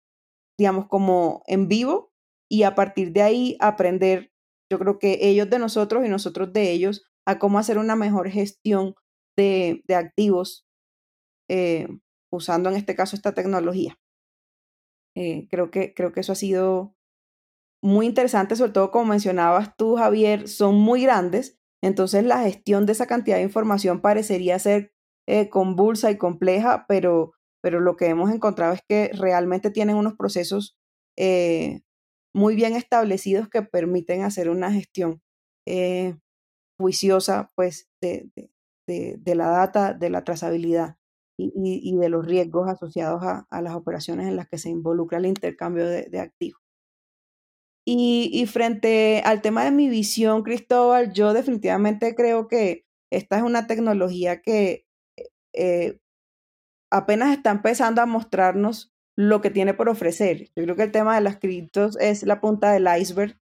digamos, 0.58 0.86
como 0.88 1.42
en 1.46 1.68
vivo 1.68 2.12
y 2.50 2.62
a 2.62 2.74
partir 2.74 3.12
de 3.12 3.22
ahí 3.22 3.56
aprender, 3.60 4.32
yo 4.70 4.78
creo 4.78 4.98
que 4.98 5.18
ellos 5.22 5.50
de 5.50 5.58
nosotros 5.58 6.04
y 6.04 6.08
nosotros 6.08 6.52
de 6.52 6.70
ellos, 6.70 7.04
a 7.26 7.38
cómo 7.38 7.58
hacer 7.58 7.78
una 7.78 7.96
mejor 7.96 8.28
gestión 8.28 8.94
de, 9.36 9.82
de 9.86 9.94
activos 9.94 10.66
eh, 11.48 11.88
usando 12.30 12.70
en 12.70 12.76
este 12.76 12.94
caso 12.94 13.16
esta 13.16 13.32
tecnología. 13.32 13.98
Eh, 15.16 15.46
creo, 15.48 15.70
que, 15.70 15.94
creo 15.94 16.12
que 16.12 16.20
eso 16.20 16.32
ha 16.32 16.36
sido 16.36 16.96
muy 17.82 18.06
interesante, 18.06 18.56
sobre 18.56 18.72
todo 18.72 18.90
como 18.90 19.06
mencionabas 19.06 19.76
tú, 19.76 19.96
Javier, 19.96 20.48
son 20.48 20.76
muy 20.76 21.02
grandes, 21.02 21.60
entonces 21.82 22.24
la 22.24 22.42
gestión 22.42 22.86
de 22.86 22.92
esa 22.92 23.06
cantidad 23.06 23.36
de 23.36 23.42
información 23.42 24.00
parecería 24.00 24.58
ser 24.58 24.93
eh, 25.26 25.48
convulsa 25.48 26.10
y 26.10 26.18
compleja, 26.18 26.86
pero, 26.88 27.32
pero 27.62 27.80
lo 27.80 27.96
que 27.96 28.06
hemos 28.06 28.30
encontrado 28.30 28.74
es 28.74 28.82
que 28.88 29.10
realmente 29.14 29.70
tienen 29.70 29.96
unos 29.96 30.14
procesos 30.14 30.76
eh, 31.16 31.82
muy 32.34 32.56
bien 32.56 32.74
establecidos 32.74 33.48
que 33.48 33.62
permiten 33.62 34.22
hacer 34.22 34.50
una 34.50 34.72
gestión 34.72 35.22
eh, 35.66 36.16
juiciosa 36.78 37.52
pues, 37.54 37.88
de, 38.00 38.28
de, 38.86 39.34
la 39.34 39.48
data, 39.48 39.94
de 39.94 40.10
la 40.10 40.24
trazabilidad 40.24 40.96
y, 41.36 41.96
de 41.96 42.08
los 42.08 42.26
riesgos 42.26 42.68
asociados 42.68 43.22
a, 43.22 43.62
las 43.62 43.74
operaciones 43.74 44.28
en 44.28 44.36
las 44.36 44.48
que 44.48 44.58
se 44.58 44.70
involucra 44.70 45.18
el 45.18 45.26
intercambio 45.26 45.86
de, 45.86 46.20
activos. 46.20 46.60
Y, 47.86 48.46
frente 48.46 49.22
al 49.24 49.42
tema 49.42 49.64
de 49.64 49.70
mi 49.70 49.88
visión, 49.88 50.42
Cristóbal, 50.42 51.12
yo 51.12 51.32
definitivamente 51.32 52.14
creo 52.14 52.48
que 52.48 52.86
esta 53.12 53.36
es 53.36 53.42
una 53.42 53.66
tecnología 53.66 54.40
que 54.40 54.83
eh, 55.54 55.98
apenas 56.90 57.36
está 57.36 57.50
empezando 57.50 58.02
a 58.02 58.06
mostrarnos 58.06 58.92
lo 59.16 59.40
que 59.40 59.50
tiene 59.50 59.74
por 59.74 59.88
ofrecer. 59.88 60.50
Yo 60.56 60.64
creo 60.64 60.76
que 60.76 60.82
el 60.82 60.92
tema 60.92 61.14
de 61.14 61.20
las 61.20 61.38
criptos 61.38 61.96
es 62.00 62.24
la 62.24 62.40
punta 62.40 62.72
del 62.72 62.88
iceberg 62.98 63.38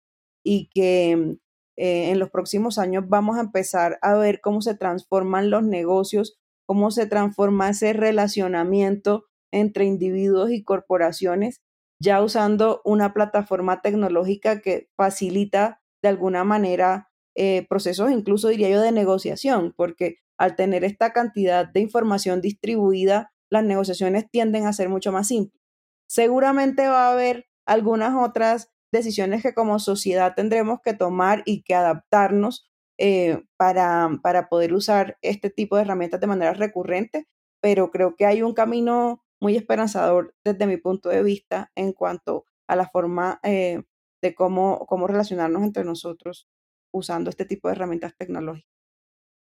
y 0.44 0.68
que 0.74 1.38
eh, 1.76 2.10
en 2.10 2.18
los 2.18 2.30
próximos 2.30 2.78
años 2.78 3.04
vamos 3.08 3.38
a 3.38 3.42
empezar 3.42 3.98
a 4.02 4.14
ver 4.14 4.40
cómo 4.40 4.62
se 4.62 4.74
transforman 4.74 5.50
los 5.50 5.62
negocios 5.62 6.40
cómo 6.70 6.92
se 6.92 7.06
transforma 7.06 7.70
ese 7.70 7.92
relacionamiento 7.94 9.24
entre 9.52 9.86
individuos 9.86 10.52
y 10.52 10.62
corporaciones, 10.62 11.62
ya 12.00 12.22
usando 12.22 12.80
una 12.84 13.12
plataforma 13.12 13.82
tecnológica 13.82 14.60
que 14.60 14.88
facilita 14.96 15.82
de 16.00 16.10
alguna 16.10 16.44
manera 16.44 17.10
eh, 17.36 17.66
procesos 17.68 18.12
incluso 18.12 18.46
diría 18.46 18.70
yo 18.70 18.80
de 18.80 18.92
negociación, 18.92 19.74
porque 19.76 20.18
al 20.40 20.56
tener 20.56 20.84
esta 20.84 21.12
cantidad 21.12 21.68
de 21.68 21.80
información 21.80 22.40
distribuida, 22.40 23.30
las 23.50 23.62
negociaciones 23.62 24.24
tienden 24.30 24.66
a 24.66 24.72
ser 24.72 24.88
mucho 24.88 25.12
más 25.12 25.28
simples. 25.28 25.62
Seguramente 26.08 26.88
va 26.88 27.08
a 27.08 27.12
haber 27.12 27.44
algunas 27.66 28.14
otras 28.16 28.70
decisiones 28.90 29.42
que 29.42 29.52
como 29.52 29.78
sociedad 29.78 30.32
tendremos 30.34 30.80
que 30.82 30.94
tomar 30.94 31.42
y 31.44 31.62
que 31.62 31.74
adaptarnos 31.74 32.70
eh, 32.96 33.44
para, 33.58 34.18
para 34.22 34.48
poder 34.48 34.72
usar 34.72 35.18
este 35.20 35.50
tipo 35.50 35.76
de 35.76 35.82
herramientas 35.82 36.20
de 36.20 36.26
manera 36.26 36.54
recurrente, 36.54 37.28
pero 37.60 37.90
creo 37.90 38.16
que 38.16 38.24
hay 38.24 38.40
un 38.40 38.54
camino 38.54 39.22
muy 39.42 39.56
esperanzador 39.56 40.34
desde 40.42 40.66
mi 40.66 40.78
punto 40.78 41.10
de 41.10 41.22
vista 41.22 41.70
en 41.74 41.92
cuanto 41.92 42.46
a 42.66 42.76
la 42.76 42.88
forma 42.88 43.40
eh, 43.42 43.82
de 44.22 44.34
cómo, 44.34 44.86
cómo 44.86 45.06
relacionarnos 45.06 45.62
entre 45.64 45.84
nosotros 45.84 46.48
usando 46.94 47.28
este 47.28 47.44
tipo 47.44 47.68
de 47.68 47.74
herramientas 47.74 48.14
tecnológicas. 48.16 48.79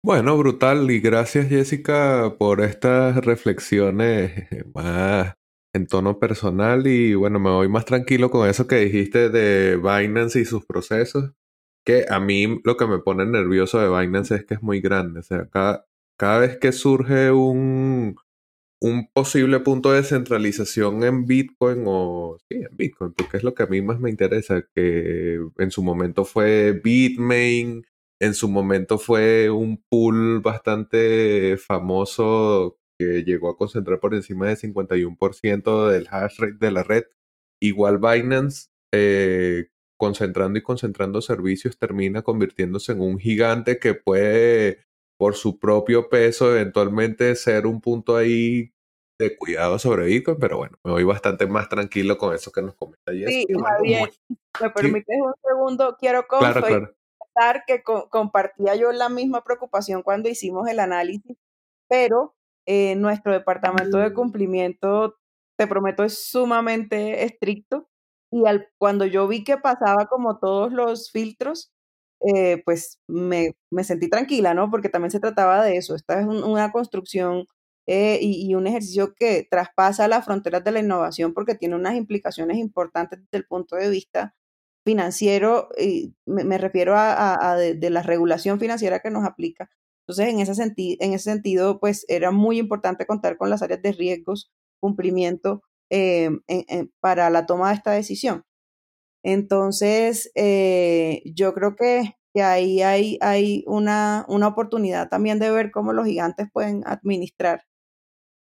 Bueno, 0.05 0.37
brutal. 0.37 0.91
Y 0.91 0.99
gracias 0.99 1.47
Jessica 1.47 2.35
por 2.37 2.61
estas 2.61 3.15
reflexiones 3.23 4.47
más 4.73 5.33
en 5.73 5.87
tono 5.87 6.19
personal. 6.19 6.85
Y 6.87 7.15
bueno, 7.15 7.39
me 7.39 7.49
voy 7.49 7.69
más 7.69 7.85
tranquilo 7.85 8.29
con 8.29 8.49
eso 8.49 8.67
que 8.67 8.77
dijiste 8.77 9.29
de 9.29 9.77
Binance 9.77 10.39
y 10.41 10.45
sus 10.45 10.65
procesos 10.65 11.31
que 11.85 12.05
a 12.09 12.19
mí 12.19 12.61
lo 12.63 12.77
que 12.77 12.87
me 12.87 12.99
pone 12.99 13.25
nervioso 13.25 13.79
de 13.79 13.89
Binance 13.89 14.35
es 14.35 14.45
que 14.45 14.55
es 14.55 14.63
muy 14.63 14.81
grande. 14.81 15.19
O 15.21 15.23
sea, 15.23 15.47
cada, 15.49 15.85
cada 16.17 16.39
vez 16.39 16.57
que 16.57 16.71
surge 16.73 17.31
un, 17.31 18.15
un 18.81 19.07
posible 19.13 19.59
punto 19.61 19.91
de 19.93 20.03
centralización 20.03 21.03
en 21.03 21.25
Bitcoin 21.25 21.83
o 21.87 22.37
sí, 22.49 22.57
en 22.57 22.75
Bitcoin, 22.77 23.13
porque 23.13 23.37
es 23.37 23.43
lo 23.43 23.53
que 23.53 23.63
a 23.63 23.67
mí 23.67 23.81
más 23.81 23.99
me 23.99 24.09
interesa, 24.09 24.63
que 24.75 25.39
en 25.57 25.71
su 25.71 25.83
momento 25.83 26.25
fue 26.25 26.79
Bitmain, 26.83 27.85
en 28.23 28.33
su 28.33 28.47
momento 28.47 28.97
fue 28.97 29.49
un 29.49 29.83
pool 29.89 30.39
bastante 30.39 31.57
famoso 31.57 32.79
que 32.97 33.23
llegó 33.25 33.49
a 33.49 33.57
concentrar 33.57 33.99
por 33.99 34.13
encima 34.13 34.47
del 34.47 34.55
51% 34.57 35.89
del 35.89 36.07
hash 36.09 36.39
rate 36.39 36.57
de 36.57 36.71
la 36.71 36.83
red. 36.83 37.03
Igual 37.61 37.97
Binance, 37.97 38.69
eh, 38.93 39.67
concentrando 39.99 40.57
y 40.57 40.61
concentrando 40.61 41.21
servicios 41.21 41.77
termina 41.77 42.21
convirtiéndose 42.21 42.93
en 42.93 43.01
un 43.01 43.19
gigante 43.19 43.77
que 43.77 43.93
puede, 43.93 44.85
por 45.19 45.35
su 45.35 45.59
propio 45.59 46.07
peso, 46.07 46.49
eventualmente 46.49 47.35
ser 47.35 47.67
un 47.67 47.81
punto 47.81 48.15
ahí 48.15 48.71
de 49.19 49.35
cuidado 49.35 49.77
sobre 49.79 50.05
Bitcoin, 50.05 50.37
pero 50.39 50.57
bueno, 50.57 50.77
me 50.85 50.91
voy 50.91 51.03
bastante 51.03 51.45
más 51.45 51.67
tranquilo 51.67 52.17
con 52.17 52.33
eso 52.33 52.53
que 52.53 52.61
nos 52.61 52.75
comenta 52.75 53.11
Sí, 53.11 53.45
Javier, 53.49 54.09
me 54.61 54.69
permites 54.69 55.17
un 55.19 55.33
segundo, 55.43 55.97
quiero 55.99 56.25
confesar 57.33 57.63
que 57.67 57.83
compartía 58.09 58.75
yo 58.75 58.91
la 58.91 59.09
misma 59.09 59.43
preocupación 59.43 60.03
cuando 60.03 60.29
hicimos 60.29 60.67
el 60.69 60.79
análisis, 60.79 61.37
pero 61.89 62.35
eh, 62.65 62.95
nuestro 62.95 63.33
departamento 63.33 63.97
de 63.97 64.13
cumplimiento, 64.13 65.15
te 65.57 65.67
prometo, 65.67 66.03
es 66.03 66.25
sumamente 66.29 67.23
estricto 67.25 67.89
y 68.31 68.45
al, 68.47 68.69
cuando 68.79 69.05
yo 69.05 69.27
vi 69.27 69.43
que 69.43 69.57
pasaba 69.57 70.07
como 70.07 70.39
todos 70.39 70.73
los 70.73 71.11
filtros, 71.11 71.71
eh, 72.21 72.61
pues 72.65 72.99
me, 73.07 73.51
me, 73.71 73.83
sentí 73.83 74.09
tranquila, 74.09 74.53
¿no? 74.53 74.71
Porque 74.71 74.89
también 74.89 75.11
se 75.11 75.19
trataba 75.19 75.63
de 75.63 75.77
eso. 75.77 75.95
Esta 75.95 76.19
es 76.21 76.25
una 76.25 76.71
construcción 76.71 77.47
eh, 77.87 78.19
y, 78.21 78.55
un 78.55 78.65
ejercicio 78.67 79.13
que 79.13 79.45
traspasa 79.49 80.07
las 80.07 80.25
fronteras 80.25 80.63
de 80.63 80.71
la 80.71 80.79
innovación 80.79 81.33
porque 81.33 81.55
tiene 81.55 81.75
unas 81.75 81.95
implicaciones 81.95 82.57
importantes 82.57 83.19
desde 83.19 83.37
el 83.39 83.45
punto 83.45 83.75
de 83.75 83.89
vista 83.89 84.35
financiero, 84.85 85.69
y 85.77 86.15
me, 86.25 86.57
refiero 86.57 86.95
a, 86.97 87.55
de, 87.57 87.89
la 87.89 88.03
regulación 88.03 88.59
financiera 88.59 88.99
que 88.99 89.11
nos 89.11 89.25
aplica. 89.25 89.69
Entonces, 90.05 90.33
en 90.33 90.39
ese, 90.39 90.97
en 90.99 91.13
ese 91.13 91.23
sentido, 91.31 91.79
pues 91.79 92.05
era 92.09 92.31
muy 92.31 92.59
importante 92.59 93.05
contar 93.05 93.37
con 93.37 93.49
las 93.49 93.61
áreas 93.61 93.81
de 93.81 93.93
riesgos, 93.93 94.51
cumplimiento 94.81 95.63
eh, 95.89 96.29
para 96.99 97.29
la 97.29 97.45
toma 97.45 97.69
de 97.69 97.75
esta 97.75 97.91
decisión. 97.91 98.43
Entonces, 99.23 100.31
eh, 100.35 101.21
yo 101.25 101.53
creo 101.53 101.75
que, 101.75 102.15
ahí 102.41 102.81
hay, 102.81 103.17
hay 103.21 103.63
una, 103.67 104.25
una, 104.27 104.47
oportunidad 104.47 105.09
también 105.09 105.39
de 105.39 105.51
ver 105.51 105.71
cómo 105.71 105.93
los 105.93 106.05
gigantes 106.07 106.47
pueden 106.51 106.83
administrar 106.85 107.63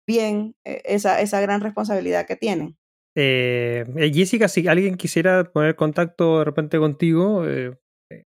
bien 0.07 0.57
eh, 0.65 0.83
esa, 0.85 1.21
esa 1.21 1.41
gran 1.41 1.61
responsabilidad 1.61 2.27
que 2.27 2.37
tienen. 2.37 2.77
Jessica, 3.15 4.49
si 4.49 4.67
alguien 4.69 4.97
quisiera 4.97 5.45
poner 5.45 5.77
contacto 5.77 6.39
de 6.39 6.45
repente 6.45 6.79
contigo, 6.79 7.45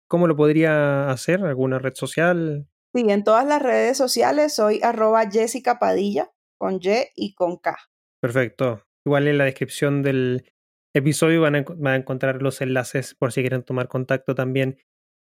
¿cómo 0.08 0.28
lo 0.28 0.36
podría 0.36 1.10
hacer? 1.10 1.44
¿Alguna 1.44 1.80
red 1.80 1.94
social? 1.96 2.68
Sí, 2.94 3.06
en 3.08 3.24
todas 3.24 3.46
las 3.46 3.62
redes 3.62 3.98
sociales 3.98 4.56
soy 4.56 4.80
arroba 4.82 5.30
Jessica 5.30 5.78
Padilla 5.78 6.32
con 6.58 6.80
Y 6.82 7.08
y 7.16 7.34
con 7.36 7.58
K. 7.58 7.78
Perfecto. 8.22 8.84
Igual 9.06 9.28
en 9.28 9.38
la 9.38 9.46
descripción 9.46 10.02
del 10.02 10.52
episodio 10.94 11.42
van 11.42 11.56
a, 11.56 11.96
encontrar 11.96 12.42
los 12.42 12.62
enlaces 12.62 13.16
por 13.16 13.32
si 13.32 13.42
quieren 13.42 13.64
tomar 13.64 13.88
contacto 13.88 14.36
también 14.36 14.78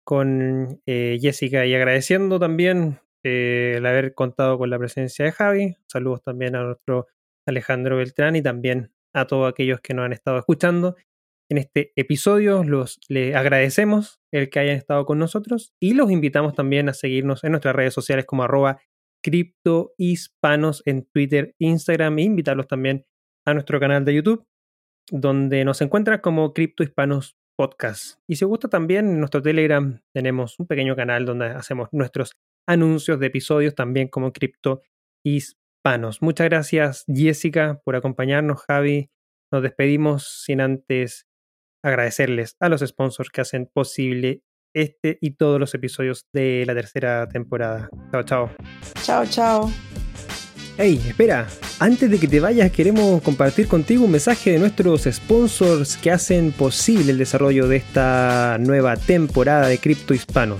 con 0.05 0.81
eh, 0.85 1.17
Jessica 1.21 1.65
y 1.65 1.75
agradeciendo 1.75 2.39
también 2.39 3.01
eh, 3.23 3.75
el 3.77 3.85
haber 3.85 4.13
contado 4.13 4.57
con 4.57 4.69
la 4.69 4.79
presencia 4.79 5.25
de 5.25 5.31
Javi. 5.31 5.75
Saludos 5.87 6.23
también 6.23 6.55
a 6.55 6.63
nuestro 6.63 7.07
Alejandro 7.45 7.97
Beltrán 7.97 8.35
y 8.35 8.41
también 8.41 8.93
a 9.17 9.27
todos 9.27 9.49
aquellos 9.49 9.81
que 9.81 9.93
nos 9.93 10.05
han 10.05 10.13
estado 10.13 10.37
escuchando 10.37 10.95
en 11.49 11.57
este 11.57 11.91
episodio. 11.95 12.63
Los 12.63 12.99
le 13.09 13.35
agradecemos 13.35 14.19
el 14.31 14.49
que 14.49 14.59
hayan 14.59 14.77
estado 14.77 15.05
con 15.05 15.19
nosotros 15.19 15.73
y 15.81 15.93
los 15.93 16.11
invitamos 16.11 16.53
también 16.53 16.89
a 16.89 16.93
seguirnos 16.93 17.43
en 17.43 17.51
nuestras 17.51 17.75
redes 17.75 17.93
sociales 17.93 18.25
como 18.25 18.43
arroba 18.43 18.79
criptohispanos 19.23 20.83
en 20.85 21.05
Twitter, 21.05 21.55
Instagram 21.59 22.19
e 22.19 22.23
invitarlos 22.23 22.67
también 22.67 23.05
a 23.45 23.53
nuestro 23.53 23.79
canal 23.79 24.05
de 24.05 24.13
YouTube, 24.13 24.45
donde 25.11 25.65
nos 25.65 25.81
encuentras 25.81 26.21
como 26.21 26.53
Cripto 26.53 26.83
Hispanos 26.83 27.37
Podcast. 27.57 28.19
Y 28.27 28.35
si 28.35 28.45
gusta 28.45 28.67
también, 28.67 29.07
en 29.09 29.19
nuestro 29.19 29.41
Telegram 29.41 29.99
tenemos 30.13 30.59
un 30.59 30.67
pequeño 30.67 30.95
canal 30.95 31.25
donde 31.25 31.47
hacemos 31.47 31.89
nuestros 31.91 32.33
anuncios 32.67 33.19
de 33.19 33.27
episodios 33.27 33.73
también 33.73 34.09
como 34.09 34.31
Cripto 34.31 34.81
Hispanos. 35.87 36.21
Muchas 36.21 36.49
gracias 36.49 37.05
Jessica 37.07 37.79
por 37.85 37.95
acompañarnos, 37.95 38.61
Javi. 38.67 39.09
Nos 39.53 39.63
despedimos 39.63 40.43
sin 40.43 40.59
antes 40.59 41.27
agradecerles 41.81 42.57
a 42.59 42.67
los 42.67 42.81
sponsors 42.81 43.29
que 43.29 43.39
hacen 43.39 43.69
posible 43.73 44.41
este 44.75 45.17
y 45.21 45.31
todos 45.31 45.61
los 45.61 45.73
episodios 45.73 46.25
de 46.33 46.65
la 46.67 46.73
tercera 46.73 47.25
temporada. 47.29 47.89
Chao, 48.11 48.23
chao. 48.23 48.51
Chao, 49.01 49.25
chao. 49.27 49.71
Hey, 50.77 51.01
espera, 51.07 51.47
antes 51.79 52.11
de 52.11 52.19
que 52.19 52.27
te 52.27 52.41
vayas 52.41 52.69
queremos 52.71 53.21
compartir 53.21 53.69
contigo 53.69 54.03
un 54.03 54.11
mensaje 54.11 54.51
de 54.51 54.59
nuestros 54.59 55.03
sponsors 55.03 55.95
que 55.95 56.11
hacen 56.11 56.51
posible 56.51 57.13
el 57.13 57.17
desarrollo 57.17 57.65
de 57.69 57.77
esta 57.77 58.57
nueva 58.59 58.97
temporada 58.97 59.67
de 59.69 59.77
Cripto 59.77 60.13
Hispanos. 60.13 60.59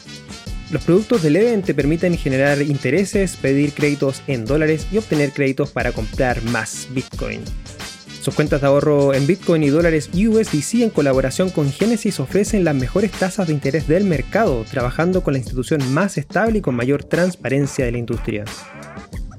Los 0.71 0.85
productos 0.85 1.21
de 1.21 1.31
Leden 1.31 1.63
te 1.63 1.73
permiten 1.73 2.17
generar 2.17 2.61
intereses, 2.61 3.35
pedir 3.35 3.73
créditos 3.73 4.21
en 4.27 4.45
dólares 4.45 4.87
y 4.89 4.97
obtener 4.97 5.31
créditos 5.31 5.71
para 5.71 5.91
comprar 5.91 6.41
más 6.43 6.87
Bitcoin. 6.91 7.41
Sus 8.21 8.33
cuentas 8.35 8.61
de 8.61 8.67
ahorro 8.67 9.13
en 9.13 9.27
Bitcoin 9.27 9.63
y 9.63 9.69
dólares 9.69 10.09
USDC 10.13 10.75
en 10.75 10.89
colaboración 10.91 11.49
con 11.49 11.69
Genesis 11.69 12.21
ofrecen 12.21 12.63
las 12.63 12.75
mejores 12.75 13.11
tasas 13.11 13.47
de 13.47 13.53
interés 13.53 13.87
del 13.87 14.05
mercado, 14.05 14.63
trabajando 14.63 15.23
con 15.23 15.33
la 15.33 15.39
institución 15.39 15.81
más 15.91 16.17
estable 16.17 16.59
y 16.59 16.61
con 16.61 16.75
mayor 16.75 17.03
transparencia 17.03 17.83
de 17.83 17.91
la 17.91 17.97
industria. 17.97 18.45